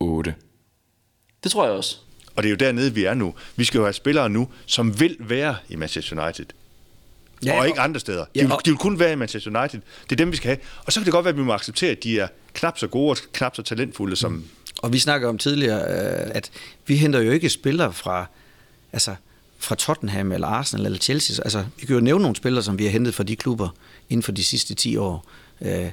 [0.00, 0.34] 8.
[1.42, 1.96] Det tror jeg også.
[2.36, 3.34] Og det er jo dernede, vi er nu.
[3.56, 6.46] Vi skal jo have spillere nu, som vil være i Manchester United.
[7.44, 8.24] Ja, og ikke andre steder.
[8.34, 9.80] Ja, de, vil, de vil kun være i Manchester United.
[10.04, 10.58] Det er dem, vi skal have.
[10.84, 12.86] Og så kan det godt være, at vi må acceptere, at de er knap så
[12.86, 14.32] gode og knap så talentfulde som...
[14.32, 14.44] Mm.
[14.82, 16.50] Og vi snakker om tidligere, øh, at
[16.86, 18.26] vi henter jo ikke spillere fra,
[18.92, 19.14] altså,
[19.58, 21.44] fra Tottenham eller Arsenal eller Chelsea.
[21.44, 23.68] Altså, vi kan jo nævne nogle spillere, som vi har hentet fra de klubber
[24.10, 25.26] inden for de sidste 10 år.
[25.60, 25.90] Øh,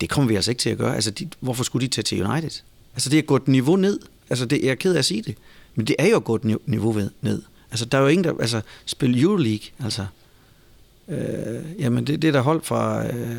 [0.00, 0.94] det kommer vi altså ikke til at gøre.
[0.94, 2.50] Altså, de, hvorfor skulle de tage til United?
[2.94, 4.00] Altså, det er gået niveau ned.
[4.30, 5.36] Altså, det, jeg er ked af at sige det.
[5.74, 7.42] Men det er jo gået niveau ned.
[7.70, 8.34] Altså, der er jo ingen, der...
[8.40, 10.06] Altså, spil Euroleague, altså...
[11.08, 11.18] Øh,
[11.78, 13.06] jamen, det, det er der hold fra...
[13.06, 13.36] Øh,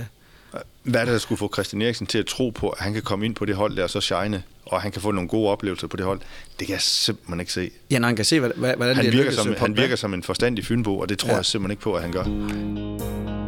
[0.83, 3.01] hvad er det, der skulle få Christian Eriksen til at tro på, at han kan
[3.01, 5.49] komme ind på det hold der og så shine, og han kan få nogle gode
[5.49, 6.19] oplevelser på det hold?
[6.59, 7.71] Det kan jeg simpelthen ikke se.
[7.91, 10.65] Ja, når han kan se, hvordan han det virker som, Han virker som en forstandig
[10.65, 11.35] fynbo, og det tror ja.
[11.35, 13.44] jeg simpelthen ikke på, at han gør.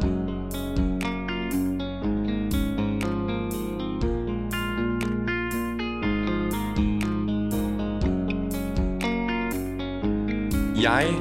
[10.82, 11.13] Jeg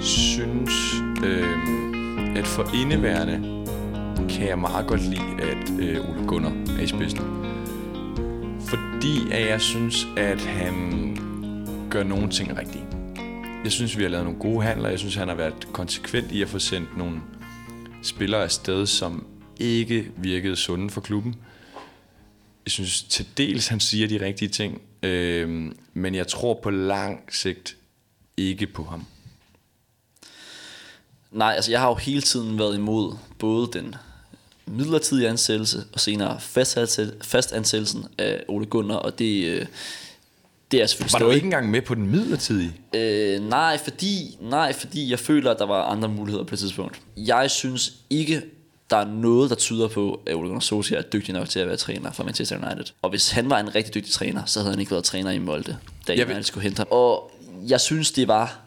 [0.00, 0.72] synes,
[1.24, 3.66] øh, at for indeværende
[4.28, 7.20] kan jeg meget godt lide, at øh, Ole Gunnar er i spidsen.
[8.60, 10.74] Fordi at jeg synes, at han
[11.90, 12.84] gør nogle ting rigtigt.
[13.64, 14.88] Jeg synes, vi har lavet nogle gode handler.
[14.88, 17.20] Jeg synes, han har været konsekvent i at få sendt nogle
[18.02, 19.26] spillere afsted, som
[19.60, 21.34] ikke virkede sunde for klubben.
[22.64, 24.80] Jeg synes til dels, han siger de rigtige ting.
[25.02, 27.76] Øh, men jeg tror på lang sigt
[28.36, 29.06] ikke på ham.
[31.30, 33.94] Nej, altså jeg har jo hele tiden været imod både den
[34.66, 36.40] midlertidige ansættelse og senere
[37.22, 39.66] fastansættelsen af Ole Gunnar, og det, øh,
[40.70, 42.74] det er selvfølgelig Var du ikke engang med på den midlertidige?
[42.94, 47.00] Øh, nej, fordi, nej, fordi jeg føler, at der var andre muligheder på et tidspunkt.
[47.16, 48.42] Jeg synes ikke,
[48.90, 51.66] der er noget, der tyder på, at Ole Gunnar Solskjaer er dygtig nok til at
[51.66, 52.94] være træner for Manchester United.
[53.02, 55.38] Og hvis han var en rigtig dygtig træner, så havde han ikke været træner i
[55.38, 55.76] Molde,
[56.08, 56.86] da jeg United skulle hente ham.
[56.90, 57.31] Og
[57.68, 58.58] jeg synes, det var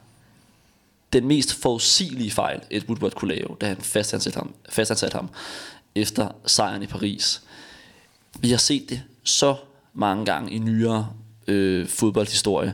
[1.14, 5.30] den mest forudsigelige fejl, et Woodward kunne lave, da han fastansatte ham, fastansatte ham
[5.96, 7.42] efter sejren i Paris.
[8.40, 9.56] Vi har set det så
[9.94, 11.10] mange gange i nyere
[11.48, 12.74] øh, fodboldhistorie,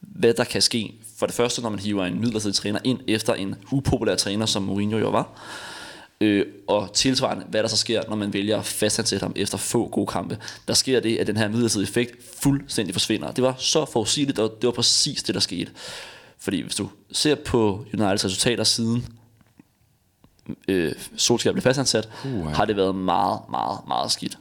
[0.00, 0.94] hvad der kan ske.
[1.18, 4.62] For det første, når man hiver en midlertidig træner ind efter en upopulær træner, som
[4.62, 5.28] Mourinho jo var.
[6.22, 9.88] Øh, og tilsvarende, hvad der så sker, når man vælger at fastansætte ham efter få
[9.88, 10.38] gode kampe.
[10.68, 13.32] Der sker det, at den her midlertidige effekt fuldstændig forsvinder.
[13.32, 15.70] Det var så forudsigeligt, og det var præcis det, der skete.
[16.38, 19.06] Fordi hvis du ser på Uniteds resultater siden
[20.68, 24.38] øh, Solskjaer blev fastansat, uh, har det været meget, meget, meget skidt.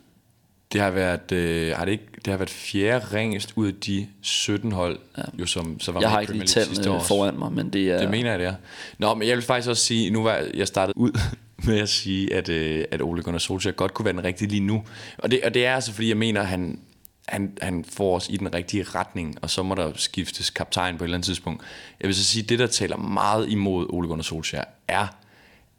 [0.74, 4.08] Det har været, øh, har det ikke, det har været fjerde ringest ud af de
[4.22, 5.24] 17 hold, ja.
[5.40, 8.00] jo som så var Jeg har ikke lige tallene foran mig, men det er...
[8.00, 8.54] Det mener jeg, det er.
[8.98, 11.20] Nå, men jeg vil faktisk også sige, nu var jeg startet ud
[11.68, 14.62] med at sige, at, øh, at Ole Gunnar Solskjaer godt kunne være den rigtige lige
[14.62, 14.84] nu.
[15.18, 16.80] Og det, og det er altså, fordi jeg mener, at han,
[17.28, 21.04] han, han får os i den rigtige retning, og så må der skiftes kaptajn på
[21.04, 21.64] et eller andet tidspunkt.
[22.00, 25.08] Jeg vil så sige, at det, der taler meget imod Ole Gunnar Solskjaer, er,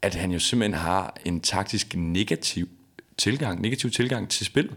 [0.02, 2.68] at han jo simpelthen har en taktisk negativ
[3.18, 4.74] tilgang, negativ tilgang til spillet.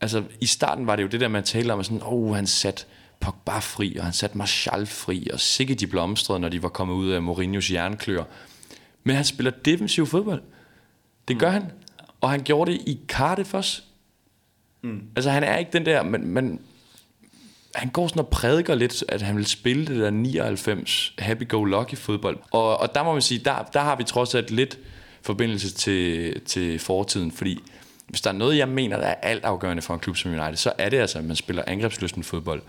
[0.00, 2.46] Altså, i starten var det jo det der, man talte om, at sådan, oh, han
[2.46, 2.84] satte
[3.20, 6.94] Pogba fri, og han satte Martial fri, og sikkert de blomstrede, når de var kommet
[6.94, 8.24] ud af Mourinhos jernklør.
[9.04, 10.42] Men han spiller defensiv fodbold.
[11.28, 11.54] Det gør mm.
[11.54, 11.72] han.
[12.20, 13.82] Og han gjorde det i Cardiff også.
[14.82, 15.02] Mm.
[15.16, 16.60] Altså, han er ikke den der, men, men
[17.74, 22.38] han går sådan og prædiker lidt, at han vil spille det der 99 happy-go-lucky fodbold.
[22.50, 24.78] Og, og der må man sige, der, der har vi trods alt lidt
[25.22, 27.60] forbindelse til, til fortiden, fordi
[28.08, 30.56] hvis der er noget, jeg mener, der er alt afgørende for en klub som United,
[30.56, 32.62] så er det altså, at man spiller angrebslysten fodbold.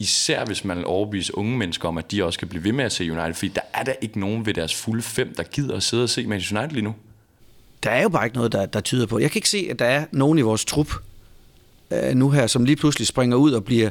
[0.00, 2.84] Især hvis man vil overbevise unge mennesker om, at de også kan blive ved med
[2.84, 5.76] at se United, fordi der er der ikke nogen ved deres fulde fem, der gider
[5.76, 6.94] at sidde og se Manchester United lige nu.
[7.82, 9.18] Der er jo bare ikke noget, der, der tyder på.
[9.18, 10.92] Jeg kan ikke se, at der er nogen i vores trup,
[11.90, 13.90] øh, nu her, som lige pludselig springer ud og bliver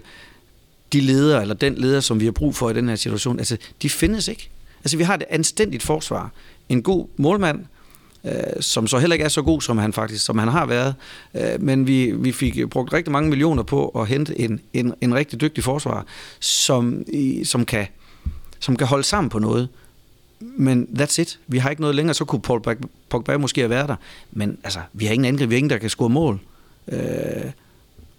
[0.93, 3.57] de ledere, eller den leder, som vi har brug for i den her situation, altså,
[3.81, 4.49] de findes ikke.
[4.83, 6.31] Altså, vi har et anstændigt forsvar.
[6.69, 7.65] En god målmand,
[8.25, 10.95] øh, som så heller ikke er så god, som han faktisk som han har været.
[11.35, 15.15] Øh, men vi, vi fik brugt rigtig mange millioner på at hente en, en, en
[15.15, 16.05] rigtig dygtig forsvar,
[16.39, 17.87] som, i, som, kan,
[18.59, 19.69] som kan holde sammen på noget.
[20.39, 21.39] Men that's it.
[21.47, 22.13] Vi har ikke noget længere.
[22.13, 22.61] Så kunne Paul
[23.09, 23.95] Pogba måske have været der.
[24.31, 25.49] Men altså, vi har ingen angreb.
[25.49, 26.39] Vi har ingen, der kan score mål.
[26.87, 26.99] Øh,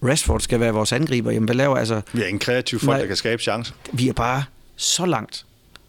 [0.02, 1.30] Rashford skal være vores angriber.
[1.30, 2.00] Jamen, hvad laver altså...
[2.12, 3.74] Vi er en kreativ folk, nej, der kan skabe chancer.
[3.92, 4.44] Vi er bare
[4.76, 5.44] så langt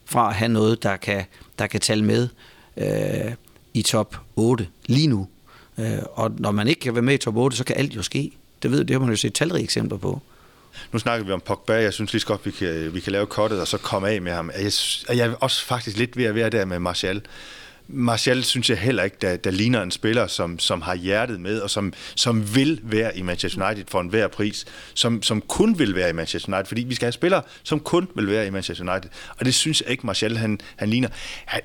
[0.05, 1.23] fra at have noget, der kan,
[1.59, 2.27] der kan tale med
[2.77, 3.33] øh,
[3.73, 5.27] i top 8 lige nu.
[5.77, 8.03] Øh, og når man ikke kan være med i top 8, så kan alt jo
[8.03, 8.31] ske.
[8.63, 10.21] Det ved det har man jo set talrige eksempler på.
[10.91, 11.73] Nu snakker vi om Pogba.
[11.73, 14.21] Jeg synes lige så godt, vi kan, vi kan lave kottet og så komme af
[14.21, 14.51] med ham.
[14.61, 14.71] Jeg,
[15.17, 17.21] jeg er også faktisk lidt ved at være der med Martial.
[17.91, 21.59] Martial synes jeg heller ikke, der, der ligner en spiller, som, som har hjertet med,
[21.59, 25.95] og som, som vil være i Manchester United for enhver pris, som, som kun vil
[25.95, 28.91] være i Manchester United, fordi vi skal have spillere, som kun vil være i Manchester
[28.91, 29.09] United.
[29.37, 31.09] Og det synes jeg ikke, Martial han, han ligner.
[31.45, 31.61] Han,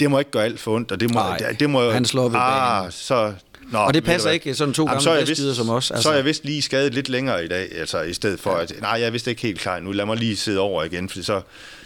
[0.00, 1.20] det må ikke gøre alt for ondt, og det må...
[1.20, 3.32] Nej, det, det må han slår ved ah, så,
[3.72, 5.90] Nå, og det passer ikke sådan to gamle så som os.
[5.90, 6.02] Altså.
[6.02, 8.62] Så er jeg vist lige skadet lidt længere i dag, altså i stedet for ja.
[8.62, 11.08] at, nej, jeg er vist ikke helt klar nu, lad mig lige sidde over igen,
[11.08, 11.40] for så,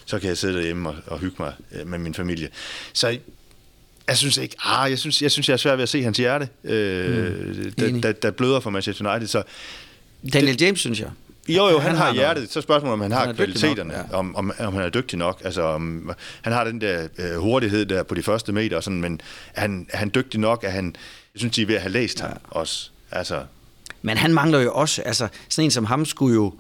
[0.07, 2.49] så kan jeg sidde derhjemme og, og hygge mig øh, med min familie.
[2.93, 3.19] Så
[4.09, 6.19] jeg synes ikke, ah, jeg synes, jeg synes, jeg er svært ved at se hans
[6.19, 7.73] hjerte, øh, mm.
[7.79, 9.29] der, der, der, bløder for Manchester United.
[9.29, 9.43] Så
[10.33, 11.11] Daniel James, synes jeg.
[11.49, 12.51] Jo, jo, han, han har, har hjertet.
[12.51, 14.17] Så spørgsmålet, om han, han har kvaliteterne, nok, ja.
[14.17, 15.41] om, om, om han er dygtig nok.
[15.45, 16.13] Altså, om,
[16.43, 19.21] han har den der øh, hurtighed der på de første meter, og sådan, men
[19.55, 20.65] er han, er han dygtig nok?
[20.65, 20.97] Er han,
[21.35, 22.27] jeg synes, de er ved at have læst ja.
[22.27, 22.91] ham også.
[23.11, 23.43] Altså.
[24.03, 26.55] Men han mangler jo også, altså sådan en som ham skulle jo,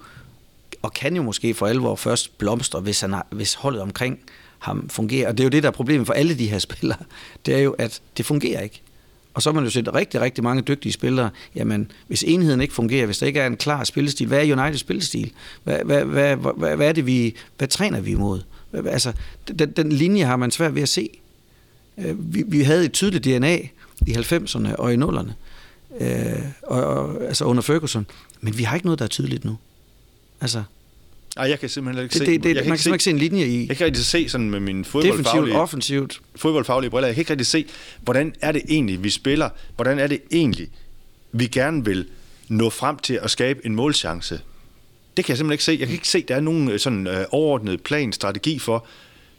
[0.83, 4.19] og kan jo måske for alvor først blomstre, hvis, han har, hvis holdet omkring
[4.59, 5.29] ham fungerer.
[5.29, 6.99] Og det er jo det, der er problemet for alle de her spillere.
[7.47, 8.83] Det er jo, at det fungerer ikke.
[9.35, 11.31] Og så har man jo set rigtig, rigtig mange dygtige spillere.
[11.55, 14.81] Jamen, hvis enheden ikke fungerer, hvis der ikke er en klar spillestil, hvad er Uniteds
[14.81, 15.33] spillestil?
[15.65, 18.41] Hvad, hvad, hvad, hvad, hvad er det, vi, hvad træner vi imod?
[18.73, 19.13] Altså,
[19.59, 21.09] den, den linje har man svært ved at se.
[21.99, 23.57] Øh, vi, vi havde et tydeligt DNA
[24.07, 25.31] i 90'erne og i 0'erne,
[26.01, 28.07] øh, og, og, altså under Ferguson,
[28.41, 29.57] men vi har ikke noget, der er tydeligt nu.
[30.41, 30.63] Altså,
[31.37, 32.27] Nej, jeg kan simpelthen ikke det, se...
[32.27, 33.59] Det, det, jeg kan man kan simpelthen ikke se en linje i...
[33.59, 35.23] Jeg kan ikke rigtig se sådan med mine fodboldfaglige...
[35.23, 36.21] Defensivt, offensivt.
[36.37, 37.09] Fodboldfaglige briller.
[37.09, 37.67] Jeg kan ikke rigtig se,
[38.01, 39.49] hvordan er det egentlig, vi spiller?
[39.77, 40.69] Hvordan er det egentlig,
[41.33, 42.07] vi gerne vil
[42.49, 44.41] nå frem til at skabe en målchance?
[45.17, 45.77] Det kan jeg simpelthen ikke se.
[45.81, 48.87] Jeg kan ikke se, der er nogen øh, sådan øh, overordnet plan, strategi for,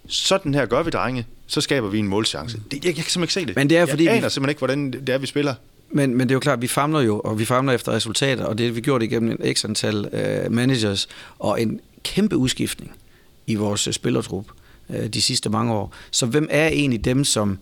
[0.07, 2.61] sådan her gør vi, drenge, så skaber vi en målchance.
[2.71, 3.55] Det, jeg, jeg kan simpelthen ikke se det.
[3.55, 4.31] Men det er, fordi jeg aner vi...
[4.31, 5.55] simpelthen ikke, hvordan det er, vi spiller.
[5.93, 8.57] Men, men det er jo klart, vi famler jo, og vi famler efter resultater, og
[8.57, 11.07] det har vi gjort igennem en x antal øh, managers,
[11.39, 12.91] og en kæmpe udskiftning
[13.47, 14.45] i vores øh, spillertrup
[14.89, 15.93] øh, de sidste mange år.
[16.11, 17.59] Så hvem er egentlig dem, som,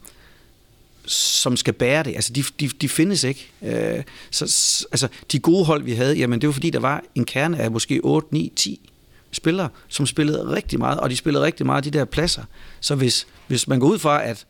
[1.06, 2.16] som skal bære det?
[2.16, 3.52] Altså, de, de, de findes ikke.
[3.62, 4.46] Øh, så,
[4.92, 7.72] altså, de gode hold, vi havde, jamen det var fordi, der var en kerne af
[7.72, 8.90] måske 8, 9, 10
[9.32, 12.44] spillere, som spillede rigtig meget, og de spillede rigtig meget de der pladser.
[12.80, 14.46] Så hvis, hvis man går ud fra, at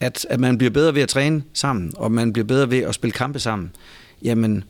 [0.00, 2.94] at, at man bliver bedre ved at træne sammen, og man bliver bedre ved at
[2.94, 3.70] spille kampe sammen,
[4.22, 4.64] jamen,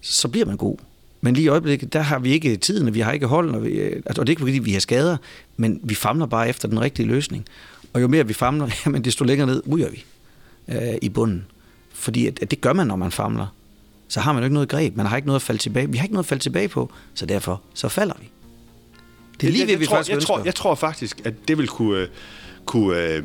[0.00, 0.76] så bliver man god.
[1.20, 3.64] Men lige i øjeblikket, der har vi ikke tiden, og vi har ikke hold, og,
[3.64, 5.16] vi, altså, og det er ikke fordi, vi har skader,
[5.56, 7.44] men vi famler bare efter den rigtige løsning.
[7.92, 10.04] Og jo mere vi famler, jamen, desto længere ned ryger vi
[10.68, 11.46] øh, i bunden.
[11.92, 13.46] Fordi at, at det gør man, når man famler.
[14.08, 15.90] Så har man jo ikke noget greb, man har ikke noget at falde tilbage.
[15.90, 18.28] Vi har ikke noget at falde tilbage på, så derfor så falder vi.
[19.40, 21.68] Det er lige det, vi tror, faktisk jeg tror, jeg tror faktisk, at det vil
[21.68, 22.06] kunne,
[22.64, 23.24] kunne øh,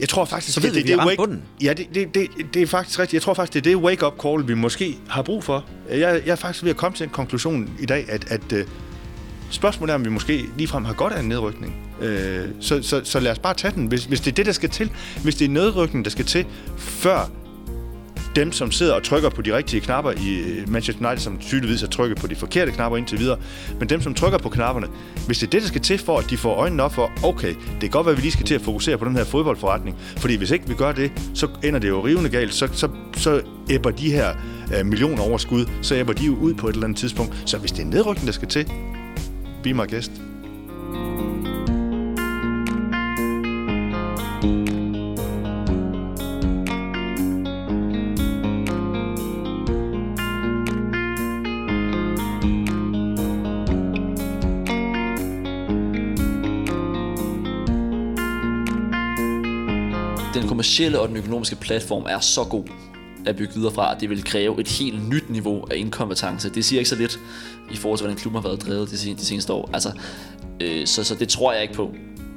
[0.00, 1.42] jeg tror faktisk, så ved det, vi, det, det, er wake, bunden.
[1.62, 3.14] Ja, det, det, det, det er faktisk rigtigt.
[3.14, 5.64] Jeg tror faktisk, det er det wake-up call, vi måske har brug for.
[5.90, 8.58] Jeg, jeg er faktisk ved at komme til en konklusion i dag, at, at uh,
[9.50, 11.76] spørgsmålet er, om vi måske ligefrem har godt af en nedrykning.
[12.00, 12.06] Uh,
[12.60, 13.86] så, så, så lad os bare tage den.
[13.86, 14.90] Hvis, hvis det er det, der skal til,
[15.22, 16.46] hvis det er nedrykning, der skal til,
[16.76, 17.30] før
[18.36, 21.80] dem, som sidder og trykker på de rigtige knapper i øh, Manchester United, som tydeligvis
[21.80, 23.38] har trykket på de forkerte knapper indtil videre,
[23.78, 24.86] men dem, som trykker på knapperne,
[25.26, 27.48] hvis det er det, der skal til for, at de får øjnene op for, okay,
[27.48, 29.96] det kan godt være, at vi lige skal til at fokusere på den her fodboldforretning,
[30.16, 33.42] fordi hvis ikke vi gør det, så ender det jo rivende galt, så, så, så
[33.70, 34.34] æbber de her
[34.78, 37.42] øh, millioner overskud, så æbber de jo ud på et eller andet tidspunkt.
[37.46, 38.72] Så hvis det er nedrykning, der skal til,
[39.62, 40.12] be my guest.
[60.74, 62.64] Kommercielle og den økonomiske platform er så god
[63.26, 66.48] at bygge videre fra, at det vil kræve et helt nyt niveau af inkompetence.
[66.48, 67.18] Det siger ikke så lidt
[67.70, 69.70] i forhold til, hvordan klubben har været drevet de, de seneste år.
[69.72, 69.92] Altså,
[70.60, 71.94] øh, så, så det tror jeg ikke på.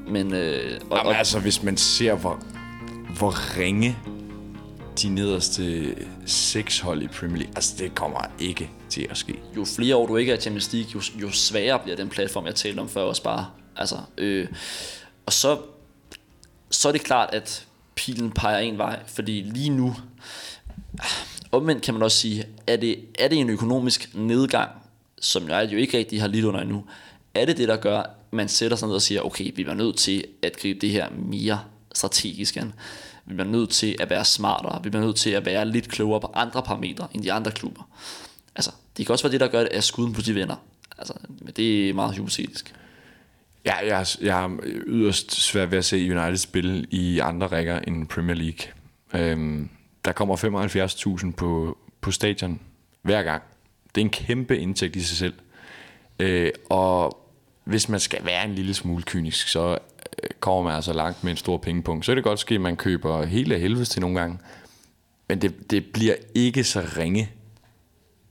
[0.07, 2.43] Men, øh, og, Jamen, og, altså, hvis man ser, hvor,
[3.17, 3.97] hvor ringe
[5.01, 5.95] de nederste
[6.25, 7.53] seks hold i Premier League.
[7.55, 9.39] Altså, det kommer ikke til at ske.
[9.55, 12.55] Jo flere år du ikke er Champions League, jo, jo sværere bliver den platform, jeg
[12.55, 13.45] talte om før også bare.
[13.75, 14.47] Altså, øh,
[15.25, 15.57] og så,
[16.71, 17.67] så er det klart, at
[17.97, 19.95] pilen peger en vej, fordi lige nu,
[20.99, 21.09] ah,
[21.51, 24.69] omvendt kan man også sige, er det, er det en økonomisk nedgang,
[25.21, 26.85] som jeg jo ikke rigtig har lidt under endnu,
[27.33, 29.73] er det det, der gør, at man sætter sig ned og siger, okay, vi er
[29.73, 31.59] nødt til at gribe det her mere
[31.93, 32.73] strategisk an.
[33.25, 34.83] Vi bliver nødt til at være smartere.
[34.83, 37.89] Vi bliver nødt til at være lidt klogere på andre parametre end de andre klubber.
[38.55, 40.55] Altså, det kan også være det, der gør, at skuden på de vinder.
[40.97, 42.73] Altså, men det er meget hypotetisk.
[43.67, 44.57] Ja, jeg, er- jeg er
[44.87, 48.71] yderst svært ved at se United spille i andre rækker end Premier League.
[49.13, 49.69] Øhm,
[50.05, 50.35] der kommer
[51.25, 52.59] 75.000 på, på stadion
[53.01, 53.43] hver gang.
[53.95, 55.33] Det er en kæmpe indtægt i sig selv.
[56.19, 57.19] Øh, og
[57.63, 59.77] hvis man skal være en lille smule kynisk, så
[60.23, 62.05] øh, kommer man altså langt med en stor pengepunkt.
[62.05, 64.39] Så er det godt ske, at man køber hele helvede helvedes til nogle gange.
[65.29, 67.29] Men det, det bliver ikke så ringe,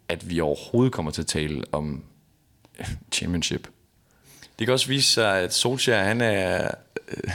[0.08, 2.04] at vi overhovedet kommer til at tale om
[2.80, 3.68] øh, championship.
[4.58, 6.70] Det kan også vise sig, at Solskjaer, han er
[7.08, 7.30] øh,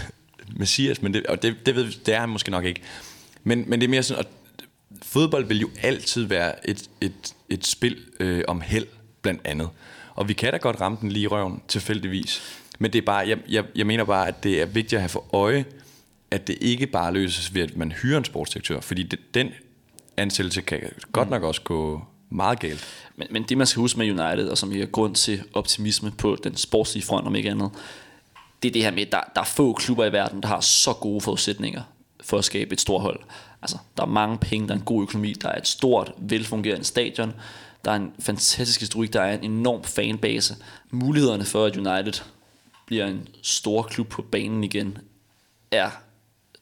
[0.55, 2.81] messias, men det, og det, det, ved, vi- det er han måske nok ikke.
[3.43, 4.65] Men, men det er mere sådan, at
[5.03, 8.87] fodbold vil jo altid være et, et, et spil øh, om held,
[9.21, 9.69] blandt andet.
[10.15, 12.41] Og vi kan da godt ramme den lige i røven, tilfældigvis.
[12.79, 15.09] Men det er bare, jeg, jeg, jeg mener bare, at det er vigtigt at have
[15.09, 15.65] for øje,
[16.31, 18.79] at det ikke bare løses ved, at man hyrer en sportsdirektør.
[18.79, 19.49] Fordi det, den
[20.17, 20.79] ansættelse kan
[21.11, 22.01] godt nok også gå
[22.31, 22.85] meget galt.
[23.15, 26.37] Men, men det man skal huske med United, og som giver grund til optimisme på
[26.43, 27.71] den sportslige front, om ikke andet,
[28.63, 30.59] det er det her med, at der, der er få klubber i verden, der har
[30.59, 31.81] så gode forudsætninger
[32.21, 33.19] for at skabe et stort hold.
[33.61, 36.85] Altså, der er mange penge, der er en god økonomi, der er et stort, velfungerende
[36.85, 37.33] stadion,
[37.85, 40.55] der er en fantastisk historik, der er en enorm fanbase.
[40.91, 42.21] Mulighederne for, at United
[42.85, 44.97] bliver en stor klub på banen igen,
[45.71, 45.89] er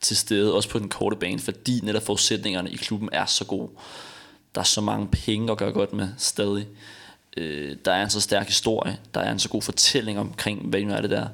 [0.01, 3.69] til stede, også på den korte bane, fordi netop forudsætningerne i klubben er så gode.
[4.55, 6.67] Der er så mange penge at gøre godt med stadig.
[7.37, 10.81] Øh, der er en så stærk historie, der er en så god fortælling omkring, hvad
[10.81, 11.27] United er.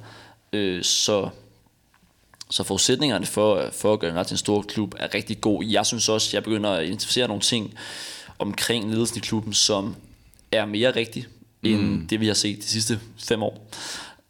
[0.53, 1.29] Øh, så,
[2.51, 5.65] så forudsætningerne for, for at gøre United en stor klub er rigtig god.
[5.65, 7.73] Jeg synes også, jeg begynder at identificere nogle ting
[8.39, 9.95] omkring ledelsen i klubben, som
[10.51, 11.29] er mere rigtigt,
[11.63, 12.07] end mm.
[12.07, 13.67] det vi har set de sidste fem år.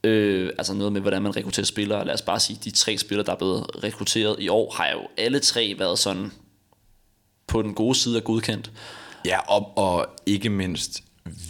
[0.03, 2.05] Øh, altså noget med, hvordan man rekrutterer spillere.
[2.05, 4.99] Lad os bare sige, de tre spillere, der er blevet rekrutteret i år, har jo
[5.17, 6.31] alle tre været sådan
[7.47, 8.71] på den gode side af godkendt.
[9.25, 11.03] Ja, og, og ikke mindst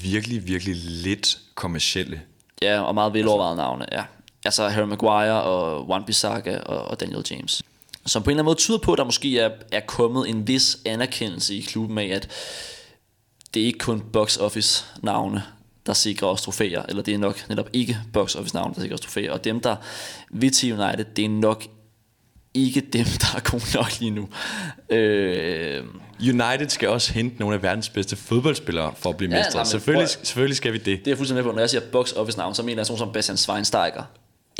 [0.03, 2.22] virkelig, virkelig lidt kommercielle.
[2.61, 4.03] Ja, og meget velovervejede navne, ja.
[4.45, 7.63] Altså Harry Maguire og Wan Bissaka og, og Daniel James.
[8.05, 10.47] Som på en eller anden måde tyder på, at der måske er, er kommet en
[10.47, 12.30] vis anerkendelse i klubben af, at
[13.53, 15.43] det er ikke kun box office navne,
[15.85, 18.95] der sikrer os trofæer, eller det er nok netop ikke box office navne, der sikrer
[18.95, 19.31] os trofæer.
[19.31, 19.76] Og dem, der
[20.31, 21.63] vil til United, det er nok
[22.56, 24.27] ikke dem, der er gode nok lige nu.
[24.90, 25.84] Øh,
[26.19, 29.57] United skal også hente nogle af verdens bedste fodboldspillere for at blive Ja, mestre.
[29.57, 30.86] nej, selvfølgelig, prøv- selvfølgelig skal vi det.
[30.86, 31.56] Det er jeg fuldstændig med på.
[31.56, 34.03] Når jeg siger box office navn, så mener jeg sådan som Bastian Schweinsteiger,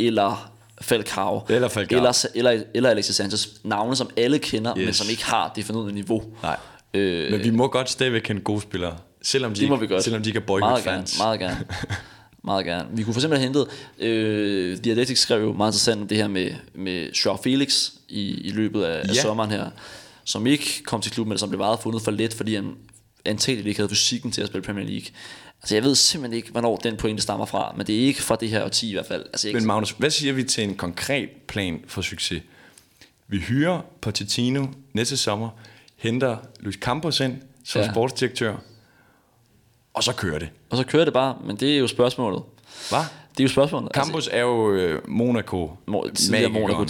[0.00, 1.96] eller Falcao, Eller Falcao.
[1.96, 3.46] eller, eller, eller Alexis Sanchez.
[3.64, 4.84] Navne, som alle kender, yes.
[4.84, 6.22] men som ikke har det fornødne niveau.
[6.42, 6.56] Nej.
[6.94, 8.96] Øh, Men vi må godt stadigvæk kende gode spillere.
[9.22, 10.04] Selvom de, det må ikke- vi godt.
[10.04, 11.18] Selvom de meget boykotte gerne, fans.
[11.18, 11.56] meget gerne.
[12.46, 12.88] Meget gerne.
[12.92, 13.66] Vi kunne for eksempel have hentet,
[13.98, 18.40] øh, The Athletic skrev jo meget interessant om det her med, med Joao Felix i,
[18.40, 19.08] i løbet af, ja.
[19.08, 19.70] af sommeren her,
[20.24, 22.74] som ikke kom til klubben, men som blev meget fundet for let, fordi han
[23.24, 25.06] antageligt ikke havde fysikken til at spille Premier League.
[25.62, 28.36] Altså jeg ved simpelthen ikke, hvornår den pointe stammer fra, men det er ikke fra
[28.36, 29.22] det her årti i hvert fald.
[29.22, 32.42] Altså, Men Magnus, hvad siger vi til en konkret plan for succes?
[33.28, 35.48] Vi hyrer Pochettino næste sommer,
[35.96, 37.92] henter Luis Campos ind som ja.
[37.92, 38.56] sportsdirektør,
[39.96, 40.48] og så kører det.
[40.70, 42.42] og så kører det bare, men det er jo spørgsmålet.
[42.90, 42.98] Hvad?
[43.30, 43.90] Det er jo spørgsmålet.
[43.94, 45.70] Campos er jo øh, Monaco.
[45.90, 46.50] Mo- tidligere.
[46.50, 46.86] Monaco,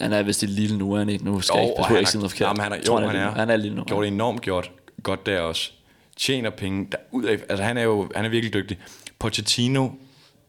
[0.00, 1.24] han er vist et lille nu, er han ikke?
[1.24, 2.46] Nu skal jeg ikke, jeg han ikke sige noget forkert.
[2.48, 3.24] Jamen, han er, tror, jo, han er.
[3.26, 3.30] nu.
[3.30, 3.84] Han er lille nu.
[3.84, 4.70] Gjort det enormt gjort,
[5.02, 5.70] godt der også.
[6.16, 7.38] Tjener penge derudaf.
[7.48, 8.78] Altså, han er jo han er virkelig dygtig.
[9.18, 9.88] Pochettino,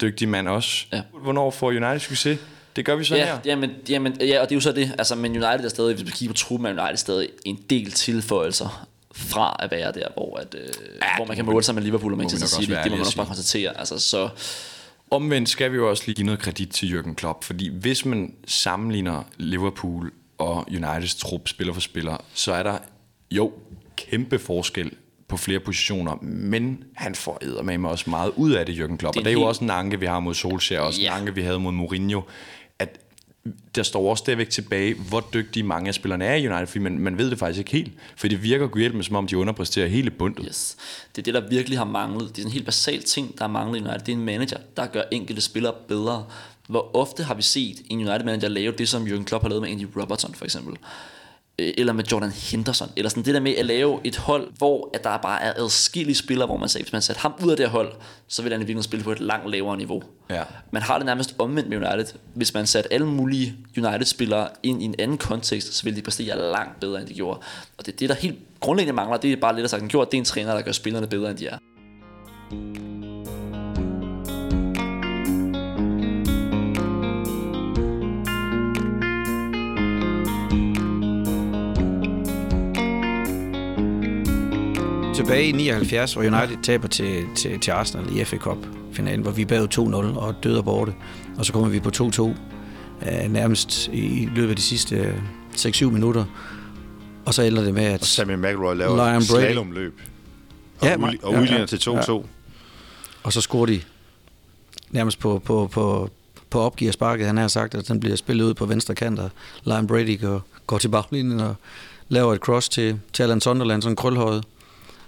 [0.01, 0.85] dygtig mand også.
[0.93, 1.01] Ja.
[1.23, 2.39] Hvornår får United succes?
[2.75, 3.37] Det gør vi så Ja, her.
[3.45, 4.91] jamen, jamen, ja, og det er jo så det.
[4.97, 7.91] Altså, men United er stadig, hvis vi kigger på truppen, er United stadig en del
[7.91, 10.67] tilføjelser fra at være der, hvor, at, øh,
[11.01, 12.71] ja, hvor man kan måle sig med Liverpool og Manchester City.
[12.71, 13.79] Det må man også bare konstatere.
[13.79, 14.29] Altså, så,
[15.11, 18.33] Omvendt skal vi jo også lige give noget kredit til Jürgen Klopp, fordi hvis man
[18.47, 22.77] sammenligner Liverpool og Uniteds trup spiller for spiller, så er der
[23.31, 23.51] jo
[23.97, 24.91] kæmpe forskel
[25.27, 29.13] på flere positioner, men han får eddermame også meget ud af det, Jürgen Klopp.
[29.13, 31.01] Det og det er jo helt- også en anke, vi har mod Solskjaer, og også
[31.01, 31.13] Ja.
[31.15, 32.21] en anke, vi havde mod Mourinho,
[33.75, 36.99] der står også stadigvæk tilbage, hvor dygtige mange af spillerne er i United, fordi man,
[36.99, 37.91] man ved det faktisk ikke helt.
[38.15, 40.45] For det virker gudhjælpende, som om de underpresterer hele bundet.
[40.47, 40.77] yes.
[41.15, 42.35] Det er det, der virkelig har manglet.
[42.35, 43.99] Det er en helt basal ting, der har manglet i United.
[43.99, 46.25] Det er en manager, der gør enkelte spillere bedre.
[46.67, 49.69] Hvor ofte har vi set en United-manager lave det, som Jürgen Klopp har lavet med
[49.69, 50.77] Andy Robertson, for eksempel.
[51.59, 54.89] Øh, eller med Jordan Henderson, eller sådan det der med at lave et hold, hvor
[54.93, 57.57] at der bare er adskillige spillere, hvor man siger, hvis man satte ham ud af
[57.57, 57.93] det hold,
[58.27, 60.03] så vil han i virkeligheden spille på et langt lavere niveau.
[60.29, 60.43] Ja.
[60.71, 62.13] Man har det nærmest omvendt med United.
[62.33, 66.51] Hvis man satte alle mulige United-spillere ind i en anden kontekst, så ville de præstere
[66.51, 67.39] langt bedre, end de gjorde.
[67.77, 70.11] Og det er det, der helt grundlæggende mangler, det er bare lidt at sagt gjort,
[70.11, 71.57] det er en træner, der gør spillerne bedre, end de er.
[85.13, 89.45] Tilbage i 79, hvor United taber til, til, til Arsenal i FA Cup-finalen, hvor vi
[89.45, 89.79] bag 2-0
[90.17, 90.93] og døde borte.
[91.37, 92.29] Og så kommer vi på 2-2 uh,
[93.01, 95.15] øh, nærmest i løbet af de sidste
[95.55, 96.25] 6-7 øh, minutter.
[97.25, 98.01] Og så ender det med, at...
[98.01, 100.01] Og Sammy McElroy laver et slalomløb.
[100.79, 102.11] Og, ja, og udligner ja, ja, til 2-2.
[102.11, 102.17] Ja.
[103.23, 103.81] Og så scorer de
[104.91, 106.09] nærmest på, på, på,
[106.49, 107.27] på opgiver sparket.
[107.27, 109.29] Han har sagt, at den bliver spillet ud på venstre kant, og
[109.63, 111.55] Lion Brady går, går til baglinjen og
[112.09, 114.43] laver et cross til, til Alan Sunderland, sådan krølhøjet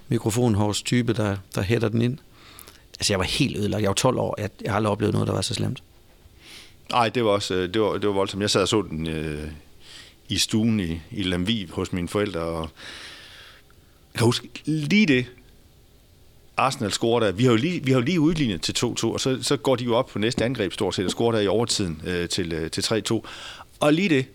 [0.08, 2.18] mikrofonhårs type, der, der hætter den ind.
[2.98, 3.82] Altså, jeg var helt ødelagt.
[3.82, 4.34] Jeg var 12 år.
[4.38, 5.82] Jeg, jeg har aldrig oplevet noget, der var så slemt.
[6.90, 8.40] Nej, det var også øh, det var, det var voldsomt.
[8.40, 9.48] Jeg sad og så den øh,
[10.28, 12.60] i stuen i, i Lamviv hos mine forældre, og
[14.14, 15.26] jeg kan huske lige det,
[16.56, 17.32] Arsenal scorer der.
[17.32, 19.76] Vi har jo lige, vi har jo lige udlignet til 2-2, og så, så går
[19.76, 22.52] de jo op på næste angreb stort set og scorer der i overtiden øh, til,
[22.52, 23.20] øh, til 3-2.
[23.80, 24.26] Og lige det,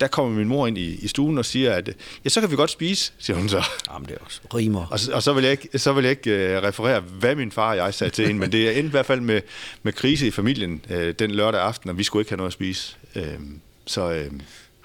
[0.00, 1.90] der kommer min mor ind i, i stuen og siger, at
[2.24, 3.64] ja, så kan vi godt spise, siger hun så.
[3.92, 4.86] Jamen, det er også rimer.
[4.86, 7.70] Og, og så vil jeg ikke, så vil jeg ikke uh, referere, hvad min far
[7.70, 9.40] og jeg sagde til hende, men det er endte i hvert fald med,
[9.82, 12.52] med krise i familien uh, den lørdag aften, og vi skulle ikke have noget at
[12.52, 12.96] spise.
[13.16, 13.22] Uh,
[13.86, 14.26] så...
[14.26, 14.38] Uh,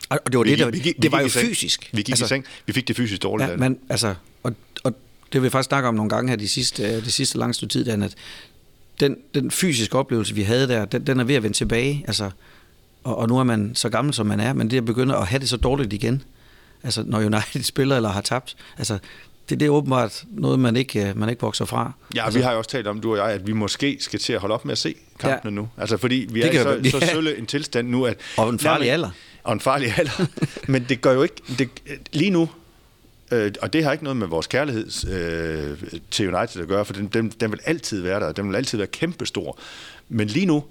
[0.10, 1.90] og det var det, der, vi gik, det var jo fysisk.
[1.94, 2.46] Vi gik altså, i seng.
[2.66, 3.50] Vi fik det fysisk dårligt.
[3.50, 4.94] Ja, men altså, og, og
[5.34, 7.72] det vil vi faktisk snakke om nogle gange her de sidste, det sidste lange stykke
[7.72, 8.16] tid, at
[9.00, 12.04] den, den fysiske oplevelse, vi havde der, den, den er ved at vende tilbage.
[12.08, 12.32] Altså,
[13.04, 15.28] og, og nu er man så gammel, som man er, men det at begynde at
[15.28, 16.24] have det så dårligt igen,
[16.84, 18.98] altså når United spiller eller har tabt, altså
[19.50, 21.92] det, det er åbenbart noget, man ikke, øh, man ikke vokser fra.
[22.16, 24.20] Ja, altså, vi har jo også talt om, du og jeg, at vi måske skal
[24.20, 25.56] til at holde op med at se kampene ja.
[25.56, 25.70] nu.
[25.78, 26.90] Altså fordi vi det er så, ja.
[26.90, 28.18] så sølle en tilstand nu, at...
[28.38, 29.10] Og en farlig alder.
[29.44, 30.26] Og en farlig alder.
[30.72, 31.36] men det gør jo ikke...
[31.58, 31.70] Det,
[32.12, 32.50] lige nu,
[33.32, 35.78] øh, og det har ikke noget med vores kærlighed øh,
[36.12, 38.78] til United at gøre, for den, den, den vil altid være der, den vil altid
[38.78, 39.60] være kæmpestor.
[40.10, 40.64] Men lige nu,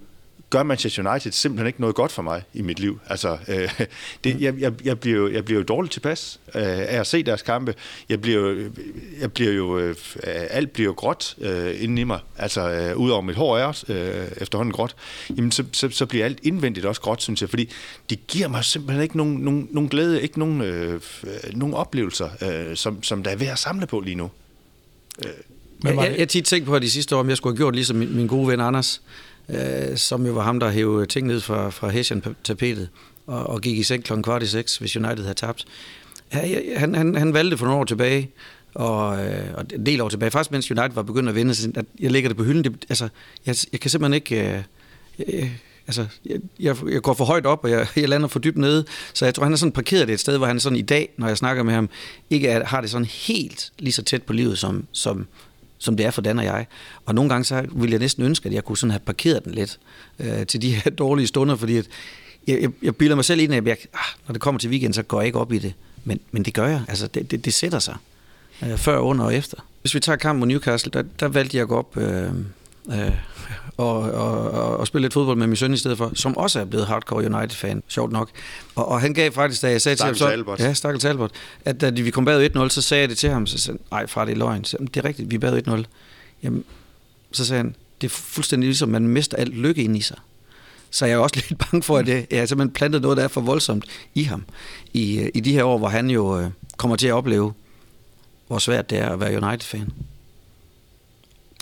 [0.53, 3.01] gør Manchester United simpelthen ikke noget godt for mig i mit liv.
[3.07, 3.81] Altså, øh,
[4.25, 7.23] det, jeg, jeg, jeg, bliver jo, jeg bliver jo dårligt tilpas øh, af at se
[7.23, 7.75] deres kampe.
[8.09, 8.71] Jeg bliver jo,
[9.21, 12.21] jeg bliver jo øh, alt bliver jo gråt øh, inden i mig.
[12.39, 14.95] Altså, øh, ud over mit hår er også øh, efterhånden gråt.
[15.37, 17.51] Jamen, så, så, så bliver alt indvendigt også gråt, synes jeg.
[17.51, 17.71] Fordi
[18.11, 21.01] de giver mig simpelthen ikke nogen, nogen, nogen glæde, ikke nogen, øh,
[21.53, 24.31] nogen oplevelser, øh, som, som der er ved at samle på lige nu.
[25.25, 25.31] Øh.
[25.85, 27.75] Jeg, jeg, jeg tit tænkt på at de sidste år, om jeg skulle have gjort
[27.75, 29.03] ligesom min, min gode ven Anders
[29.49, 32.89] øh, som jo var ham, der hævde ting ned fra, fra Hessian-tapetet
[33.27, 34.23] og, og gik i seng kl.
[34.23, 35.65] kvart i seks, hvis United havde tabt.
[36.77, 38.31] Han, han, han valgte for nogle år tilbage,
[38.75, 41.85] og, øh, og en del år tilbage, faktisk mens United var begyndt at vinde, at
[42.01, 42.65] jeg lægger det på hylden.
[42.65, 43.09] Det, altså,
[43.47, 44.55] jeg, jeg kan simpelthen ikke...
[44.55, 44.63] Øh,
[45.19, 45.53] jeg,
[45.87, 48.85] altså, jeg, jeg, jeg går for højt op, og jeg, jeg lander for dybt nede,
[49.15, 51.09] så jeg tror, han er sådan parkeret det et sted, hvor han sådan i dag,
[51.17, 51.89] når jeg snakker med ham,
[52.31, 55.27] ikke er, har det sådan helt lige så tæt på livet, som, som,
[55.83, 56.67] som det er for Dan og jeg.
[57.07, 59.55] Og nogle gange så ville jeg næsten ønske, at jeg kunne sådan have parkeret den
[59.55, 59.79] lidt
[60.19, 61.89] øh, til de her dårlige stunder, fordi at
[62.47, 64.95] jeg, jeg, jeg bilder mig selv ind, at jeg, ah, når det kommer til weekend,
[64.95, 65.75] så går jeg ikke op i det.
[66.05, 66.83] Men, men det gør jeg.
[66.89, 67.97] Altså, det, det, det sætter sig.
[68.63, 69.57] Øh, før, under og efter.
[69.81, 72.31] Hvis vi tager kampen mod Newcastle, der, der valgte jeg at gå op øh,
[72.89, 73.11] øh,
[73.77, 76.61] og, og, og, og spille lidt fodbold med min søn i stedet for, som også
[76.61, 78.31] er blevet hardcore United-fan, sjovt nok.
[78.75, 80.61] Og, og han gav faktisk, da jeg sagde Stakkels til ham, Albert.
[80.61, 81.31] ja, Stakkels Albert,
[81.65, 84.07] at da vi kom bag 1-0, så sagde jeg det til ham, så sagde nej
[84.07, 84.65] far, det er løgn.
[84.65, 85.85] Så, det er rigtigt, vi er bag 1-0.
[86.43, 86.65] Jamen,
[87.33, 90.17] så sagde han, det er fuldstændig ligesom, man mister alt lykke ind i sig.
[90.91, 93.25] Så jeg er også lidt bange for, at det, jeg har simpelthen plantet noget, der
[93.25, 93.85] er for voldsomt
[94.15, 94.45] i ham.
[94.93, 97.53] I, i de her år, hvor han jo øh, kommer til at opleve,
[98.47, 99.93] hvor svært det er at være United-fan.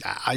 [0.05, 0.33] Ja,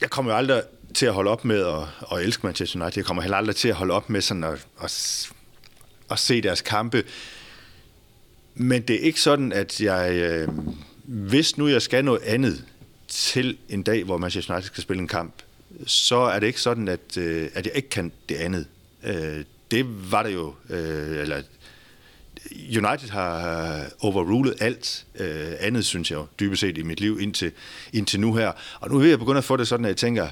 [0.00, 0.62] jeg kommer jo aldrig
[0.94, 2.98] til at holde op med at, at elske Manchester United.
[2.98, 5.28] Jeg kommer heller aldrig til at holde op med sådan at, at,
[6.10, 7.04] at se deres kampe.
[8.54, 10.48] Men det er ikke sådan, at jeg, øh,
[11.04, 12.64] hvis nu jeg skal noget andet
[13.08, 15.34] til en dag, hvor Manchester United skal spille en kamp,
[15.86, 18.66] så er det ikke sådan, at, øh, at jeg ikke kan det andet.
[19.04, 21.42] Øh, det var det jo, øh, eller
[22.52, 27.52] United har overrulet alt øh, andet, synes jeg dybest set i mit liv indtil,
[27.92, 28.52] indtil nu her.
[28.80, 30.28] Og nu er jeg begyndt at få det sådan, at jeg tænker,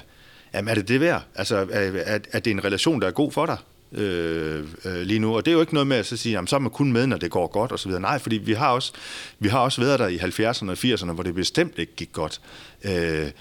[0.53, 1.23] jamen er det det værd?
[1.35, 3.57] Altså, er, er det en relation, der er god for dig?
[3.91, 5.35] Øh, øh, lige nu.
[5.35, 6.93] Og det er jo ikke noget med at så sige, jamen, så er man kun
[6.93, 8.01] med, når det går godt og så videre.
[8.01, 8.93] Nej, fordi vi har også,
[9.39, 12.41] vi har også været der i 70'erne og 80'erne, hvor det bestemt ikke gik godt.
[12.83, 13.31] Øh,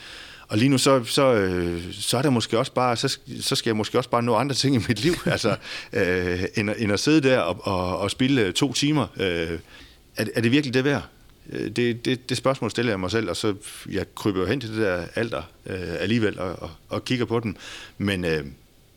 [0.53, 3.71] og lige nu, så, så, øh, så er der måske også bare, så, så skal
[3.71, 5.57] jeg måske også bare nå andre ting i mit liv, altså,
[5.93, 9.07] øh, end, end at sidde der og, og, og spille to timer.
[9.17, 9.59] Øh,
[10.17, 11.03] er, er det virkelig det værd?
[11.53, 13.55] Øh, det, det, det spørgsmål stiller jeg mig selv, og så
[13.91, 17.41] jeg kryber jo hen til det der alder øh, alligevel og, og, og kigger på
[17.41, 17.57] den.
[17.99, 18.45] Men, øh,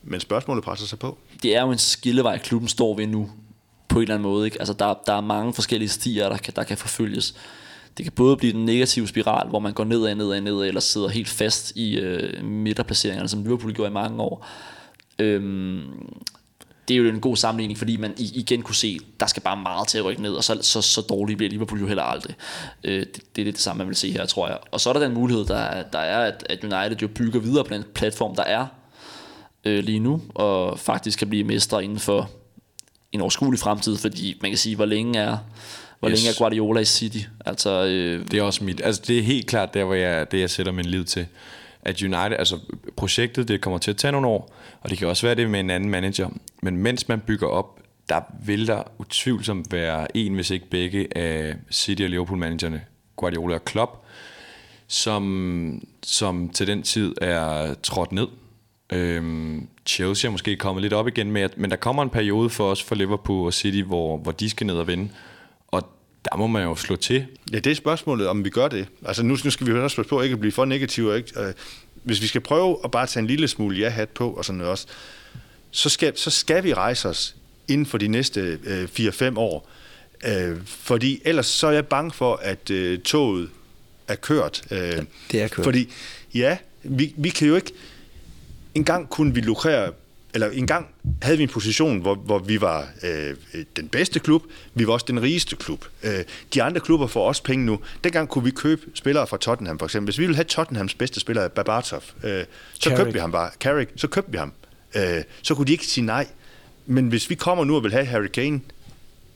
[0.03, 1.17] men spørgsmålet presser sig på.
[1.43, 3.29] Det er jo en skillevej, klubben står ved nu,
[3.87, 4.45] på en eller anden måde.
[4.45, 4.59] Ikke?
[4.59, 7.35] Altså, der, der er mange forskellige stier, der kan, der kan forfølges.
[7.97, 11.07] Det kan både blive den negative spiral, hvor man går nedad, nedad, nedad, eller sidder
[11.07, 14.47] helt fast i øh, midterplaceringerne, som Liverpool gjorde i mange år.
[15.19, 15.81] Øhm,
[16.87, 19.87] det er jo en god sammenligning, fordi man igen kunne se, der skal bare meget
[19.87, 22.35] til at rykke ned, og så, så, så dårligt bliver Liverpool jo heller aldrig.
[22.83, 24.57] Øh, det, det er det samme, man vil se her, tror jeg.
[24.71, 27.63] Og så er der den mulighed, der, der er, at, at United jo bygger videre
[27.63, 28.67] på den platform, der er
[29.65, 32.29] øh, lige nu, og faktisk kan blive mestre inden for
[33.11, 35.37] en overskuelig fremtid, fordi man kan sige, hvor længe er,
[35.99, 36.19] hvor yes.
[36.19, 37.19] længe er Guardiola i City?
[37.45, 40.39] Altså, øh, det er også mit, altså det er helt klart der, hvor jeg, det
[40.39, 41.27] jeg sætter min liv til.
[41.81, 42.59] At United, altså
[42.95, 45.59] projektet, det kommer til at tage nogle år, og det kan også være det med
[45.59, 46.29] en anden manager.
[46.61, 51.55] Men mens man bygger op, der vil der utvivlsomt være en, hvis ikke begge af
[51.71, 52.81] City og Liverpool-managerne,
[53.15, 54.05] Guardiola og Klopp,
[54.87, 58.27] som, som til den tid er trådt ned.
[58.91, 62.71] Øhm, Chelsea er måske kommet lidt op igen, med, men der kommer en periode for
[62.71, 65.09] os for Liverpool og City, hvor, hvor de skal ned og vinde.
[66.31, 67.25] Der må man jo slå til.
[67.51, 68.87] Ja, det er spørgsmålet, om vi gør det.
[69.05, 71.17] Altså nu, nu skal vi jo også passe på ikke at blive for negative.
[71.17, 71.41] Ikke?
[71.41, 71.53] Øh,
[72.03, 74.71] hvis vi skal prøve at bare tage en lille smule ja-hat på og sådan noget
[74.71, 74.87] også,
[75.71, 77.35] så skal, så skal vi rejse os
[77.67, 79.69] inden for de næste øh, 4-5 år.
[80.27, 83.49] Øh, fordi ellers så er jeg bange for, at øh, toget
[84.07, 84.63] er kørt.
[84.71, 85.63] Øh, ja, det er kørt.
[85.63, 85.93] Fordi
[86.33, 87.71] ja, vi, vi kan jo ikke...
[88.75, 89.91] En gang kunne vi lukrere
[90.35, 90.87] eller en gang
[91.21, 93.35] havde vi en position, hvor, hvor vi var øh,
[93.75, 94.43] den bedste klub,
[94.73, 95.85] vi var også den rigeste klub.
[96.03, 96.19] Øh,
[96.53, 97.79] de andre klubber får også penge nu.
[98.03, 100.05] Dengang kunne vi købe spillere fra Tottenham, for eksempel.
[100.05, 102.43] Hvis vi ville have Tottenhams bedste spiller, Babatov, øh,
[102.73, 102.97] så Carrick.
[102.97, 103.49] købte vi ham bare.
[103.59, 104.53] Carrick, så købte vi ham.
[104.95, 106.27] Øh, så kunne de ikke sige nej.
[106.85, 108.61] Men hvis vi kommer nu og vil have Harry Kane,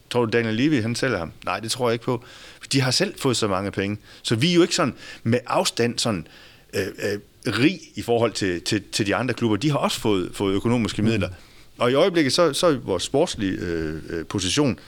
[0.09, 1.31] tror du Daniel Levy, han sælger ham?
[1.45, 2.23] Nej, det tror jeg ikke på.
[2.71, 3.97] De har selv fået så mange penge.
[4.21, 4.93] Så vi er jo ikke sådan
[5.23, 6.27] med afstand sådan
[6.73, 9.57] øh, øh, rig i forhold til, til, til de andre klubber.
[9.57, 11.27] De har også fået, fået økonomiske midler.
[11.27, 11.33] Mm.
[11.77, 14.79] Og i øjeblikket, så, så er vores sportslige øh, øh, position,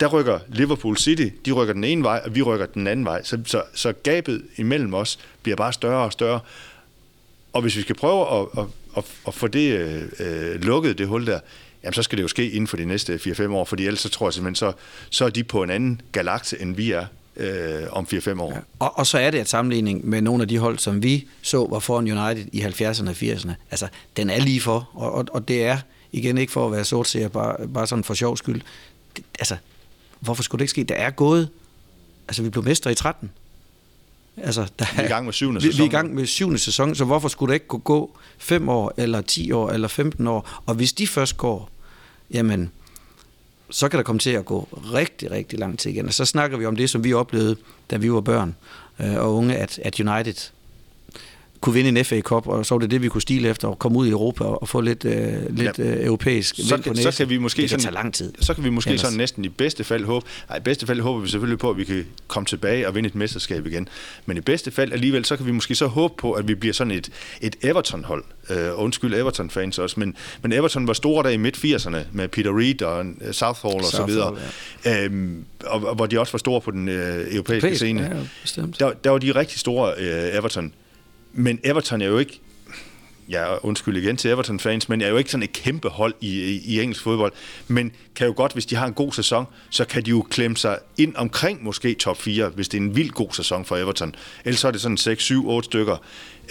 [0.00, 3.22] der rykker Liverpool City, de rykker den ene vej, og vi rykker den anden vej.
[3.22, 6.40] Så, så, så gabet imellem os bliver bare større og større.
[7.52, 8.64] Og hvis vi skal prøve at, at,
[8.96, 11.40] at, at få det øh, øh lukket, det hul der,
[11.84, 14.08] jamen så skal det jo ske inden for de næste 4-5 år, fordi ellers så
[14.08, 14.72] tror jeg simpelthen, så,
[15.10, 17.06] så er de på en anden galakse, end vi er
[17.38, 18.52] øh, om 4-5 år.
[18.52, 18.58] Ja.
[18.78, 21.66] Og, og så er det et sammenligning med nogle af de hold, som vi så
[21.70, 23.52] var foran United i 70'erne og 80'erne.
[23.70, 25.78] Altså, den er lige for, og, og, og det er
[26.12, 28.60] igen ikke for at være sortseer, bare, bare sådan for sjov skyld.
[29.16, 29.56] Det, altså,
[30.20, 30.84] hvorfor skulle det ikke ske?
[30.84, 31.48] Der er gået,
[32.28, 33.30] altså vi blev mestre i 13.
[34.36, 35.72] Altså, der vi er i gang med syvende sæson.
[35.76, 38.18] Vi, vi er i gang med syvende sæson, så hvorfor skulle det ikke kunne gå
[38.38, 40.62] 5 år, eller 10 år, eller 15 år?
[40.66, 41.70] Og hvis de først går,
[42.30, 42.70] jamen,
[43.70, 46.06] så kan der komme til at gå rigtig, rigtig lang tid igen.
[46.06, 47.56] Og så snakker vi om det, som vi oplevede,
[47.90, 48.56] da vi var børn
[49.00, 50.50] øh, og unge, at, at United
[51.60, 53.78] kunne vinde en FA Cup, og så var det det, vi kunne stile efter, og
[53.78, 55.84] komme ud i Europa og få lidt, øh, lidt ja.
[55.84, 58.32] øh, europæisk så, kan, så kan vi måske det kan sådan, tage lang tid.
[58.40, 59.00] Så kan vi måske Ellers.
[59.00, 61.76] sådan næsten i bedste fald håbe, nej, i bedste fald håber vi selvfølgelig på, at
[61.76, 63.88] vi kan komme tilbage og vinde et mesterskab igen.
[64.26, 66.72] Men i bedste fald alligevel, så kan vi måske så håbe på, at vi bliver
[66.72, 67.10] sådan et,
[67.40, 68.24] et Everton-hold.
[68.50, 72.82] Uh, undskyld Everton-fans også, men, men Everton var store der i midt-80'erne med Peter Reed
[72.82, 74.36] og uh, Southall og så videre.
[74.84, 75.04] Ja.
[75.04, 78.02] Øhm, og, og, hvor de også var store på den uh, europæiske Europæisk, scene.
[78.02, 78.08] Ja,
[78.42, 78.80] bestemt.
[78.80, 80.72] Der, der var de rigtig store uh, Everton.
[81.32, 82.40] Men Everton er jo ikke,
[83.28, 86.42] ja, undskyld igen til Everton-fans, men jeg er jo ikke sådan et kæmpe hold i,
[86.42, 87.32] i, i engelsk fodbold.
[87.68, 90.56] Men kan jo godt, hvis de har en god sæson, så kan de jo klemme
[90.56, 94.14] sig ind omkring måske top 4, hvis det er en vild god sæson for Everton.
[94.44, 95.96] Ellers så er det sådan 6, 7, 8 stykker.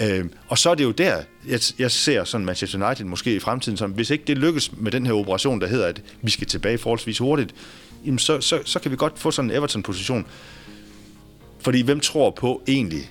[0.02, 3.40] Øh, og så er det jo der, jeg, jeg ser sådan Manchester United måske i
[3.40, 6.48] fremtiden, som hvis ikke det lykkes med den her operation, der hedder, at vi skal
[6.48, 7.56] tilbage forholdsvis hurtigt,
[8.06, 10.26] jamen så, så, så kan vi godt få sådan en Everton-position.
[11.60, 13.10] Fordi hvem tror på egentlig,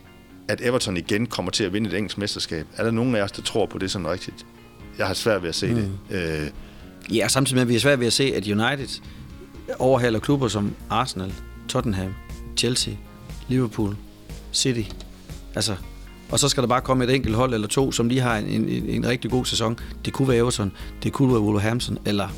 [0.48, 2.66] at Everton igen kommer til at vinde et engelsk mesterskab.
[2.76, 4.46] Er der nogen af os, der tror på det sådan rigtigt?
[4.98, 5.74] Jeg har svært ved at se mm.
[5.74, 5.90] det.
[6.10, 6.50] Øh.
[7.16, 9.00] Ja, samtidig med, at vi har svært ved at se, at United
[9.78, 11.32] overhaler klubber som Arsenal,
[11.68, 12.14] Tottenham,
[12.56, 12.94] Chelsea,
[13.48, 13.96] Liverpool,
[14.52, 14.90] City.
[15.54, 15.76] Altså,
[16.30, 18.46] og så skal der bare komme et enkelt hold eller to, som lige har en,
[18.46, 19.78] en, en rigtig god sæson.
[20.04, 22.28] Det kunne være Everton, det kunne være Wolverhampton, eller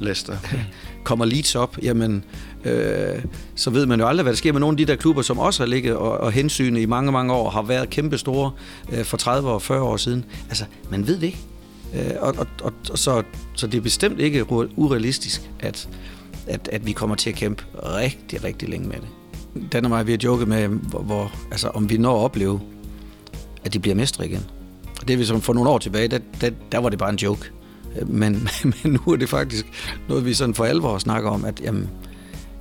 [0.00, 0.36] Leicester.
[1.04, 2.24] kommer Leeds op, jamen,
[2.64, 3.24] øh,
[3.54, 5.38] så ved man jo aldrig, hvad der sker med nogle af de der klubber, som
[5.38, 8.52] også har ligget og, og hensynet i mange, mange år, har været kæmpe store
[8.92, 10.24] øh, for 30 og 40 år siden.
[10.48, 11.40] Altså, man ved det ikke.
[11.94, 13.22] Øh, og, og, og, så,
[13.54, 15.88] så det er bestemt ikke urealistisk, at,
[16.46, 19.08] at, at vi kommer til at kæmpe rigtig, rigtig længe med det.
[19.72, 22.60] Den og mig, vi har joket med, hvor, hvor, altså, om vi når at opleve
[23.64, 24.46] at de bliver mestre igen.
[25.00, 27.10] Og det er vi som for nogle år tilbage, der, der, der var det bare
[27.10, 27.50] en joke.
[28.00, 28.48] Øh, men,
[28.84, 29.66] men nu er det faktisk
[30.08, 31.90] noget, vi sådan for alvor snakker om, at jamen,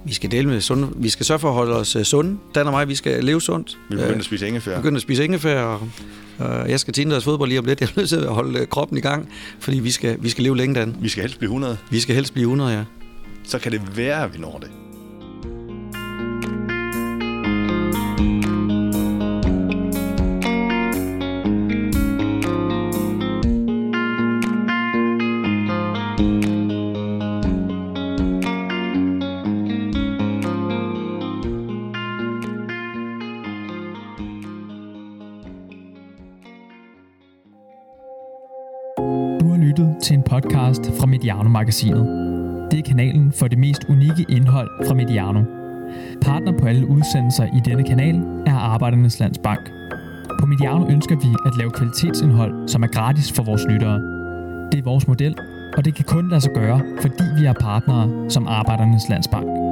[0.05, 0.87] vi skal dele med sunde.
[0.95, 2.37] Vi skal sørge for at holde os øh, sunde.
[2.55, 3.77] Dan og mig, vi skal leve sundt.
[3.89, 4.71] Vi begynder at spise ingefær.
[4.71, 5.89] Vi begynder at spise ingefær, og,
[6.37, 7.81] og jeg skal til deres fodbold lige om lidt.
[7.81, 10.43] Jeg er nødt til at holde øh, kroppen i gang, fordi vi skal, vi skal
[10.43, 10.95] leve længe, Dan.
[11.01, 11.77] Vi skal helst blive 100.
[11.91, 12.83] Vi skal helst blive 100, ja.
[13.43, 14.88] Så kan det være, at vi når det.
[40.41, 42.05] Podcast fra Mediano-magasinet.
[42.71, 45.43] Det er kanalen for det mest unikke indhold fra Mediano.
[46.21, 48.15] Partner på alle udsendelser i denne kanal
[48.47, 49.71] er Arbejdernes Landsbank.
[50.39, 53.99] På Mediano ønsker vi at lave kvalitetsindhold, som er gratis for vores lyttere.
[54.71, 55.35] Det er vores model,
[55.77, 59.68] og det kan kun lade sig gøre, fordi vi er partnere som Arbejdernes Landsbank.